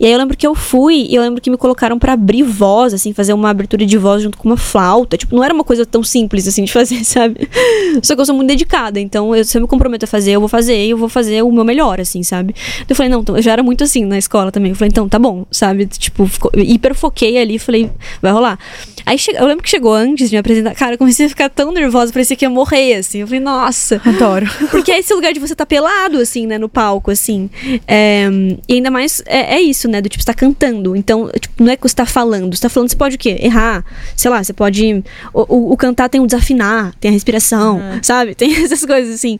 E 0.00 0.04
aí 0.04 0.12
eu 0.12 0.18
lembro 0.18 0.36
que 0.36 0.46
eu 0.46 0.54
fui 0.54 1.06
e 1.08 1.14
eu 1.14 1.22
lembro 1.22 1.40
que 1.40 1.48
me 1.48 1.56
colocaram 1.56 1.98
pra 1.98 2.14
abrir 2.14 2.42
voz, 2.42 2.92
assim, 2.92 3.12
fazer 3.12 3.32
uma 3.32 3.50
abertura 3.50 3.86
de 3.86 3.96
voz 3.96 4.22
junto 4.22 4.36
com 4.36 4.48
uma 4.48 4.56
flauta. 4.56 5.16
Tipo, 5.16 5.36
não 5.36 5.44
era 5.44 5.54
uma 5.54 5.64
coisa 5.64 5.86
tão 5.86 6.02
simples 6.02 6.48
assim 6.48 6.64
de 6.64 6.72
fazer, 6.72 7.02
sabe? 7.06 7.48
Só 8.02 8.14
que 8.14 8.20
eu 8.20 8.26
sou 8.26 8.34
muito 8.34 8.48
dedicada, 8.48 8.98
então 8.98 9.34
eu, 9.34 9.44
se 9.44 9.56
eu 9.56 9.62
me 9.62 9.68
comprometo 9.68 10.04
a 10.04 10.08
fazer, 10.08 10.32
eu 10.32 10.40
vou 10.40 10.48
fazer 10.48 10.86
e 10.86 10.90
eu 10.90 10.96
vou 10.96 11.08
fazer 11.08 11.42
o 11.42 11.52
meu 11.52 11.64
melhor, 11.64 12.00
assim, 12.00 12.22
sabe? 12.22 12.54
Eu 12.88 12.96
falei, 12.96 13.10
não, 13.10 13.20
então, 13.20 13.36
eu 13.36 13.42
já 13.42 13.52
era 13.52 13.62
muito 13.62 13.84
assim 13.84 14.04
na 14.04 14.18
escola 14.18 14.50
também. 14.50 14.70
Eu 14.70 14.76
falei, 14.76 14.90
então, 14.90 15.08
tá 15.08 15.18
bom, 15.18 15.46
sabe? 15.50 15.86
Tipo, 15.86 16.26
ficou, 16.26 16.50
hiper 16.54 16.94
ali, 17.40 17.58
falei, 17.58 17.90
vai 18.20 18.32
rolar. 18.32 18.58
Aí 19.06 19.16
eu 19.34 19.46
lembro 19.46 19.62
que 19.62 19.70
chegou 19.70 19.92
antes 19.92 20.30
de 20.30 20.36
me 20.36 20.40
apresentar, 20.40 20.74
cara, 20.74 20.94
eu 20.94 20.98
comecei 20.98 21.26
a 21.26 21.28
ficar 21.28 21.48
tão 21.48 21.72
nervosa, 21.72 22.12
parecia 22.12 22.36
que 22.36 22.44
ia 22.44 22.50
morrer, 22.50 22.94
assim. 22.94 23.18
Eu 23.18 23.26
falei, 23.26 23.40
nossa. 23.40 24.00
Adoro. 24.04 24.46
Porque 24.70 24.90
é 24.92 24.98
esse 24.98 25.12
lugar 25.14 25.32
de 25.32 25.40
você 25.40 25.54
tá 25.54 25.64
pelado, 25.66 26.18
assim, 26.18 26.46
né, 26.46 26.58
no 26.58 26.68
palco, 26.68 27.10
assim. 27.10 27.48
É, 27.86 28.28
e 28.68 28.74
ainda 28.74 28.90
mais 28.90 29.22
é, 29.26 29.56
é 29.56 29.60
isso, 29.60 29.88
né? 29.88 30.00
Do 30.00 30.08
tipo, 30.08 30.22
você 30.22 30.26
tá 30.26 30.34
cantando. 30.34 30.94
Então, 30.96 31.30
tipo, 31.40 31.62
não 31.62 31.72
é 31.72 31.76
que 31.76 31.82
você 31.82 31.94
tá 31.94 32.06
falando. 32.06 32.54
Você 32.54 32.62
tá 32.62 32.68
falando, 32.68 32.88
você 32.90 32.96
pode 32.96 33.16
o 33.16 33.18
quê? 33.18 33.36
Errar. 33.40 33.84
Sei 34.16 34.30
lá, 34.30 34.42
você 34.42 34.52
pode. 34.52 35.02
O, 35.32 35.54
o- 35.56 35.72
o 35.72 35.76
cantar 35.76 36.08
tem 36.08 36.20
o 36.20 36.26
desafinar, 36.26 36.94
tem 37.00 37.08
a 37.10 37.12
respiração, 37.12 37.80
sabe? 38.02 38.34
Tem 38.34 38.54
essas 38.64 38.84
coisas, 38.84 39.14
assim. 39.14 39.38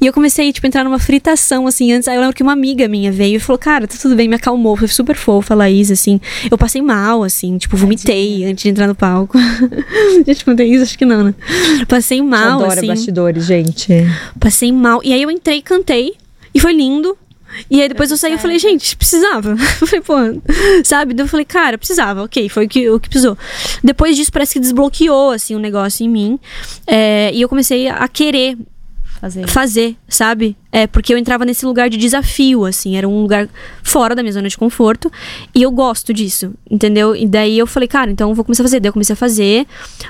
E 0.00 0.06
eu 0.06 0.12
comecei, 0.12 0.52
tipo, 0.52 0.66
a 0.66 0.68
entrar 0.68 0.84
numa 0.84 0.98
fritação, 0.98 1.66
assim, 1.66 1.92
antes. 1.92 2.08
Aí 2.08 2.16
eu 2.16 2.20
lembro 2.20 2.34
que 2.36 2.42
uma 2.42 2.52
amiga 2.52 2.88
minha 2.88 3.10
veio 3.12 3.36
e 3.36 3.40
falou, 3.40 3.58
cara, 3.58 3.86
tá 3.86 3.96
tudo 4.00 4.14
bem, 4.16 4.28
me 4.28 4.36
acalmou. 4.36 4.76
Foi 4.76 4.88
super 4.88 5.16
fofa 5.16 5.54
Laís, 5.54 5.90
assim. 5.90 6.20
Eu 6.50 6.56
passei 6.58 6.82
mal, 6.82 7.22
assim, 7.22 7.56
tipo, 7.58 7.76
vomitei 7.76 8.44
antes 8.44 8.62
de 8.62 8.68
entrar 8.70 8.86
no 8.86 8.94
palco. 8.94 9.38
Gente, 10.26 10.44
contei 10.44 10.68
isso? 10.72 10.82
Acho 10.82 10.98
que 10.98 11.04
não, 11.04 11.24
né? 11.24 11.34
Passei 11.88 12.20
mal, 12.22 12.58
Adoro 12.60 12.72
assim. 12.72 12.86
bastidores, 12.86 13.44
gente. 13.46 13.88
Passei 14.38 14.49
mal. 14.72 15.00
E 15.02 15.12
aí 15.12 15.22
eu 15.22 15.30
entrei 15.30 15.58
e 15.58 15.62
cantei. 15.62 16.14
E 16.54 16.60
foi 16.60 16.72
lindo. 16.72 17.16
E 17.70 17.82
aí 17.82 17.88
depois 17.88 18.10
eu 18.10 18.16
saí 18.16 18.34
e 18.34 18.38
falei, 18.38 18.58
gente, 18.58 18.96
precisava. 18.96 19.50
Eu 19.80 19.86
falei, 19.86 20.00
pô, 20.00 20.14
sabe? 20.84 21.14
Daí 21.14 21.24
eu 21.24 21.28
falei, 21.28 21.44
cara, 21.44 21.76
precisava, 21.76 22.22
ok, 22.22 22.48
foi 22.48 22.66
o 22.66 22.68
que, 22.68 22.90
o 22.90 23.00
que 23.00 23.08
precisou. 23.08 23.36
Depois 23.82 24.16
disso, 24.16 24.30
parece 24.32 24.54
que 24.54 24.60
desbloqueou, 24.60 25.30
assim, 25.30 25.56
um 25.56 25.58
negócio 25.58 26.04
em 26.04 26.08
mim. 26.08 26.38
É, 26.86 27.30
e 27.32 27.40
eu 27.40 27.48
comecei 27.48 27.88
a 27.88 28.06
querer 28.06 28.56
fazer. 29.20 29.46
fazer, 29.48 29.96
sabe? 30.08 30.56
É, 30.72 30.86
porque 30.86 31.12
eu 31.12 31.18
entrava 31.18 31.44
nesse 31.44 31.66
lugar 31.66 31.90
de 31.90 31.96
desafio, 31.96 32.64
assim, 32.64 32.96
era 32.96 33.08
um 33.08 33.20
lugar 33.20 33.48
fora 33.82 34.14
da 34.14 34.22
minha 34.22 34.32
zona 34.32 34.48
de 34.48 34.56
conforto, 34.56 35.10
e 35.54 35.62
eu 35.62 35.70
gosto 35.70 36.14
disso, 36.14 36.52
entendeu? 36.70 37.14
E 37.14 37.26
daí 37.26 37.58
eu 37.58 37.66
falei, 37.66 37.88
cara, 37.88 38.10
então 38.10 38.30
eu 38.30 38.34
vou 38.34 38.44
começar 38.44 38.62
a 38.62 38.66
fazer. 38.66 38.80
Daí 38.80 38.88
eu 38.88 38.92
comecei 38.92 39.12
a 39.12 39.16
fazer 39.16 39.66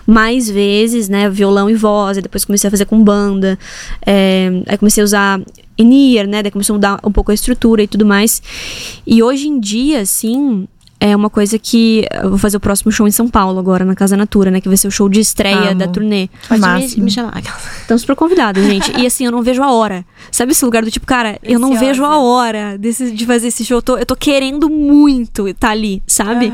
mais 0.07 0.49
vezes, 0.49 1.09
né, 1.09 1.29
violão 1.29 1.69
e 1.69 1.75
voz, 1.75 2.19
e 2.19 2.23
depois 2.23 2.45
comecei 2.45 2.69
a 2.69 2.71
fazer 2.71 2.85
com 2.85 3.03
banda, 3.03 3.59
é, 4.07 4.51
aí 4.67 4.79
comecei 4.79 5.03
a 5.03 5.05
usar 5.05 5.41
in-ear, 5.77 6.27
né, 6.27 6.43
daí 6.43 6.51
começou 6.53 6.75
a 6.75 6.77
mudar 6.77 7.01
um 7.03 7.11
pouco 7.11 7.31
a 7.31 7.35
estrutura 7.35 7.83
e 7.83 7.89
tudo 7.89 8.07
mais. 8.07 8.43
E 9.07 9.23
hoje 9.23 9.49
em 9.49 9.59
dia, 9.59 10.01
assim, 10.01 10.69
é 11.01 11.17
uma 11.17 11.31
coisa 11.31 11.59
que 11.59 12.07
eu 12.13 12.29
vou 12.29 12.39
fazer 12.39 12.59
o 12.59 12.61
próximo 12.61 12.93
show 12.93 13.09
em 13.09 13.11
São 13.11 13.27
Paulo 13.27 13.59
agora, 13.59 13.87
na 13.87 13.95
Casa 13.95 14.19
Natura, 14.19 14.51
né, 14.51 14.61
que 14.61 14.69
vai 14.69 14.77
ser 14.77 14.87
o 14.87 14.91
show 14.91 15.09
de 15.09 15.19
estreia 15.19 15.71
Amo. 15.71 15.77
da 15.77 15.89
turnê. 15.89 16.29
Pode 16.47 16.61
me, 16.61 17.05
me 17.05 17.11
chamar. 17.11 17.43
Estão 17.81 17.97
super 17.97 18.15
convidados, 18.15 18.63
gente. 18.63 18.93
E 19.01 19.07
assim, 19.07 19.25
eu 19.25 19.33
não 19.33 19.43
vejo 19.43 19.63
a 19.63 19.73
hora. 19.73 20.05
Sabe 20.31 20.53
esse 20.53 20.63
lugar 20.63 20.85
do 20.85 20.91
tipo, 20.91 21.07
cara, 21.07 21.39
eu 21.43 21.59
não 21.59 21.75
vejo 21.79 22.05
a 22.05 22.19
hora 22.19 22.77
desse, 22.77 23.13
de 23.13 23.25
fazer 23.25 23.49
esse 23.49 23.65
show. 23.65 23.79
Eu 23.79 23.83
tô, 23.83 23.97
eu 23.97 24.05
tô 24.05 24.15
querendo 24.15 24.69
muito 24.69 25.49
estar 25.49 25.71
ali, 25.71 26.03
sabe? 26.07 26.53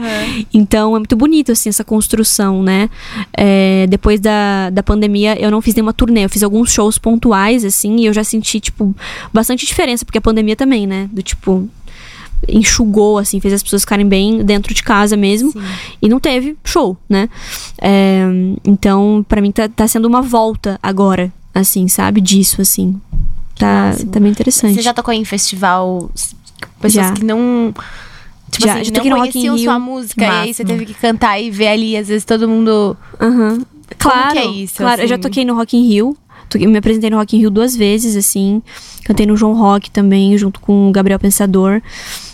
Então 0.54 0.94
é 0.94 0.98
muito 0.98 1.16
bonito, 1.16 1.50
assim, 1.50 1.68
essa 1.68 1.82
construção, 1.82 2.62
né? 2.62 2.88
É, 3.32 3.86
depois 3.88 4.20
da, 4.20 4.70
da 4.70 4.82
pandemia, 4.82 5.36
eu 5.40 5.50
não 5.50 5.60
fiz 5.60 5.74
nenhuma 5.74 5.92
turnê. 5.92 6.24
Eu 6.24 6.30
fiz 6.30 6.44
alguns 6.44 6.70
shows 6.70 6.98
pontuais, 6.98 7.64
assim, 7.64 7.96
e 7.96 8.06
eu 8.06 8.12
já 8.12 8.22
senti, 8.22 8.60
tipo, 8.60 8.94
bastante 9.32 9.66
diferença, 9.66 10.04
porque 10.04 10.18
a 10.18 10.22
pandemia 10.22 10.54
também, 10.54 10.86
né? 10.86 11.08
Do 11.12 11.22
tipo. 11.22 11.68
Enxugou, 12.48 13.18
assim, 13.18 13.40
fez 13.40 13.54
as 13.54 13.62
pessoas 13.62 13.82
ficarem 13.82 14.06
bem 14.06 14.44
dentro 14.44 14.72
de 14.72 14.82
casa 14.82 15.16
mesmo. 15.16 15.52
E 16.00 16.08
não 16.08 16.20
teve 16.20 16.56
show, 16.64 16.96
né? 17.08 17.28
É, 17.80 18.24
então, 18.64 19.24
pra 19.28 19.40
mim, 19.40 19.50
tá, 19.50 19.68
tá 19.68 19.88
sendo 19.88 20.06
uma 20.06 20.22
volta 20.22 20.78
agora, 20.82 21.32
assim, 21.54 21.88
sabe? 21.88 22.20
Disso, 22.20 22.60
assim. 22.62 23.00
Tá, 23.58 23.86
máximo. 23.86 24.12
tá 24.12 24.20
bem 24.20 24.30
interessante. 24.30 24.74
Você 24.74 24.82
já 24.82 24.92
tocou 24.92 25.12
em 25.14 25.24
festival 25.24 26.10
pessoas 26.80 27.06
Já. 27.06 27.12
que 27.12 27.24
não 27.24 27.74
tipo 28.50 28.66
Já, 28.66 28.74
assim, 28.74 28.84
já 28.94 29.04
não 29.04 29.18
conheciam 29.18 29.54
Rio. 29.56 29.64
sua 29.64 29.78
música 29.78 30.22
e 30.22 30.24
aí 30.24 30.54
você 30.54 30.62
Máximo. 30.62 30.68
teve 30.68 30.86
que 30.86 30.94
cantar 30.94 31.38
e 31.40 31.50
ver 31.50 31.68
ali 31.68 31.96
às 31.96 32.08
vezes 32.08 32.24
todo 32.24 32.48
mundo 32.48 32.96
Aham. 33.20 33.62
Claro, 33.98 34.32
que 34.32 34.38
é 34.38 34.46
isso, 34.46 34.76
claro. 34.76 35.02
Eu 35.02 35.06
já 35.08 35.14
assim? 35.14 35.22
toquei 35.22 35.44
no 35.44 35.54
Rock 35.54 35.76
in 35.76 35.86
Rio. 35.86 36.16
Toquei- 36.48 36.66
me 36.66 36.78
apresentei 36.78 37.10
no 37.10 37.16
Rock 37.18 37.36
in 37.36 37.40
Rio 37.40 37.50
duas 37.50 37.74
vezes, 37.76 38.16
assim. 38.16 38.62
Cantei 39.04 39.26
no 39.26 39.36
João 39.36 39.54
Rock 39.54 39.90
também, 39.90 40.36
junto 40.38 40.60
com 40.60 40.88
o 40.88 40.92
Gabriel 40.92 41.18
Pensador. 41.18 41.80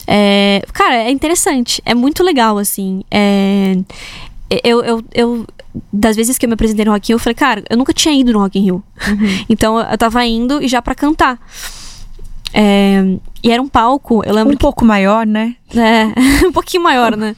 É, 0.07 0.63
cara, 0.73 0.97
é 0.97 1.11
interessante. 1.11 1.81
É 1.85 1.95
muito 1.95 2.23
legal, 2.23 2.59
assim. 2.59 3.03
É, 3.11 3.77
eu, 4.65 4.83
eu, 4.85 5.05
eu, 5.15 5.47
das 5.93 6.17
vezes 6.17 6.37
que 6.37 6.45
eu 6.45 6.49
me 6.49 6.55
apresentei 6.55 6.85
no 6.85 6.93
Rock 6.93 7.11
in 7.11 7.13
Rio, 7.13 7.15
eu 7.17 7.21
falei, 7.21 7.35
cara, 7.35 7.65
eu 7.71 7.77
nunca 7.77 7.93
tinha 7.93 8.15
ido 8.15 8.33
no 8.33 8.39
Rock 8.41 8.59
in 8.59 8.63
Rio. 8.65 8.83
Então, 9.49 9.79
eu 9.81 9.99
tava 9.99 10.25
indo 10.27 10.63
e 10.63 10.69
já 10.69 10.83
pra 10.83 10.95
cantar. 10.95 11.39
É, 12.55 13.03
e 13.43 13.51
era 13.51 13.61
um 13.61 13.67
palco, 13.67 14.23
eu 14.25 14.35
lembro 14.35 14.55
Um 14.55 14.57
pouco 14.59 14.85
maior, 14.85 15.27
né? 15.27 15.57
é, 15.75 16.13
um 16.47 16.53
pouquinho 16.53 16.83
maior, 16.83 17.17
né? 17.17 17.35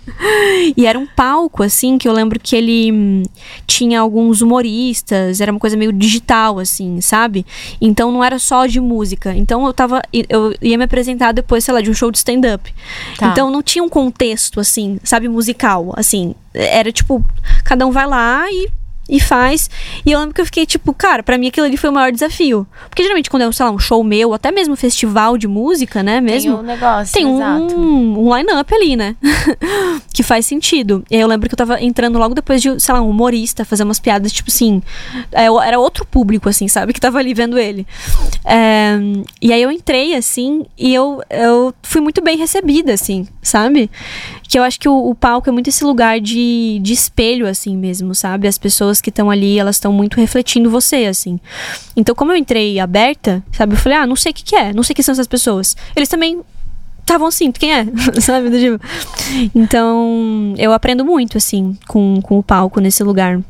E 0.77 0.87
era 0.87 0.99
um 0.99 1.07
palco, 1.07 1.63
assim, 1.63 1.97
que 1.97 2.07
eu 2.07 2.13
lembro 2.13 2.39
que 2.39 2.55
ele 2.55 2.93
hum, 2.93 3.23
tinha 3.67 4.01
alguns 4.01 4.43
humoristas, 4.43 5.41
era 5.41 5.51
uma 5.51 5.61
coisa 5.61 5.77
meio 5.77 5.93
digital, 5.93 6.59
assim, 6.59 7.01
sabe? 7.01 7.47
Então 7.81 8.11
não 8.11 8.23
era 8.23 8.39
só 8.39 8.67
de 8.67 8.81
música. 8.81 9.35
Então 9.35 9.65
eu 9.65 9.73
tava. 9.73 10.03
Eu 10.29 10.55
ia 10.61 10.77
me 10.77 10.85
apresentar 10.85 11.33
depois, 11.33 11.65
sei 11.65 11.73
lá, 11.73 11.81
de 11.81 11.91
um 11.91 11.95
show 11.95 12.11
de 12.11 12.19
stand-up. 12.19 12.75
Tá. 13.17 13.29
Então 13.29 13.51
não 13.51 13.63
tinha 13.63 13.83
um 13.83 13.89
contexto, 13.89 14.61
assim, 14.61 14.99
sabe, 15.05 15.29
musical. 15.29 15.95
Assim, 15.97 16.35
era 16.53 16.93
tipo, 16.93 17.25
cada 17.65 17.87
um 17.87 17.91
vai 17.91 18.07
lá 18.07 18.51
e 18.51 18.69
e 19.09 19.21
faz. 19.21 19.69
E 20.05 20.13
eu 20.13 20.19
lembro 20.21 20.35
que 20.35 20.41
eu 20.41 20.47
fiquei 20.47 20.65
tipo, 20.67 20.93
cara, 20.95 21.23
pra 21.23 21.37
mim 21.39 21.49
aquilo 21.49 21.67
ali 21.67 21.77
foi 21.77 21.91
o 21.91 21.93
maior 21.93 22.11
desafio. 22.11 22.67
Porque 22.89 23.03
geralmente 23.03 23.29
quando 23.31 23.43
é, 23.43 23.53
sei 23.53 23.67
lá, 23.67 23.73
um 23.73 23.79
show 23.79 24.03
meu, 24.03 24.33
até 24.33 24.51
mesmo 24.51 24.75
um 24.75 24.77
festival 24.77 25.37
de 25.37 25.47
música, 25.47 26.03
né, 26.03 26.21
mesmo. 26.21 26.53
Tem 26.53 26.61
um 26.61 26.67
negócio, 26.67 27.15
Tem 27.15 27.27
um, 27.27 27.37
exato. 27.37 27.77
um 27.79 28.37
line-up 28.37 28.75
ali, 28.75 28.97
né? 28.97 29.17
que 30.13 30.23
faz 30.23 30.47
sentido. 30.47 31.05
E 31.11 31.17
aí 31.17 31.21
eu 31.21 31.29
lembro 31.29 31.49
que 31.49 31.55
eu 31.55 31.59
tava 31.59 31.83
entrando 31.83 32.19
logo 32.19 32.35
depois 32.35 32.63
de, 32.63 32.79
sei 32.81 32.95
lá, 32.95 33.01
um 33.03 33.11
humorista 33.11 33.65
fazer 33.65 33.83
umas 33.85 33.99
piadas, 33.99 34.33
tipo 34.33 34.51
assim. 34.51 34.83
é, 35.33 35.47
Era 35.47 35.79
outro 35.79 36.05
público, 36.05 36.49
assim, 36.49 36.69
sabe? 36.69 36.93
Que 36.93 37.01
tava 37.01 37.19
ali 37.19 37.35
vendo 37.35 37.59
ele. 37.59 37.87
É, 38.45 38.97
e 39.41 39.53
aí 39.53 39.63
eu 39.63 39.71
entrei, 39.71 40.15
assim, 40.15 40.65
e 40.79 40.95
eu, 40.95 41.23
eu 41.31 41.75
fui 41.83 42.01
muito 42.01 42.23
bem 42.23 42.37
recebida, 42.37 42.93
assim, 42.93 43.27
sabe? 43.43 43.91
Que 44.49 44.59
eu 44.59 44.63
acho 44.63 44.79
que 44.79 44.89
o, 44.89 45.11
o 45.11 45.15
palco 45.15 45.49
é 45.49 45.53
muito 45.53 45.69
esse 45.69 45.85
lugar 45.85 46.21
de, 46.21 46.79
de 46.83 46.93
espelho, 46.93 47.47
assim 47.47 47.77
mesmo, 47.77 48.15
sabe? 48.15 48.47
As 48.47 48.59
pessoas 48.59 49.01
que 49.01 49.11
estão 49.11 49.31
ali, 49.31 49.59
elas 49.59 49.77
estão 49.77 49.93
muito 49.93 50.17
refletindo 50.19 50.71
você, 50.71 51.07
assim. 51.07 51.41
Então, 51.97 52.15
como 52.15 52.33
eu 52.33 52.37
entrei 52.37 52.79
aberta, 52.79 53.43
sabe? 53.53 53.75
Eu 53.75 53.79
falei, 53.79 53.99
ah, 53.99 54.07
não 54.07 54.17
sei 54.17 54.33
o 54.33 54.35
que, 54.35 54.45
que 54.45 54.57
é, 54.57 54.73
não 54.73 54.83
sei 54.83 54.95
quem 54.95 55.03
são 55.03 55.13
essas 55.13 55.27
pessoas. 55.27 55.77
Eles 55.97 56.09
também 56.09 56.41
estavam 57.01 57.27
assim, 57.29 57.53
quem 57.53 57.73
é? 57.73 57.87
sabe? 58.21 58.51
Tipo. 58.51 58.85
Então, 59.55 60.55
eu 60.59 60.73
aprendo 60.73 61.05
muito, 61.05 61.37
assim, 61.39 61.77
com, 61.87 62.21
com 62.23 62.39
o 62.39 62.43
palco 62.43 62.81
nesse 62.81 63.03
lugar. 63.03 63.41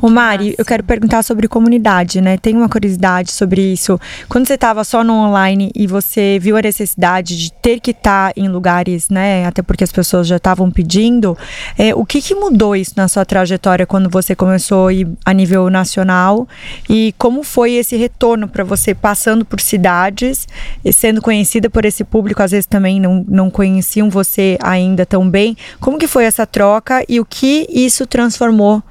Ô 0.00 0.08
Mari, 0.08 0.54
eu 0.58 0.64
quero 0.64 0.82
perguntar 0.82 1.22
sobre 1.22 1.48
comunidade, 1.48 2.20
né? 2.20 2.36
Tem 2.36 2.56
uma 2.56 2.68
curiosidade 2.68 3.32
sobre 3.32 3.72
isso. 3.72 3.98
Quando 4.28 4.46
você 4.46 4.54
estava 4.54 4.84
só 4.84 5.04
no 5.04 5.12
online 5.12 5.70
e 5.74 5.86
você 5.86 6.38
viu 6.40 6.56
a 6.56 6.62
necessidade 6.62 7.36
de 7.36 7.52
ter 7.52 7.80
que 7.80 7.90
estar 7.90 8.32
em 8.36 8.48
lugares, 8.48 9.08
né? 9.08 9.46
Até 9.46 9.62
porque 9.62 9.84
as 9.84 9.92
pessoas 9.92 10.26
já 10.26 10.36
estavam 10.36 10.70
pedindo. 10.70 11.36
é, 11.78 11.94
o 11.94 12.04
que, 12.04 12.20
que 12.20 12.34
mudou 12.34 12.74
isso 12.74 12.92
na 12.96 13.08
sua 13.08 13.24
trajetória 13.24 13.86
quando 13.86 14.08
você 14.08 14.34
começou 14.34 14.88
a 14.88 14.92
ir 14.92 15.08
a 15.24 15.32
nível 15.32 15.68
nacional? 15.70 16.48
E 16.88 17.14
como 17.18 17.42
foi 17.42 17.72
esse 17.72 17.96
retorno 17.96 18.48
para 18.48 18.64
você 18.64 18.94
passando 18.94 19.44
por 19.44 19.60
cidades 19.60 20.46
e 20.84 20.92
sendo 20.92 21.20
conhecida 21.20 21.68
por 21.70 21.84
esse 21.84 22.04
público? 22.04 22.42
Às 22.42 22.50
vezes 22.50 22.66
também 22.66 23.00
não, 23.00 23.24
não 23.28 23.50
conheciam 23.50 24.10
você 24.10 24.58
ainda 24.62 25.06
tão 25.06 25.28
bem. 25.28 25.56
Como 25.80 25.98
que 25.98 26.06
foi 26.06 26.24
essa 26.24 26.46
troca 26.46 27.04
e 27.08 27.20
o 27.20 27.24
que 27.24 27.66
isso 27.70 28.06
transformou? 28.06 28.82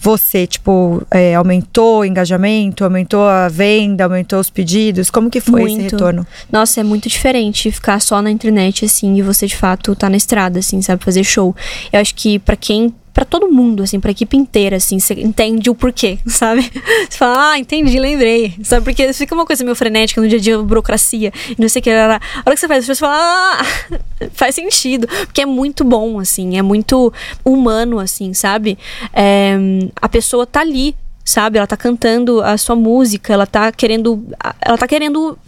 Você, 0.00 0.46
tipo, 0.46 1.02
é, 1.10 1.34
aumentou 1.34 2.00
o 2.00 2.04
engajamento, 2.04 2.84
aumentou 2.84 3.22
a 3.28 3.48
venda, 3.48 4.04
aumentou 4.04 4.40
os 4.40 4.48
pedidos? 4.48 5.10
Como 5.10 5.28
que 5.28 5.40
foi 5.40 5.64
esse 5.64 5.74
Muito. 5.76 5.92
retorno? 5.92 6.26
Nossa, 6.50 6.80
é 6.80 6.82
muito 6.82 7.08
diferente 7.08 7.70
ficar 7.70 8.00
só 8.00 8.22
na 8.22 8.30
internet, 8.30 8.86
assim, 8.86 9.16
e 9.16 9.22
você 9.22 9.46
de 9.46 9.56
fato 9.56 9.94
tá 9.94 10.08
na 10.08 10.16
estrada, 10.16 10.58
assim, 10.58 10.80
sabe, 10.80 11.04
fazer 11.04 11.22
show. 11.22 11.54
Eu 11.92 12.00
acho 12.00 12.14
que 12.14 12.38
pra 12.38 12.56
quem. 12.56 12.94
Pra 13.12 13.24
todo 13.24 13.48
mundo, 13.48 13.82
assim, 13.82 13.98
pra 13.98 14.10
equipe 14.10 14.36
inteira, 14.36 14.76
assim, 14.76 14.98
você 14.98 15.14
entende 15.14 15.68
o 15.68 15.74
porquê, 15.74 16.18
sabe? 16.26 16.62
Você 17.08 17.18
fala, 17.18 17.52
ah, 17.52 17.58
entendi, 17.58 17.98
lembrei. 17.98 18.54
Sabe? 18.62 18.84
Porque 18.84 19.12
fica 19.12 19.34
uma 19.34 19.44
coisa 19.44 19.64
meio 19.64 19.74
frenética 19.74 20.20
no 20.20 20.28
dia 20.28 20.38
a 20.38 20.40
dia, 20.40 20.58
burocracia, 20.58 21.32
não 21.58 21.68
sei 21.68 21.80
o 21.80 21.82
que. 21.82 21.90
A 21.90 22.20
hora 22.46 22.54
que 22.54 22.60
você 22.60 22.68
faz, 22.68 22.86
pessoas 22.86 22.98
falam, 22.98 23.16
ah, 23.18 23.62
faz 24.32 24.54
sentido. 24.54 25.08
Porque 25.26 25.42
é 25.42 25.46
muito 25.46 25.84
bom, 25.84 26.18
assim, 26.18 26.56
é 26.56 26.62
muito 26.62 27.12
humano, 27.44 27.98
assim, 27.98 28.32
sabe? 28.32 28.78
É, 29.12 29.56
a 30.00 30.08
pessoa 30.08 30.46
tá 30.46 30.60
ali, 30.60 30.94
sabe? 31.30 31.58
Ela 31.58 31.66
tá 31.66 31.76
cantando 31.76 32.42
a 32.42 32.58
sua 32.58 32.74
música, 32.74 33.32
ela 33.32 33.46
tá 33.46 33.70
querendo. 33.70 34.24
Ela 34.60 34.76
tá 34.76 34.88
querendo 34.88 35.38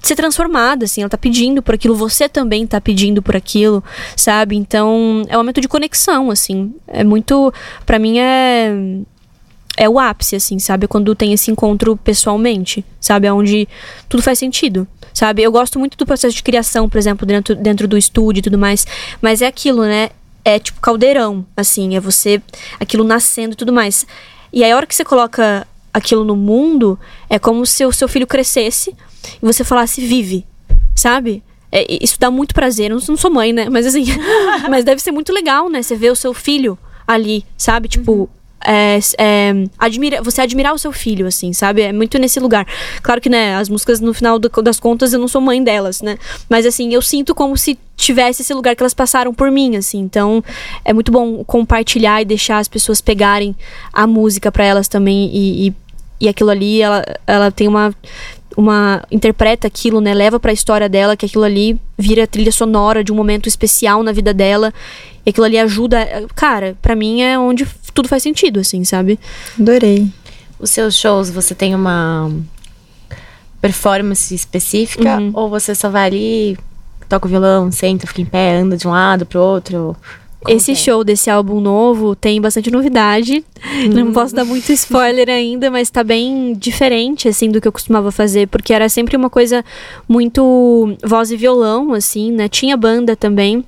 ser 0.00 0.14
transformada, 0.14 0.84
assim, 0.84 1.00
ela 1.00 1.10
tá 1.10 1.18
pedindo 1.18 1.60
por 1.60 1.74
aquilo, 1.74 1.96
você 1.96 2.28
também 2.28 2.64
tá 2.66 2.80
pedindo 2.80 3.20
por 3.20 3.34
aquilo, 3.34 3.82
sabe? 4.16 4.56
Então, 4.56 5.24
é 5.28 5.36
um 5.36 5.40
momento 5.40 5.60
de 5.60 5.66
conexão, 5.66 6.30
assim. 6.30 6.72
É 6.86 7.02
muito. 7.02 7.52
para 7.84 7.98
mim 7.98 8.18
é. 8.18 8.72
É 9.74 9.88
o 9.88 9.98
ápice, 9.98 10.36
assim, 10.36 10.58
sabe? 10.58 10.86
Quando 10.86 11.14
tem 11.14 11.32
esse 11.32 11.50
encontro 11.50 11.96
pessoalmente, 11.96 12.84
sabe? 13.00 13.28
Onde 13.30 13.66
tudo 14.06 14.22
faz 14.22 14.38
sentido, 14.38 14.86
sabe? 15.14 15.42
Eu 15.42 15.50
gosto 15.50 15.78
muito 15.78 15.96
do 15.96 16.04
processo 16.04 16.36
de 16.36 16.42
criação, 16.42 16.90
por 16.90 16.98
exemplo, 16.98 17.26
dentro, 17.26 17.56
dentro 17.56 17.88
do 17.88 17.96
estúdio 17.96 18.40
e 18.40 18.42
tudo 18.42 18.58
mais. 18.58 18.86
Mas 19.22 19.40
é 19.40 19.46
aquilo, 19.46 19.82
né? 19.82 20.10
É 20.44 20.58
tipo 20.58 20.78
caldeirão, 20.78 21.46
assim, 21.56 21.96
é 21.96 22.00
você. 22.00 22.40
aquilo 22.78 23.02
nascendo 23.02 23.54
e 23.54 23.56
tudo 23.56 23.72
mais. 23.72 24.06
E 24.52 24.62
aí, 24.62 24.70
a 24.70 24.76
hora 24.76 24.86
que 24.86 24.94
você 24.94 25.04
coloca 25.04 25.66
aquilo 25.92 26.24
no 26.24 26.36
mundo, 26.36 26.98
é 27.28 27.38
como 27.38 27.64
se 27.66 27.84
o 27.84 27.92
seu 27.92 28.08
filho 28.08 28.26
crescesse 28.26 28.94
e 29.42 29.46
você 29.46 29.64
falasse, 29.64 30.00
vive, 30.00 30.46
sabe? 30.94 31.42
É, 31.70 31.86
isso 32.04 32.18
dá 32.18 32.30
muito 32.30 32.54
prazer. 32.54 32.90
Eu 32.90 33.00
não, 33.08 33.16
sou 33.16 33.30
mãe, 33.30 33.52
né? 33.52 33.68
Mas 33.70 33.86
assim, 33.86 34.04
mas 34.68 34.84
deve 34.84 35.00
ser 35.00 35.10
muito 35.10 35.32
legal, 35.32 35.70
né? 35.70 35.82
Você 35.82 35.96
ver 35.96 36.10
o 36.10 36.16
seu 36.16 36.34
filho 36.34 36.78
ali, 37.06 37.44
sabe? 37.56 37.88
Tipo. 37.88 38.28
É, 38.64 38.98
é, 39.18 39.52
admira, 39.78 40.22
você 40.22 40.40
admirar 40.40 40.72
o 40.74 40.78
seu 40.78 40.92
filho, 40.92 41.26
assim, 41.26 41.52
sabe? 41.52 41.82
É 41.82 41.92
muito 41.92 42.18
nesse 42.18 42.38
lugar. 42.40 42.66
Claro 43.02 43.20
que, 43.20 43.28
né, 43.28 43.56
as 43.56 43.68
músicas, 43.68 44.00
no 44.00 44.14
final 44.14 44.38
do- 44.38 44.48
das 44.62 44.78
contas, 44.78 45.12
eu 45.12 45.18
não 45.18 45.28
sou 45.28 45.40
mãe 45.40 45.62
delas, 45.62 46.00
né? 46.00 46.18
Mas, 46.48 46.64
assim, 46.66 46.92
eu 46.94 47.02
sinto 47.02 47.34
como 47.34 47.56
se 47.56 47.78
tivesse 47.96 48.42
esse 48.42 48.54
lugar 48.54 48.74
que 48.76 48.82
elas 48.82 48.94
passaram 48.94 49.34
por 49.34 49.50
mim, 49.50 49.76
assim. 49.76 49.98
Então, 49.98 50.42
é 50.84 50.92
muito 50.92 51.10
bom 51.10 51.42
compartilhar 51.44 52.22
e 52.22 52.24
deixar 52.24 52.58
as 52.58 52.68
pessoas 52.68 53.00
pegarem 53.00 53.54
a 53.92 54.06
música 54.06 54.50
pra 54.52 54.64
elas 54.64 54.88
também. 54.88 55.30
E, 55.34 55.68
e, 55.68 55.74
e 56.22 56.28
aquilo 56.28 56.50
ali, 56.50 56.80
ela, 56.82 57.04
ela 57.26 57.50
tem 57.50 57.66
uma 57.68 57.94
uma 58.54 59.02
interpreta 59.10 59.66
aquilo, 59.66 59.98
né, 59.98 60.12
leva 60.12 60.38
pra 60.38 60.52
história 60.52 60.86
dela 60.86 61.16
que 61.16 61.24
aquilo 61.24 61.42
ali 61.42 61.80
vira 61.96 62.26
trilha 62.26 62.52
sonora 62.52 63.02
de 63.02 63.10
um 63.10 63.14
momento 63.16 63.48
especial 63.48 64.02
na 64.02 64.12
vida 64.12 64.34
dela. 64.34 64.74
E 65.24 65.30
aquilo 65.30 65.46
ali 65.46 65.58
ajuda, 65.58 66.26
cara, 66.34 66.76
pra 66.82 66.94
mim 66.94 67.22
é 67.22 67.38
onde 67.38 67.64
tudo 67.94 68.08
faz 68.08 68.22
sentido 68.22 68.60
assim, 68.60 68.84
sabe? 68.84 69.18
Adorei. 69.58 70.08
Os 70.58 70.70
seus 70.70 70.96
shows, 70.96 71.30
você 71.30 71.54
tem 71.54 71.74
uma 71.74 72.30
performance 73.60 74.34
específica? 74.34 75.18
Uhum. 75.18 75.30
Ou 75.34 75.48
você 75.48 75.74
só 75.74 75.88
vai 75.88 76.06
ali, 76.06 76.58
toca 77.08 77.26
o 77.26 77.28
violão, 77.30 77.70
senta, 77.70 78.06
fica 78.06 78.20
em 78.20 78.26
pé, 78.26 78.58
anda 78.58 78.76
de 78.76 78.86
um 78.86 78.90
lado 78.90 79.24
pro 79.26 79.40
outro? 79.40 79.96
Como 80.42 80.56
Esse 80.56 80.72
é? 80.72 80.74
show 80.74 81.04
desse 81.04 81.30
álbum 81.30 81.60
novo 81.60 82.16
tem 82.16 82.40
bastante 82.40 82.68
novidade. 82.70 83.44
Não 83.94 84.12
posso 84.12 84.34
dar 84.34 84.44
muito 84.44 84.72
spoiler 84.72 85.28
ainda, 85.28 85.70
mas 85.70 85.88
tá 85.88 86.02
bem 86.02 86.54
diferente, 86.54 87.28
assim, 87.28 87.48
do 87.48 87.60
que 87.60 87.68
eu 87.68 87.72
costumava 87.72 88.10
fazer, 88.10 88.48
porque 88.48 88.72
era 88.72 88.88
sempre 88.88 89.16
uma 89.16 89.30
coisa 89.30 89.64
muito 90.08 90.96
voz 91.04 91.30
e 91.30 91.36
violão, 91.36 91.92
assim, 91.92 92.32
né? 92.32 92.48
Tinha 92.48 92.76
banda 92.76 93.14
também. 93.14 93.64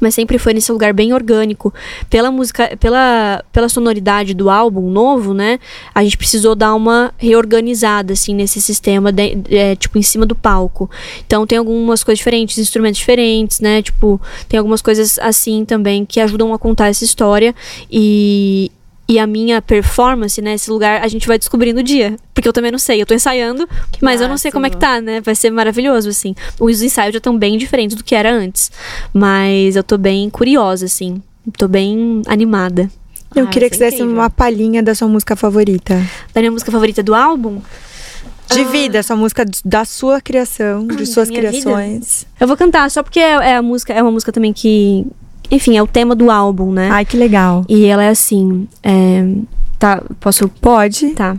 Mas 0.00 0.14
sempre 0.14 0.38
foi 0.38 0.52
nesse 0.54 0.72
lugar 0.72 0.92
bem 0.92 1.12
orgânico. 1.12 1.72
Pela 2.10 2.30
música, 2.30 2.76
pela, 2.78 3.44
pela 3.52 3.68
sonoridade 3.68 4.34
do 4.34 4.50
álbum 4.50 4.90
novo, 4.90 5.32
né? 5.34 5.58
A 5.94 6.02
gente 6.02 6.16
precisou 6.16 6.54
dar 6.54 6.74
uma 6.74 7.12
reorganizada, 7.18 8.12
assim, 8.12 8.34
nesse 8.34 8.60
sistema, 8.60 9.12
de- 9.12 9.36
é, 9.50 9.76
tipo, 9.76 9.98
em 9.98 10.02
cima 10.02 10.26
do 10.26 10.34
palco. 10.34 10.90
Então 11.26 11.46
tem 11.46 11.58
algumas 11.58 12.02
coisas 12.02 12.18
diferentes, 12.18 12.58
instrumentos 12.58 12.98
diferentes, 12.98 13.60
né? 13.60 13.82
Tipo, 13.82 14.20
tem 14.48 14.58
algumas 14.58 14.82
coisas 14.82 15.18
assim 15.18 15.64
também 15.64 16.04
que 16.04 16.18
ajudam 16.18 16.52
a 16.52 16.58
contar 16.58 16.88
essa 16.88 17.04
história. 17.04 17.54
E, 17.90 18.72
e 19.08 19.18
a 19.18 19.26
minha 19.26 19.60
performance, 19.60 20.40
né? 20.40 20.54
Esse 20.54 20.70
lugar 20.70 21.02
a 21.02 21.08
gente 21.08 21.26
vai 21.26 21.38
descobrir 21.38 21.72
no 21.72 21.82
dia. 21.82 22.16
Porque 22.32 22.48
eu 22.48 22.52
também 22.52 22.70
não 22.72 22.78
sei. 22.78 23.02
Eu 23.02 23.06
tô 23.06 23.14
ensaiando, 23.14 23.68
mas 24.00 24.20
eu 24.20 24.28
não 24.28 24.36
sei 24.38 24.50
como 24.50 24.64
é 24.66 24.70
que 24.70 24.76
tá, 24.78 25.00
né? 25.00 25.20
Vai 25.20 25.34
ser 25.34 25.50
maravilhoso, 25.50 26.08
assim. 26.08 26.34
Os 26.58 26.80
ensaios 26.82 27.12
já 27.12 27.18
estão 27.18 27.36
bem 27.36 27.58
diferentes 27.58 27.96
do 27.96 28.02
que 28.02 28.14
era 28.14 28.32
antes. 28.32 28.70
Mas 29.12 29.76
eu 29.76 29.84
tô 29.84 29.98
bem 29.98 30.28
curiosa, 30.30 30.86
assim. 30.86 31.22
Tô 31.58 31.68
bem 31.68 32.22
animada. 32.26 32.90
Eu 33.34 33.44
Ah, 33.44 33.46
queria 33.48 33.68
que 33.68 33.76
você 33.76 33.84
é 33.84 33.86
desse 33.90 34.02
incrível. 34.02 34.20
uma 34.22 34.30
palhinha 34.30 34.82
da 34.82 34.94
sua 34.94 35.08
música 35.08 35.36
favorita. 35.36 36.00
Da 36.32 36.40
minha 36.40 36.50
música 36.52 36.70
favorita 36.72 37.02
do 37.02 37.14
álbum, 37.14 37.60
Divida 38.54 38.98
essa 38.98 39.16
música 39.16 39.44
da 39.64 39.84
sua 39.86 40.20
criação, 40.20 40.86
de 40.86 40.98
Ai, 40.98 41.06
suas 41.06 41.28
minha 41.30 41.40
vida? 41.40 41.62
criações. 41.62 42.26
eu 42.38 42.46
vou 42.46 42.56
cantar 42.56 42.90
só 42.90 43.02
porque 43.02 43.18
é, 43.18 43.30
é 43.32 43.56
a 43.56 43.62
música, 43.62 43.92
é 43.92 44.02
uma 44.02 44.10
música 44.12 44.30
também 44.30 44.52
que. 44.52 45.04
Enfim, 45.50 45.76
é 45.76 45.82
o 45.82 45.86
tema 45.86 46.14
do 46.14 46.30
álbum, 46.30 46.72
né? 46.72 46.88
Ai, 46.90 47.04
que 47.04 47.16
legal. 47.16 47.64
E 47.68 47.84
ela 47.86 48.04
é 48.04 48.08
assim. 48.08 48.66
é, 48.82 49.24
tá, 49.78 50.02
posso 50.20 50.48
Pode? 50.48 51.10
Tá. 51.10 51.36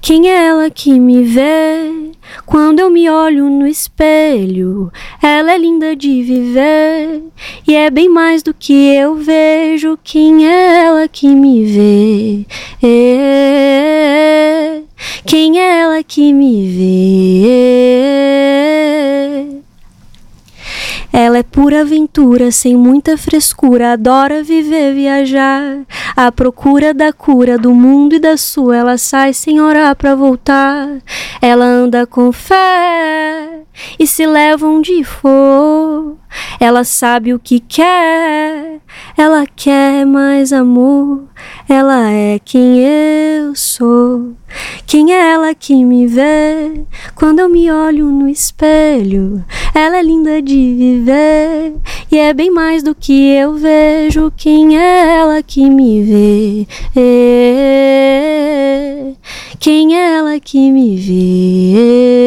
Quem 0.00 0.30
é 0.30 0.46
ela 0.46 0.70
que 0.70 0.98
me 0.98 1.22
vê 1.22 2.12
quando 2.44 2.80
eu 2.80 2.90
me 2.90 3.08
olho 3.08 3.48
no 3.48 3.66
espelho? 3.66 4.92
Ela 5.22 5.52
é 5.52 5.58
linda 5.58 5.94
de 5.94 6.22
viver 6.22 7.22
e 7.66 7.74
é 7.74 7.90
bem 7.90 8.08
mais 8.08 8.42
do 8.42 8.52
que 8.52 8.72
eu 8.72 9.14
vejo. 9.16 9.98
Quem 10.02 10.48
é 10.48 10.84
ela 10.84 11.08
que 11.08 11.28
me 11.28 11.64
vê? 11.64 12.44
É. 12.82 14.80
Quem 15.24 15.60
é 15.60 15.80
ela 15.80 16.02
que 16.02 16.32
me 16.32 16.68
vê? 16.68 18.32
Pura 21.40 21.82
aventura, 21.82 22.50
sem 22.50 22.76
muita 22.76 23.16
frescura, 23.16 23.92
adora 23.92 24.42
viver, 24.42 24.94
viajar. 24.94 25.82
À 26.16 26.32
procura 26.32 26.92
da 26.92 27.12
cura 27.12 27.56
do 27.56 27.72
mundo 27.72 28.14
e 28.14 28.18
da 28.18 28.36
sua, 28.36 28.76
ela 28.76 28.98
sai 28.98 29.32
sem 29.32 29.60
orar 29.60 29.94
pra 29.94 30.14
voltar. 30.14 30.88
Ela 31.40 31.64
anda 31.64 32.06
com 32.06 32.32
fé 32.32 33.62
e 33.98 34.06
se 34.06 34.26
leva 34.26 34.66
onde 34.66 35.04
for. 35.04 36.16
Ela 36.58 36.84
sabe 36.84 37.34
o 37.34 37.38
que 37.38 37.60
quer, 37.60 38.80
ela 39.16 39.46
quer 39.46 40.06
mais 40.06 40.52
amor. 40.52 41.24
Ela 41.68 42.10
é 42.10 42.38
quem 42.38 42.80
eu 42.80 43.54
sou. 43.54 44.32
Quem 44.86 45.12
é 45.12 45.32
ela 45.32 45.54
que 45.54 45.84
me 45.84 46.06
vê 46.06 46.84
quando 47.14 47.40
eu 47.40 47.48
me 47.48 47.70
olho 47.70 48.06
no 48.10 48.28
espelho? 48.28 49.44
Ela 49.74 49.98
é 49.98 50.02
linda 50.02 50.42
de 50.42 50.74
viver 50.74 51.21
e 52.10 52.18
é 52.18 52.34
bem 52.34 52.50
mais 52.50 52.82
do 52.82 52.94
que 52.94 53.34
eu 53.34 53.54
vejo. 53.54 54.32
Quem 54.36 54.78
é 54.78 55.18
ela 55.18 55.42
que 55.42 55.68
me 55.70 56.02
vê? 56.02 56.66
Quem 59.58 59.96
é 59.96 60.16
ela 60.16 60.38
que 60.40 60.70
me 60.70 60.96
vê? 60.96 62.22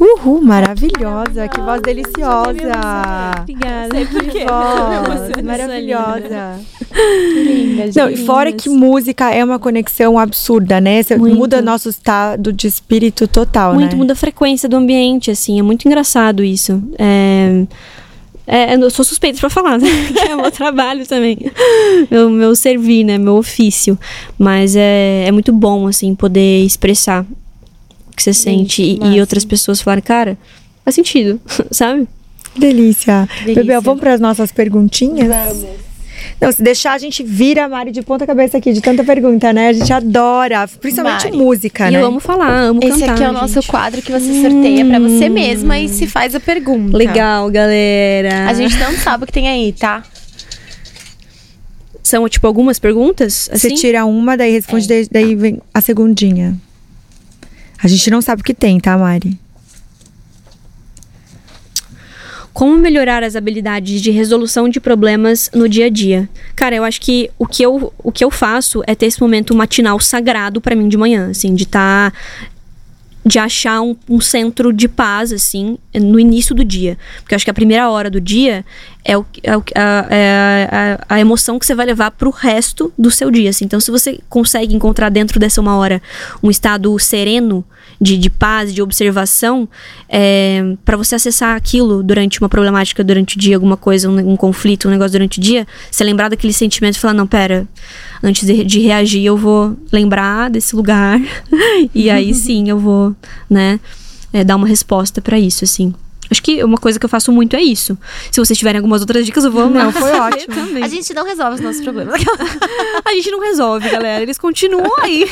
Uhul, 0.00 0.40
maravilhosa. 0.42 1.48
Que 1.48 1.60
voz 1.60 1.82
deliciosa. 1.82 2.50
Obrigada. 2.50 4.06
Que 4.30 4.44
voz 4.44 5.44
maravilhosa. 5.44 6.60
Linda, 7.34 7.90
Não, 7.96 8.10
e 8.10 8.16
fora 8.16 8.52
que 8.52 8.68
música 8.68 9.30
é 9.30 9.44
uma 9.44 9.58
conexão 9.58 10.18
absurda, 10.18 10.80
né? 10.80 11.02
Você 11.02 11.16
Muito. 11.16 11.36
muda 11.36 11.60
nosso 11.60 11.88
estado 11.88 12.52
de 12.52 12.66
espírito 12.66 13.26
total, 13.26 13.74
Muito 13.74 13.92
né? 13.92 13.98
muda 13.98 14.12
a 14.12 14.16
frequência 14.16 14.68
do 14.68 14.76
ambiente, 14.76 15.30
assim. 15.30 15.58
É 15.58 15.62
muito 15.62 15.86
engraçado 15.86 16.44
isso. 16.44 16.82
É... 16.98 17.66
É, 18.50 18.74
eu 18.76 18.88
sou 18.88 19.04
suspeita 19.04 19.38
pra 19.38 19.50
falar, 19.50 19.76
né? 19.78 19.88
Que 20.10 20.20
é 20.20 20.34
meu 20.34 20.50
trabalho 20.50 21.06
também. 21.06 21.38
Meu, 22.10 22.30
meu 22.30 22.56
servir, 22.56 23.04
né? 23.04 23.18
Meu 23.18 23.36
ofício. 23.36 23.98
Mas 24.38 24.74
é, 24.74 25.24
é 25.26 25.30
muito 25.30 25.52
bom, 25.52 25.86
assim, 25.86 26.14
poder 26.14 26.64
expressar 26.64 27.26
que 28.18 28.22
você 28.24 28.34
sente. 28.34 28.82
E, 28.82 28.98
e 29.14 29.20
outras 29.20 29.44
pessoas 29.44 29.80
falarem, 29.80 30.02
cara, 30.02 30.36
faz 30.84 30.94
sentido, 30.94 31.40
sabe? 31.70 32.06
Delícia. 32.56 33.28
Delícia. 33.40 33.54
Bebel, 33.62 33.80
vamos 33.80 34.00
para 34.00 34.12
as 34.14 34.20
nossas 34.20 34.50
perguntinhas? 34.52 35.28
Vamos. 35.28 35.88
Não, 36.40 36.50
se 36.50 36.60
deixar, 36.62 36.94
a 36.94 36.98
gente 36.98 37.22
vira 37.22 37.64
a 37.64 37.68
Mari 37.68 37.92
de 37.92 38.02
ponta 38.02 38.26
cabeça 38.26 38.58
aqui, 38.58 38.72
de 38.72 38.80
tanta 38.80 39.04
pergunta, 39.04 39.52
né? 39.52 39.68
A 39.68 39.72
gente 39.72 39.92
adora, 39.92 40.66
principalmente 40.80 41.24
Mari. 41.26 41.36
música, 41.36 41.88
e 41.88 41.92
né? 41.92 42.00
eu 42.00 42.06
amo 42.06 42.18
falar, 42.18 42.50
amo 42.50 42.80
Esse 42.82 43.00
cantar. 43.00 43.14
aqui 43.14 43.22
é 43.24 43.30
o 43.30 43.32
nosso 43.32 43.54
gente. 43.54 43.68
quadro 43.68 44.02
que 44.02 44.10
você 44.10 44.42
sorteia 44.42 44.84
pra 44.84 44.98
você 44.98 45.28
mesma 45.28 45.78
e 45.78 45.88
se 45.88 46.06
faz 46.08 46.34
a 46.34 46.40
pergunta. 46.40 46.96
Legal, 46.96 47.48
galera. 47.50 48.48
A 48.48 48.54
gente 48.54 48.76
não 48.78 48.92
sabe 48.96 49.24
o 49.24 49.26
que 49.26 49.32
tem 49.32 49.48
aí, 49.48 49.72
tá? 49.72 50.02
São, 52.02 52.28
tipo, 52.28 52.46
algumas 52.46 52.78
perguntas? 52.78 53.48
Você 53.52 53.66
Assim? 53.68 53.76
tira 53.76 54.04
uma, 54.04 54.36
daí 54.36 54.52
responde, 54.52 54.88
daí, 54.88 55.06
daí 55.10 55.34
vem 55.34 55.60
a 55.72 55.80
segundinha. 55.80 56.56
A 57.82 57.86
gente 57.86 58.10
não 58.10 58.20
sabe 58.20 58.42
o 58.42 58.44
que 58.44 58.54
tem, 58.54 58.80
tá, 58.80 58.96
Mari? 58.98 59.38
Como 62.52 62.76
melhorar 62.76 63.22
as 63.22 63.36
habilidades 63.36 64.02
de 64.02 64.10
resolução 64.10 64.68
de 64.68 64.80
problemas 64.80 65.48
no 65.54 65.68
dia 65.68 65.86
a 65.86 65.88
dia? 65.88 66.28
Cara, 66.56 66.74
eu 66.74 66.82
acho 66.82 67.00
que 67.00 67.30
o 67.38 67.46
que 67.46 67.62
eu, 67.62 67.92
o 67.98 68.10
que 68.10 68.24
eu 68.24 68.32
faço 68.32 68.82
é 68.84 68.96
ter 68.96 69.06
esse 69.06 69.20
momento 69.20 69.54
matinal 69.54 70.00
sagrado 70.00 70.60
pra 70.60 70.74
mim 70.74 70.88
de 70.88 70.96
manhã, 70.96 71.30
assim, 71.30 71.54
de 71.54 71.62
estar 71.62 72.12
de 73.28 73.38
achar 73.38 73.82
um, 73.82 73.94
um 74.08 74.20
centro 74.20 74.72
de 74.72 74.88
paz, 74.88 75.32
assim, 75.32 75.78
no 75.94 76.18
início 76.18 76.54
do 76.54 76.64
dia. 76.64 76.96
Porque 77.20 77.34
eu 77.34 77.36
acho 77.36 77.44
que 77.44 77.50
a 77.50 77.54
primeira 77.54 77.90
hora 77.90 78.10
do 78.10 78.20
dia 78.20 78.64
é, 79.04 79.16
o, 79.16 79.26
é, 79.42 79.56
o, 79.56 79.62
a, 79.74 80.06
é 80.10 80.68
a, 80.70 81.16
a 81.16 81.20
emoção 81.20 81.58
que 81.58 81.66
você 81.66 81.74
vai 81.74 81.84
levar 81.84 82.10
pro 82.12 82.30
resto 82.30 82.92
do 82.98 83.10
seu 83.10 83.30
dia, 83.30 83.50
assim. 83.50 83.66
Então, 83.66 83.78
se 83.78 83.90
você 83.90 84.18
consegue 84.28 84.74
encontrar 84.74 85.10
dentro 85.10 85.38
dessa 85.38 85.60
uma 85.60 85.76
hora 85.76 86.00
um 86.42 86.50
estado 86.50 86.98
sereno, 86.98 87.64
de, 88.00 88.16
de 88.16 88.30
paz, 88.30 88.72
de 88.72 88.80
observação, 88.80 89.68
é, 90.08 90.76
para 90.84 90.96
você 90.96 91.14
acessar 91.14 91.56
aquilo 91.56 92.02
durante 92.02 92.40
uma 92.40 92.48
problemática 92.48 93.02
durante 93.02 93.36
o 93.36 93.38
dia, 93.38 93.56
alguma 93.56 93.76
coisa, 93.76 94.08
um, 94.08 94.32
um 94.32 94.36
conflito, 94.36 94.88
um 94.88 94.90
negócio 94.90 95.12
durante 95.12 95.38
o 95.38 95.42
dia, 95.42 95.66
você 95.90 96.04
lembrar 96.04 96.28
daquele 96.28 96.52
sentimento 96.52 96.96
e 96.96 96.98
falar, 96.98 97.14
não, 97.14 97.26
pera, 97.26 97.66
antes 98.22 98.46
de, 98.46 98.64
de 98.64 98.80
reagir, 98.80 99.24
eu 99.24 99.36
vou 99.36 99.76
lembrar 99.92 100.50
desse 100.50 100.76
lugar. 100.76 101.20
e 101.94 102.08
aí 102.08 102.32
sim 102.34 102.68
eu 102.68 102.78
vou, 102.78 103.14
né, 103.50 103.80
é, 104.32 104.44
dar 104.44 104.56
uma 104.56 104.66
resposta 104.66 105.20
pra 105.20 105.38
isso, 105.38 105.64
assim. 105.64 105.92
Acho 106.30 106.42
que 106.42 106.62
uma 106.62 106.76
coisa 106.76 106.98
que 106.98 107.04
eu 107.06 107.08
faço 107.08 107.32
muito 107.32 107.56
é 107.56 107.62
isso. 107.62 107.96
Se 108.30 108.38
vocês 108.38 108.58
tiverem 108.58 108.78
algumas 108.78 109.00
outras 109.00 109.24
dicas, 109.24 109.44
eu 109.44 109.50
vou 109.50 109.68
Não, 109.70 109.80
amar 109.80 109.92
foi 109.92 110.10
saber 110.12 110.36
ótimo. 110.36 110.54
também. 110.54 110.82
A 110.84 110.88
gente 110.88 111.14
não 111.14 111.24
resolve 111.24 111.54
os 111.54 111.60
nossos 111.60 111.80
problemas. 111.82 112.20
A 113.04 113.12
gente 113.14 113.30
não 113.30 113.40
resolve, 113.40 113.88
galera. 113.88 114.22
Eles 114.22 114.36
continuam 114.36 114.92
aí. 115.00 115.26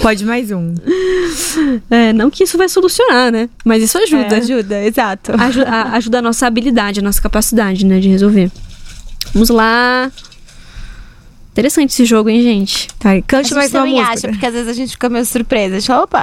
Pode 0.00 0.24
mais 0.24 0.50
um. 0.52 0.74
É, 1.90 2.12
não 2.12 2.30
que 2.30 2.44
isso 2.44 2.56
vai 2.56 2.68
solucionar, 2.68 3.32
né? 3.32 3.48
Mas 3.64 3.82
isso 3.82 3.98
ajuda. 3.98 4.36
É, 4.36 4.38
ajuda, 4.38 4.84
exato. 4.84 5.32
Aju- 5.40 5.64
a- 5.66 5.92
ajuda 5.96 6.18
a 6.18 6.22
nossa 6.22 6.46
habilidade, 6.46 7.00
a 7.00 7.02
nossa 7.02 7.20
capacidade, 7.20 7.84
né, 7.84 7.98
de 7.98 8.08
resolver. 8.08 8.50
Vamos 9.34 9.48
lá. 9.48 10.10
Interessante 11.52 11.90
esse 11.90 12.04
jogo, 12.04 12.28
hein, 12.30 12.42
gente? 12.42 12.88
Tá, 12.98 13.12
A 13.12 13.22
cante 13.22 13.48
gente 13.48 13.54
mais 13.56 13.74
uma 13.74 13.84
música. 13.86 14.10
acha, 14.10 14.28
porque 14.28 14.46
às 14.46 14.54
vezes 14.54 14.68
a 14.68 14.72
gente 14.72 14.90
fica 14.92 15.08
meio 15.08 15.24
surpresa. 15.26 15.72
Deixa, 15.72 16.00
opa. 16.00 16.22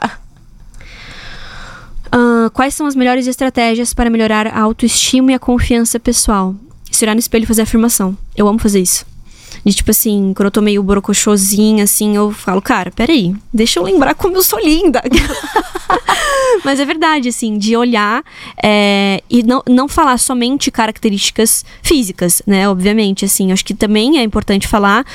Ah, 2.12 2.50
quais 2.54 2.74
são 2.74 2.88
as 2.88 2.96
melhores 2.96 3.28
estratégias 3.28 3.94
para 3.94 4.10
melhorar 4.10 4.48
a 4.48 4.60
autoestima 4.60 5.32
e 5.32 5.36
a 5.36 5.40
confiança 5.40 6.00
pessoal? 6.00 6.56
Se 6.92 7.06
olhar 7.06 7.14
no 7.14 7.20
espelho 7.20 7.44
e 7.44 7.48
fazer 7.48 7.62
afirmação. 7.62 8.18
Eu 8.36 8.48
amo 8.48 8.60
fazer 8.60 8.80
isso. 8.80 9.06
De 9.66 9.74
tipo 9.74 9.92
assim, 9.92 10.34
quando 10.36 10.48
eu 10.48 10.52
tô 10.52 10.62
meio 10.62 10.82
borocochosinha, 10.82 11.84
assim, 11.84 12.16
eu 12.16 12.32
falo, 12.32 12.62
cara, 12.62 12.92
peraí, 12.92 13.36
deixa 13.54 13.80
eu 13.80 13.84
lembrar 13.84 14.16
como 14.16 14.38
eu 14.38 14.44
sou 14.44 14.60
linda. 14.60 15.02
Mas 16.64 16.80
é 16.80 16.86
verdade, 16.86 17.30
assim, 17.30 17.58
de 17.58 17.76
olhar 17.76 18.24
é, 18.62 19.22
e 19.30 19.44
não, 19.44 19.62
não 19.68 19.88
falar 19.88 20.18
somente 20.18 20.72
características 20.72 21.64
físicas, 21.82 22.42
né? 22.46 22.68
Obviamente, 22.68 23.26
assim, 23.26 23.52
acho 23.52 23.64
que 23.64 23.74
também 23.74 24.18
é 24.18 24.24
importante 24.24 24.68
falar. 24.68 25.06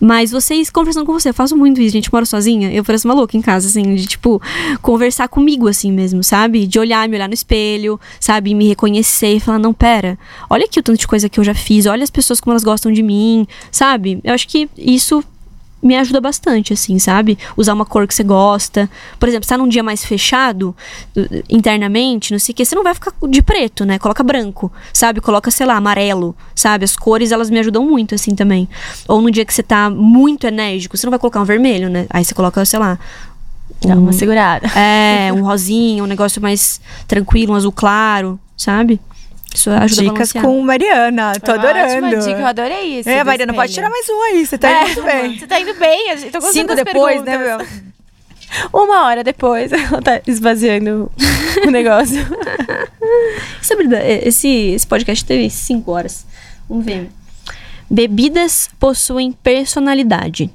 Mas 0.00 0.30
vocês 0.30 0.70
conversando 0.70 1.06
com 1.06 1.12
você, 1.12 1.30
eu 1.30 1.34
faço 1.34 1.56
muito 1.56 1.80
isso, 1.80 1.92
gente. 1.92 2.12
Moro 2.12 2.26
sozinha, 2.26 2.72
eu 2.72 2.84
pareço 2.84 3.06
uma 3.06 3.14
louca 3.14 3.36
em 3.36 3.42
casa, 3.42 3.68
assim, 3.68 3.94
de 3.94 4.06
tipo, 4.06 4.40
conversar 4.80 5.28
comigo, 5.28 5.68
assim 5.68 5.92
mesmo, 5.92 6.24
sabe? 6.24 6.66
De 6.66 6.78
olhar, 6.78 7.08
me 7.08 7.16
olhar 7.16 7.28
no 7.28 7.34
espelho, 7.34 8.00
sabe? 8.18 8.54
Me 8.54 8.68
reconhecer 8.68 9.34
e 9.34 9.40
falar, 9.40 9.58
não, 9.58 9.72
pera, 9.72 10.18
olha 10.48 10.64
aqui 10.64 10.80
o 10.80 10.82
tanto 10.82 10.98
de 10.98 11.06
coisa 11.06 11.28
que 11.28 11.38
eu 11.38 11.44
já 11.44 11.54
fiz, 11.54 11.86
olha 11.86 12.02
as 12.04 12.10
pessoas 12.10 12.40
como 12.40 12.52
elas 12.52 12.64
gostam 12.64 12.90
de 12.92 13.02
mim, 13.02 13.46
sabe? 13.70 13.87
Eu 14.24 14.34
acho 14.34 14.46
que 14.48 14.68
isso 14.76 15.22
me 15.80 15.94
ajuda 15.96 16.20
bastante, 16.20 16.72
assim, 16.72 16.98
sabe? 16.98 17.38
Usar 17.56 17.72
uma 17.72 17.84
cor 17.84 18.04
que 18.06 18.12
você 18.14 18.24
gosta. 18.24 18.90
Por 19.18 19.28
exemplo, 19.28 19.44
você 19.46 19.50
tá 19.54 19.58
num 19.58 19.68
dia 19.68 19.82
mais 19.82 20.04
fechado, 20.04 20.74
internamente, 21.48 22.32
não 22.32 22.38
sei 22.38 22.52
o 22.52 22.56
que, 22.56 22.64
você 22.64 22.74
não 22.74 22.82
vai 22.82 22.94
ficar 22.94 23.12
de 23.28 23.42
preto, 23.42 23.84
né? 23.84 23.98
Coloca 23.98 24.22
branco, 24.22 24.72
sabe? 24.92 25.20
Coloca, 25.20 25.50
sei 25.50 25.66
lá, 25.66 25.76
amarelo, 25.76 26.34
sabe? 26.54 26.84
As 26.84 26.96
cores, 26.96 27.32
elas 27.32 27.50
me 27.50 27.58
ajudam 27.58 27.84
muito, 27.84 28.14
assim, 28.14 28.34
também. 28.34 28.68
Ou 29.06 29.20
num 29.22 29.30
dia 29.30 29.44
que 29.44 29.54
você 29.54 29.62
tá 29.62 29.88
muito 29.88 30.46
enérgico, 30.46 30.96
você 30.96 31.06
não 31.06 31.10
vai 31.10 31.18
colocar 31.18 31.40
um 31.40 31.44
vermelho, 31.44 31.88
né? 31.88 32.06
Aí 32.10 32.24
você 32.24 32.34
coloca, 32.34 32.64
sei 32.64 32.78
lá. 32.78 32.98
Dá 33.84 33.94
um- 33.94 34.00
uma 34.02 34.12
segurada. 34.12 34.66
É, 34.76 35.32
um 35.32 35.42
rosinha, 35.42 36.02
um 36.02 36.06
negócio 36.06 36.42
mais 36.42 36.80
tranquilo, 37.06 37.52
um 37.52 37.56
azul 37.56 37.70
claro, 37.70 38.38
sabe? 38.56 39.00
Isso 39.58 39.70
ajuda 39.70 40.02
a 40.02 40.12
balancear. 40.12 40.44
com 40.44 40.62
Mariana, 40.62 41.32
tô 41.40 41.52
ótima 41.52 41.68
adorando. 41.68 42.18
dica, 42.24 42.38
eu 42.40 42.46
adorei 42.46 43.00
isso. 43.00 43.08
É, 43.08 43.24
Mariana, 43.24 43.52
pode 43.54 43.72
tirar 43.74 43.90
mais 43.90 44.08
um 44.08 44.22
aí, 44.22 44.46
você 44.46 44.56
tá 44.56 44.70
É, 44.70 44.90
indo 44.90 45.02
bem. 45.02 45.38
Você 45.38 45.46
tá 45.46 45.60
indo 45.60 45.74
bem, 45.74 46.10
gente 46.16 46.30
tô 46.30 46.40
gostando 46.40 46.52
Cinco 46.52 46.74
depois, 46.74 47.22
né, 47.24 47.36
perguntas. 47.38 47.68
meu? 47.72 47.88
Uma 48.72 49.04
hora 49.04 49.22
depois, 49.24 49.70
ela 49.74 50.00
tá 50.00 50.20
esvaziando 50.26 51.10
o 51.66 51.70
negócio. 51.70 52.18
É. 54.00 54.28
Esse, 54.28 54.48
esse 54.48 54.86
podcast 54.86 55.24
teve 55.24 55.50
cinco 55.50 55.90
horas. 55.92 56.24
Vamos 56.68 56.84
ver. 56.84 57.10
Bebidas 57.90 58.70
possuem 58.78 59.32
personalidade. 59.32 60.50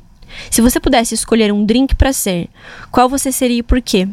Se 0.49 0.61
você 0.61 0.79
pudesse 0.79 1.13
escolher 1.13 1.51
um 1.51 1.65
drink 1.65 1.95
pra 1.95 2.11
ser, 2.13 2.49
qual 2.91 3.07
você 3.07 3.31
seria 3.31 3.59
e 3.59 3.63
por 3.63 3.81
quê? 3.81 4.07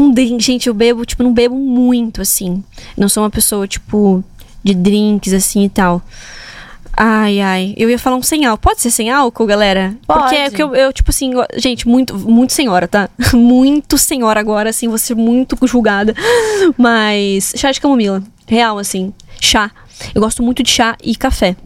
Um 0.00 0.10
drink, 0.10 0.42
gente, 0.42 0.66
eu 0.66 0.74
bebo, 0.74 1.04
tipo, 1.04 1.22
não 1.22 1.32
bebo 1.32 1.54
muito, 1.54 2.22
assim. 2.22 2.64
Não 2.96 3.08
sou 3.08 3.22
uma 3.22 3.30
pessoa, 3.30 3.68
tipo, 3.68 4.24
de 4.64 4.74
drinks, 4.74 5.32
assim 5.32 5.64
e 5.64 5.68
tal. 5.68 6.02
Ai, 6.96 7.40
ai. 7.40 7.74
Eu 7.76 7.88
ia 7.88 7.98
falar 7.98 8.16
um 8.16 8.22
sem 8.22 8.44
álcool. 8.44 8.62
Pode 8.62 8.80
ser 8.80 8.90
sem 8.90 9.10
álcool, 9.10 9.46
galera? 9.46 9.96
Pode. 10.06 10.20
Porque 10.20 10.36
é 10.36 10.50
que 10.50 10.62
eu, 10.62 10.74
eu, 10.74 10.92
tipo 10.92 11.10
assim, 11.10 11.32
gente, 11.56 11.86
muito, 11.86 12.16
muito 12.16 12.52
senhora, 12.52 12.88
tá? 12.88 13.08
muito 13.32 13.96
senhora 13.96 14.40
agora, 14.40 14.70
assim, 14.70 14.88
vou 14.88 14.98
ser 14.98 15.14
muito 15.14 15.56
julgada. 15.66 16.14
Mas 16.76 17.52
chá 17.56 17.70
de 17.70 17.80
camomila. 17.80 18.22
Real, 18.46 18.78
assim. 18.78 19.12
Chá. 19.40 19.70
Eu 20.14 20.20
gosto 20.20 20.42
muito 20.42 20.62
de 20.62 20.70
chá 20.70 20.96
e 21.02 21.14
café. 21.14 21.56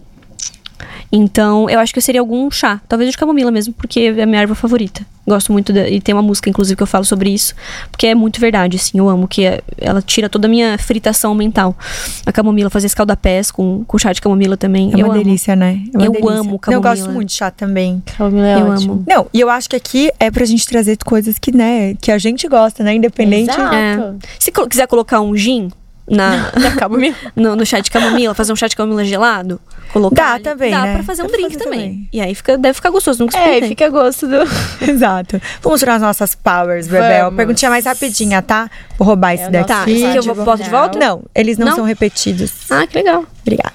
Então, 1.13 1.69
eu 1.71 1.79
acho 1.79 1.93
que 1.95 2.01
seria 2.01 2.21
algum 2.21 2.51
chá. 2.51 2.81
Talvez 2.89 3.11
de 3.11 3.17
camomila 3.17 3.51
mesmo, 3.51 3.73
porque 3.75 4.01
é 4.17 4.23
a 4.23 4.27
minha 4.27 4.41
erva 4.41 4.55
favorita. 4.55 5.05
Gosto 5.27 5.53
muito 5.53 5.73
de, 5.73 5.81
e 5.89 6.01
tem 6.03 6.15
uma 6.15 6.21
música, 6.21 6.51
inclusive, 6.51 6.77
que 6.77 6.83
eu 6.83 6.87
falo 6.87 7.05
sobre 7.05 7.31
isso, 7.31 7.55
porque 7.91 8.07
é 8.09 8.15
muito 8.15 8.39
verdade, 8.39 8.77
assim, 8.77 8.99
eu 8.99 9.09
amo, 9.09 9.27
que 9.27 9.47
é- 9.47 9.63
ela 9.79 10.03
tira 10.03 10.29
toda 10.29 10.47
a 10.47 10.51
minha 10.51 10.77
fritação 10.77 11.35
mental. 11.35 11.75
A 12.27 12.33
camomila, 12.33 12.69
fazer 12.69 12.89
escaldapés 12.89 13.51
com, 13.51 13.85
com 13.87 13.97
chá 13.97 14.13
de 14.13 14.21
camomila 14.21 14.55
também. 14.57 14.91
É 14.93 14.97
eu 15.01 15.07
uma 15.07 15.15
amo. 15.15 15.25
delícia, 15.25 15.57
né? 15.57 15.81
É 15.95 15.97
uma 15.97 16.05
Eu 16.07 16.13
delícia. 16.13 16.31
amo 16.35 16.45
Não, 16.45 16.53
Eu 16.53 16.59
camomila. 16.59 16.95
gosto 16.95 17.11
muito 17.11 17.29
de 17.29 17.35
chá 17.35 17.51
também. 17.51 18.03
Camomila 18.19 18.47
é 18.47 18.61
Eu 18.61 18.67
ótimo. 18.67 18.93
amo. 18.95 19.05
Não, 19.09 19.27
e 19.33 19.41
eu 19.41 19.49
acho 19.49 19.71
que 19.71 19.77
aqui 19.77 20.11
é 20.21 20.31
pra 20.31 20.45
gente 20.45 20.67
trazer 20.67 20.99
coisas 20.99 21.39
que, 21.39 21.57
né, 21.57 21.95
que 21.95 22.13
a 22.13 22.19
gente 22.19 22.47
gosta, 22.47 22.85
né? 22.85 22.95
Independente. 22.95 23.51
Exato. 23.51 23.75
É. 23.75 24.15
Se 24.39 24.53
quiser 24.53 24.87
colocar 24.87 25.23
um 25.23 25.35
gin 25.35 25.71
na, 26.11 26.51
Camomila. 26.79 27.17
no, 27.35 27.57
no 27.57 27.65
chá 27.65 27.81
de 27.81 27.91
camomila, 27.91 28.35
fazer 28.35 28.53
um 28.53 28.57
chá 28.57 28.67
de 28.69 28.77
camomila 28.77 29.05
gelado, 29.05 29.59
colocar. 29.93 30.15
Dá 30.23 30.33
ali, 30.35 30.43
também, 30.45 30.71
Dá 30.71 30.83
né? 30.83 30.95
pra 30.95 31.03
fazer 31.03 31.23
um 31.23 31.27
Dá 31.27 31.33
drink 31.33 31.53
fazer 31.55 31.65
também. 31.65 31.81
também. 31.81 32.09
E 32.13 32.21
aí 32.21 32.35
fica, 32.35 32.59
deve 32.59 32.75
ficar 32.75 32.91
gostoso, 32.91 33.23
nunca 33.23 33.37
É, 33.37 33.41
experimentei. 33.41 33.69
fica 33.71 33.87
a 33.87 33.89
gosto 33.89 34.27
do. 34.27 34.37
Exato. 34.91 35.41
Vamos 35.63 35.81
tirar 35.81 35.95
as 35.95 36.03
nossas 36.03 36.35
powers, 36.35 36.87
Bebel. 36.89 37.25
Vamos. 37.25 37.37
Perguntinha 37.37 37.71
mais 37.71 37.85
rapidinha, 37.87 38.43
tá? 38.43 38.71
Vou 38.99 39.07
roubar 39.09 39.35
esse 39.35 39.45
É 39.45 39.49
o 39.49 39.51
daqui. 39.53 39.69
Tá, 39.69 39.85
esse 39.91 40.05
aqui 40.05 40.19
eu 40.19 40.23
vou- 40.35 40.45
boto 40.45 40.63
de 40.63 40.71
volta? 40.71 40.99
Não, 40.99 41.23
eles 41.35 41.57
não, 41.57 41.69
Não? 41.69 41.77
são 41.77 41.85
repetidos. 41.85 42.53
Ah, 42.71 42.87
que 42.87 42.97
legal. 42.99 43.25
Obrigada. 43.43 43.73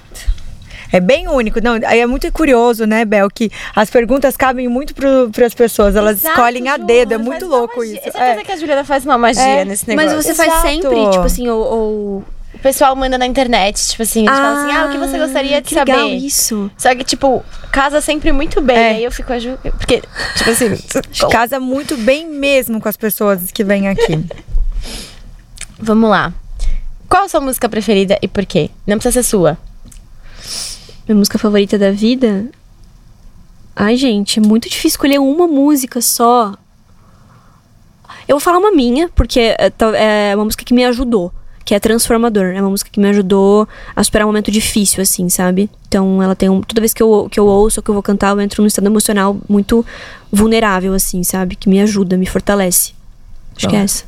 É 0.92 1.00
bem 1.00 1.28
único. 1.28 1.60
Não, 1.62 1.78
aí 1.86 2.00
é 2.00 2.06
muito 2.06 2.30
curioso, 2.32 2.84
né, 2.86 3.04
Bel, 3.04 3.28
que 3.30 3.50
as 3.74 3.88
perguntas 3.90 4.36
cabem 4.36 4.68
muito 4.68 4.94
para 4.94 5.46
as 5.46 5.54
pessoas. 5.54 5.94
Elas 5.96 6.18
Exato, 6.18 6.34
escolhem 6.34 6.68
a 6.68 6.76
dedo. 6.76 7.12
É 7.14 7.16
faz 7.16 7.28
muito 7.28 7.46
louco 7.46 7.84
isso. 7.84 7.96
É 7.98 8.10
certeza 8.10 8.40
É. 8.40 8.44
que 8.44 8.52
a 8.52 8.56
Juliana 8.56 8.84
faz 8.84 9.04
uma 9.04 9.16
magia 9.18 9.42
É, 9.42 9.64
nesse 9.64 9.86
Mas 9.94 10.10
negócio. 10.10 10.22
você 10.22 10.34
faz 10.34 10.48
Exato. 10.48 10.66
sempre, 10.68 11.10
tipo 11.10 11.24
assim, 11.24 11.48
ou. 11.48 11.60
ou... 11.60 12.24
O 12.52 12.58
pessoal 12.58 12.94
manda 12.96 13.16
na 13.16 13.26
internet, 13.26 13.80
tipo 13.90 14.02
assim, 14.02 14.28
a 14.28 14.32
gente 14.32 14.42
fala 14.42 14.60
assim, 14.64 14.76
ah, 14.76 14.86
o 14.86 14.90
que 14.90 14.98
você 14.98 15.18
gostaria 15.18 15.62
de 15.62 15.68
que 15.68 15.74
saber? 15.74 15.92
legal 15.92 16.08
isso. 16.10 16.70
Só 16.76 16.92
que, 16.96 17.04
tipo, 17.04 17.44
casa 17.70 18.00
sempre 18.00 18.32
muito 18.32 18.60
bem. 18.60 18.76
É. 18.76 18.88
Aí 18.90 19.04
eu 19.04 19.12
fico 19.12 19.32
a 19.32 19.38
Ju... 19.38 19.56
Porque, 19.78 20.02
tipo 20.36 20.50
assim... 20.50 20.76
Casa 21.30 21.60
muito 21.60 21.96
bem 21.96 22.26
mesmo 22.28 22.80
com 22.80 22.88
as 22.88 22.96
pessoas 22.96 23.52
que 23.52 23.62
vêm 23.62 23.88
aqui. 23.88 24.18
Vamos 25.78 26.10
lá. 26.10 26.34
Qual 27.08 27.22
a 27.24 27.28
sua 27.28 27.40
música 27.40 27.68
preferida 27.68 28.18
e 28.20 28.26
por 28.28 28.44
quê? 28.44 28.68
Não 28.84 28.98
precisa 28.98 29.22
ser 29.22 29.28
sua. 29.28 29.56
Minha 31.10 31.18
música 31.18 31.38
favorita 31.40 31.76
da 31.76 31.90
vida? 31.90 32.46
Ai, 33.74 33.96
gente, 33.96 34.38
é 34.38 34.42
muito 34.42 34.68
difícil 34.68 34.90
escolher 34.90 35.18
uma 35.18 35.48
música 35.48 36.00
só. 36.00 36.54
Eu 38.28 38.36
vou 38.36 38.40
falar 38.40 38.58
uma 38.58 38.70
minha, 38.70 39.08
porque 39.08 39.40
é, 39.58 39.70
tá- 39.70 39.96
é 39.96 40.36
uma 40.36 40.44
música 40.44 40.64
que 40.64 40.72
me 40.72 40.84
ajudou. 40.84 41.32
Que 41.64 41.74
é 41.74 41.80
Transformador. 41.80 42.52
É 42.54 42.60
uma 42.60 42.70
música 42.70 42.88
que 42.92 43.00
me 43.00 43.08
ajudou 43.08 43.66
a 43.96 44.04
superar 44.04 44.24
um 44.24 44.28
momento 44.28 44.52
difícil, 44.52 45.02
assim, 45.02 45.28
sabe? 45.28 45.68
Então 45.88 46.22
ela 46.22 46.36
tem 46.36 46.48
um. 46.48 46.60
Toda 46.60 46.80
vez 46.80 46.94
que 46.94 47.02
eu, 47.02 47.26
que 47.28 47.40
eu 47.40 47.46
ouço 47.46 47.80
ou 47.80 47.82
que 47.82 47.90
eu 47.90 47.94
vou 47.94 48.04
cantar, 48.04 48.30
eu 48.30 48.40
entro 48.40 48.62
num 48.62 48.68
estado 48.68 48.86
emocional 48.86 49.36
muito 49.48 49.84
vulnerável, 50.30 50.94
assim, 50.94 51.24
sabe? 51.24 51.56
Que 51.56 51.68
me 51.68 51.80
ajuda, 51.80 52.16
me 52.16 52.26
fortalece. 52.26 52.92
Acho 53.56 53.68
que 53.68 53.74
é 53.74 53.78
Bom. 53.80 53.84
essa. 53.84 54.04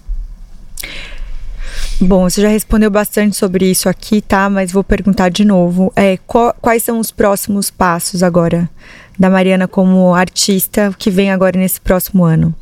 Bom, 2.04 2.28
você 2.28 2.42
já 2.42 2.48
respondeu 2.48 2.90
bastante 2.90 3.36
sobre 3.36 3.70
isso 3.70 3.88
aqui, 3.88 4.20
tá? 4.20 4.50
Mas 4.50 4.72
vou 4.72 4.82
perguntar 4.82 5.28
de 5.28 5.44
novo. 5.44 5.92
É, 5.94 6.16
qual- 6.26 6.52
quais 6.60 6.82
são 6.82 6.98
os 6.98 7.12
próximos 7.12 7.70
passos 7.70 8.24
agora 8.24 8.68
da 9.16 9.30
Mariana 9.30 9.68
como 9.68 10.12
artista 10.12 10.92
que 10.98 11.10
vem 11.10 11.30
agora 11.30 11.56
nesse 11.56 11.80
próximo 11.80 12.24
ano? 12.24 12.52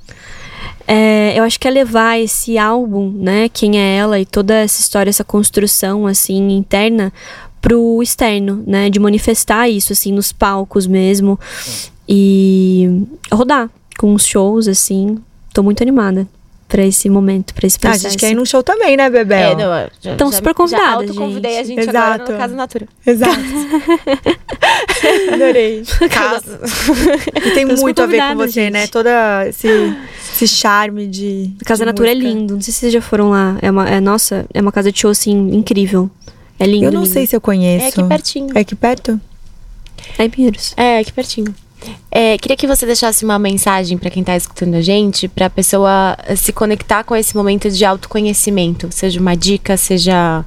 É, 0.87 1.33
eu 1.39 1.43
acho 1.45 1.59
que 1.59 1.67
é 1.67 1.71
levar 1.71 2.21
esse 2.21 2.59
álbum, 2.59 3.11
né, 3.13 3.49
quem 3.49 3.79
é 3.79 3.97
ela 3.97 4.21
e 4.21 4.27
toda 4.27 4.55
essa 4.55 4.81
história, 4.81 5.09
essa 5.09 5.25
construção 5.25 6.07
assim 6.07 6.51
interna 6.51 7.11
pro 7.63 8.03
externo, 8.03 8.63
né, 8.67 8.91
de 8.91 8.99
manifestar 8.99 9.69
isso 9.71 9.93
assim 9.93 10.13
nos 10.13 10.33
palcos 10.33 10.87
mesmo 10.87 11.39
e 12.07 13.07
rodar 13.33 13.71
com 13.99 14.13
os 14.13 14.27
shows 14.27 14.69
assim. 14.69 15.17
Tô 15.55 15.63
muito 15.63 15.83
animada 15.83 16.27
pra 16.71 16.87
esse 16.87 17.11
momento, 17.11 17.53
pra 17.53 17.67
esse 17.67 17.77
Ah, 17.83 17.89
a 17.89 17.91
processo. 17.91 18.09
gente 18.13 18.21
quer 18.21 18.31
ir 18.31 18.35
num 18.35 18.45
show 18.47 18.63
também, 18.63 18.97
né, 18.97 19.11
Bebel? 19.11 19.51
É, 19.51 19.55
não, 19.57 19.91
já, 20.01 20.17
Tão 20.17 20.31
já- 20.31 20.37
super 20.39 20.55
convidadas, 20.55 20.87
Já 20.89 20.95
autoconvidei 20.95 21.59
a 21.59 21.63
gente. 21.65 21.83
gente 21.85 21.89
agora 21.91 22.15
Exato. 22.15 22.33
no 22.33 22.39
Casa 22.39 22.55
Natura. 22.55 22.89
Exato. 23.07 23.41
Adorei. 25.35 25.83
Caso. 26.11 26.59
E 27.45 27.51
tem 27.53 27.65
muito 27.65 28.01
a 28.03 28.07
ver 28.07 28.23
com 28.23 28.37
você, 28.37 28.53
gente. 28.65 28.73
né? 28.73 28.87
Todo 28.87 29.09
esse, 29.49 29.69
esse 30.35 30.49
charme 30.49 31.07
de. 31.07 31.53
Casa 31.65 31.85
de 31.85 31.87
Natura 31.87 32.13
é 32.13 32.15
música. 32.15 32.33
lindo. 32.33 32.55
Não 32.55 32.61
sei 32.63 32.73
se 32.73 32.81
vocês 32.81 32.93
já 32.93 33.01
foram 33.03 33.31
lá. 33.31 33.59
É 33.63 33.71
uma, 33.71 33.89
é, 33.89 34.01
nossa, 34.01 34.47
é 34.55 34.61
uma 34.61 34.73
casa 34.73 34.91
de 34.93 34.99
show 35.01 35.11
assim 35.11 35.33
incrível. 35.55 36.11
É 36.59 36.67
lindo. 36.67 36.85
Eu 36.87 36.93
não 36.93 37.03
lindo. 37.03 37.13
sei 37.13 37.27
se 37.27 37.35
eu 37.35 37.41
conheço. 37.41 37.85
É 37.85 37.89
aqui 37.89 38.03
pertinho. 38.05 38.49
É 38.55 38.61
aqui 38.61 38.75
perto? 38.75 39.21
É 40.19 40.25
em 40.25 40.31
Pinheiros. 40.31 40.73
É, 40.77 40.99
aqui 40.99 41.13
pertinho. 41.13 41.55
É, 42.11 42.37
queria 42.39 42.57
que 42.57 42.67
você 42.67 42.85
deixasse 42.85 43.25
uma 43.25 43.39
mensagem 43.39 43.97
pra 43.97 44.11
quem 44.11 44.25
tá 44.25 44.37
escutando 44.37 44.75
a 44.75 44.81
gente, 44.81 45.29
pra 45.29 45.49
pessoa 45.49 46.17
eh, 46.27 46.37
se 46.37 46.53
conectar 46.53 47.05
com 47.05 47.15
esse 47.15 47.37
momento 47.37 47.71
de 47.71 47.85
autoconhecimento. 47.85 48.89
Seja 48.91 49.21
uma 49.21 49.37
dica, 49.37 49.77
seja 49.77 50.45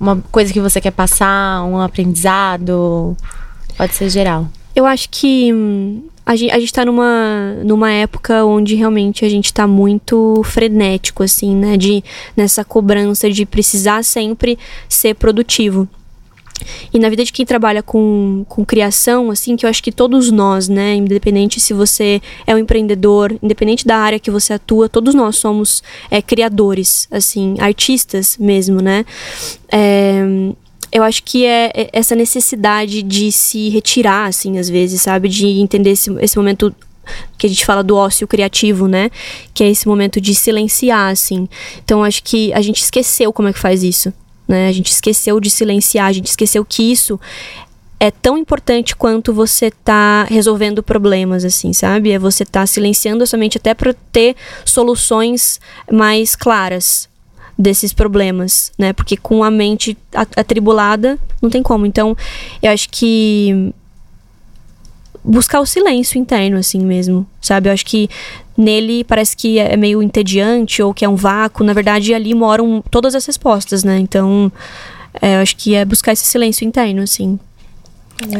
uma 0.00 0.22
coisa 0.32 0.52
que 0.52 0.60
você 0.60 0.80
quer 0.80 0.90
passar, 0.90 1.64
um 1.64 1.78
aprendizado. 1.80 3.16
Pode 3.76 3.94
ser 3.94 4.08
geral. 4.08 4.48
Eu 4.74 4.86
acho 4.86 5.08
que 5.10 5.52
hum, 5.52 6.02
a 6.24 6.34
gente, 6.34 6.50
a 6.52 6.58
gente 6.58 6.72
tá 6.72 6.84
numa, 6.84 7.54
numa 7.64 7.90
época 7.90 8.44
onde 8.44 8.74
realmente 8.74 9.24
a 9.24 9.28
gente 9.28 9.52
tá 9.52 9.66
muito 9.66 10.40
frenético, 10.44 11.22
assim, 11.22 11.54
né? 11.54 11.76
De, 11.76 12.02
nessa 12.36 12.64
cobrança 12.64 13.30
de 13.30 13.44
precisar 13.44 14.02
sempre 14.02 14.58
ser 14.88 15.14
produtivo. 15.14 15.88
E 16.92 16.98
na 16.98 17.08
vida 17.08 17.24
de 17.24 17.32
quem 17.32 17.44
trabalha 17.44 17.82
com, 17.82 18.44
com 18.48 18.64
criação, 18.64 19.30
assim, 19.30 19.56
que 19.56 19.66
eu 19.66 19.70
acho 19.70 19.82
que 19.82 19.90
todos 19.90 20.30
nós, 20.30 20.68
né, 20.68 20.94
independente 20.94 21.58
se 21.58 21.72
você 21.72 22.20
é 22.46 22.54
um 22.54 22.58
empreendedor, 22.58 23.36
independente 23.42 23.86
da 23.86 23.96
área 23.96 24.18
que 24.18 24.30
você 24.30 24.52
atua, 24.52 24.88
todos 24.88 25.14
nós 25.14 25.36
somos 25.36 25.82
é, 26.10 26.20
criadores, 26.20 27.08
assim, 27.10 27.56
artistas 27.58 28.36
mesmo, 28.38 28.80
né? 28.80 29.04
É, 29.70 30.22
eu 30.92 31.02
acho 31.02 31.22
que 31.22 31.46
é 31.46 31.72
é 31.74 31.88
essa 31.92 32.14
necessidade 32.14 33.02
de 33.02 33.32
se 33.32 33.70
retirar, 33.70 34.26
assim, 34.28 34.58
às 34.58 34.68
vezes, 34.68 35.00
sabe? 35.00 35.28
De 35.28 35.46
entender 35.46 35.90
esse, 35.90 36.10
esse 36.20 36.36
momento 36.36 36.74
que 37.38 37.46
a 37.46 37.48
gente 37.48 37.64
fala 37.64 37.82
do 37.82 37.96
ócio 37.96 38.28
criativo, 38.28 38.86
né? 38.86 39.10
Que 39.54 39.64
é 39.64 39.70
esse 39.70 39.88
momento 39.88 40.20
de 40.20 40.34
silenciar, 40.34 41.10
assim. 41.10 41.48
Então, 41.84 42.04
acho 42.04 42.22
que 42.22 42.52
a 42.52 42.60
gente 42.60 42.82
esqueceu 42.82 43.32
como 43.32 43.48
é 43.48 43.52
que 43.52 43.58
faz 43.58 43.82
isso, 43.82 44.12
né? 44.46 44.68
A 44.68 44.72
gente 44.72 44.90
esqueceu 44.90 45.38
de 45.40 45.50
silenciar, 45.50 46.06
a 46.06 46.12
gente 46.12 46.26
esqueceu 46.26 46.64
que 46.64 46.90
isso 46.90 47.18
é 48.02 48.10
tão 48.10 48.36
importante 48.36 48.96
quanto 48.96 49.32
você 49.32 49.70
tá 49.70 50.24
resolvendo 50.24 50.82
problemas, 50.82 51.44
assim, 51.44 51.72
sabe? 51.72 52.10
É 52.10 52.18
você 52.18 52.44
tá 52.44 52.66
silenciando 52.66 53.22
a 53.22 53.26
sua 53.26 53.38
mente 53.38 53.58
até 53.58 53.74
para 53.74 53.94
ter 54.10 54.34
soluções 54.64 55.60
mais 55.90 56.34
claras 56.34 57.08
desses 57.56 57.92
problemas, 57.92 58.72
né? 58.76 58.92
Porque 58.92 59.16
com 59.16 59.44
a 59.44 59.50
mente 59.52 59.96
atribulada 60.36 61.16
não 61.40 61.48
tem 61.48 61.62
como. 61.62 61.86
Então, 61.86 62.16
eu 62.60 62.72
acho 62.72 62.88
que 62.90 63.72
buscar 65.22 65.60
o 65.60 65.66
silêncio 65.66 66.18
interno, 66.18 66.56
assim 66.56 66.80
mesmo, 66.80 67.24
sabe? 67.40 67.68
Eu 67.68 67.72
acho 67.72 67.86
que 67.86 68.08
nele 68.56 69.04
parece 69.04 69.36
que 69.36 69.58
é 69.58 69.76
meio 69.76 70.02
entediante 70.02 70.82
ou 70.82 70.92
que 70.92 71.04
é 71.04 71.08
um 71.08 71.16
vácuo. 71.16 71.64
Na 71.64 71.72
verdade, 71.72 72.14
ali 72.14 72.34
moram 72.34 72.82
todas 72.90 73.14
as 73.14 73.24
respostas, 73.26 73.84
né? 73.84 73.98
Então, 73.98 74.50
é, 75.20 75.36
eu 75.36 75.40
acho 75.40 75.56
que 75.56 75.74
é 75.74 75.84
buscar 75.84 76.12
esse 76.12 76.24
silêncio 76.24 76.66
interno, 76.66 77.02
assim. 77.02 77.38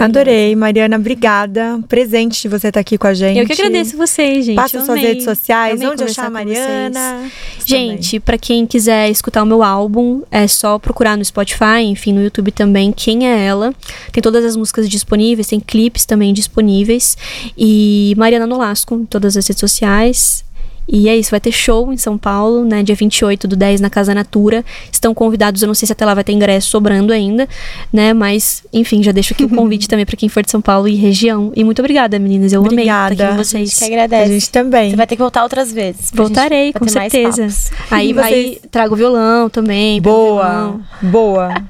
Adorei, 0.00 0.54
Mariana, 0.56 0.96
obrigada. 0.96 1.80
Presente 1.88 2.42
de 2.42 2.48
você 2.48 2.68
estar 2.68 2.80
aqui 2.80 2.98
com 2.98 3.06
a 3.06 3.14
gente. 3.14 3.38
Eu 3.38 3.46
que 3.46 3.52
agradeço 3.52 3.96
vocês, 3.96 4.44
gente. 4.46 4.56
Passa 4.56 4.76
eu 4.76 4.84
suas 4.84 4.98
amei. 4.98 5.04
redes 5.04 5.24
sociais, 5.24 5.80
onde 5.80 6.04
achar 6.04 6.26
a. 6.26 6.30
Mariana. 6.30 7.30
Gente, 7.64 8.18
pra 8.20 8.36
quem 8.36 8.66
quiser 8.66 9.10
escutar 9.10 9.42
o 9.42 9.46
meu 9.46 9.62
álbum, 9.62 10.22
é 10.30 10.46
só 10.46 10.78
procurar 10.78 11.16
no 11.16 11.24
Spotify, 11.24 11.82
enfim, 11.84 12.12
no 12.12 12.22
YouTube 12.22 12.50
também, 12.52 12.92
quem 12.92 13.28
é 13.28 13.44
ela. 13.44 13.74
Tem 14.10 14.22
todas 14.22 14.44
as 14.44 14.56
músicas 14.56 14.88
disponíveis, 14.88 15.46
tem 15.46 15.60
clipes 15.60 16.04
também 16.04 16.32
disponíveis. 16.32 17.16
E 17.56 18.14
Mariana 18.16 18.46
Nolasco, 18.46 18.94
em 18.94 19.04
todas 19.04 19.36
as 19.36 19.46
redes 19.46 19.60
sociais. 19.60 20.44
E 20.88 21.08
é 21.08 21.16
isso, 21.16 21.30
vai 21.30 21.40
ter 21.40 21.52
show 21.52 21.92
em 21.92 21.96
São 21.96 22.18
Paulo, 22.18 22.64
né? 22.64 22.82
Dia 22.82 22.94
28 22.94 23.46
do 23.48 23.56
10 23.56 23.80
na 23.80 23.88
Casa 23.88 24.14
Natura. 24.14 24.64
Estão 24.90 25.14
convidados, 25.14 25.62
eu 25.62 25.66
não 25.68 25.74
sei 25.74 25.86
se 25.86 25.92
até 25.92 26.04
lá 26.04 26.12
vai 26.14 26.24
ter 26.24 26.32
ingresso 26.32 26.68
sobrando 26.68 27.12
ainda, 27.12 27.48
né? 27.92 28.12
Mas, 28.12 28.62
enfim, 28.72 29.02
já 29.02 29.12
deixo 29.12 29.32
aqui 29.32 29.44
o 29.44 29.48
convite 29.48 29.86
também 29.88 30.04
pra 30.04 30.16
quem 30.16 30.28
for 30.28 30.42
de 30.42 30.50
São 30.50 30.60
Paulo 30.60 30.88
e 30.88 30.94
região. 30.96 31.52
E 31.54 31.62
muito 31.64 31.78
obrigada, 31.78 32.18
meninas. 32.18 32.52
Eu 32.52 32.60
amei 32.66 32.84
estar 32.84 33.04
aqui 33.06 33.12
Obrigada. 33.14 33.34
com 33.34 33.40
A 33.40 33.44
gente 33.44 33.48
vocês. 33.48 33.78
que 33.78 33.84
A 33.84 33.86
agradece. 33.86 34.32
gente 34.32 34.50
também. 34.50 34.90
Você 34.90 34.96
vai 34.96 35.06
ter 35.06 35.16
que 35.16 35.22
voltar 35.22 35.42
outras 35.44 35.72
vezes. 35.72 36.10
Voltarei, 36.12 36.66
gente 36.66 36.78
com 36.78 36.88
certeza. 36.88 37.46
Aí, 37.90 38.12
vocês- 38.12 38.26
aí 38.32 38.60
trago 38.70 38.96
violão 38.96 39.48
também. 39.48 40.00
Boa, 40.02 40.42
violão. 40.42 40.80
boa. 41.02 41.54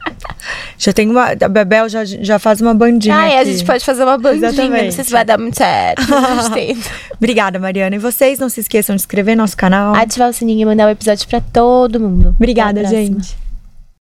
Já 0.77 0.93
tem 0.93 1.09
uma. 1.09 1.29
A 1.41 1.49
Bebel 1.49 1.89
já, 1.89 2.05
já 2.05 2.37
faz 2.39 2.61
uma 2.61 2.75
bandinha. 2.75 3.17
Ah, 3.17 3.29
é, 3.29 3.39
a 3.39 3.45
gente 3.45 3.65
pode 3.65 3.85
fazer 3.85 4.03
uma 4.03 4.19
bandinha. 4.19 4.49
Exatamente. 4.49 4.85
Não 4.87 4.91
sei 4.93 5.05
se 5.05 5.13
vai 5.13 5.25
dar 5.25 5.39
muito 5.39 5.57
certo. 5.57 6.03
a. 6.13 6.77
Obrigada, 7.17 7.59
Mariana. 7.61 7.95
E 7.95 7.99
vocês 7.99 8.41
não 8.41 8.49
se 8.49 8.59
esqueçam 8.61 8.97
de 8.97 9.02
inscrever 9.03 9.37
no 9.37 9.43
nosso 9.43 9.57
canal. 9.57 9.95
Ativar 9.95 10.29
o 10.29 10.33
sininho 10.33 10.63
e 10.63 10.65
mandar 10.65 10.87
o 10.87 10.91
episódio 10.91 11.27
pra 11.29 11.41
todo 11.41 12.01
mundo. 12.01 12.35
Obrigada, 12.37 12.85
gente. 12.85 13.42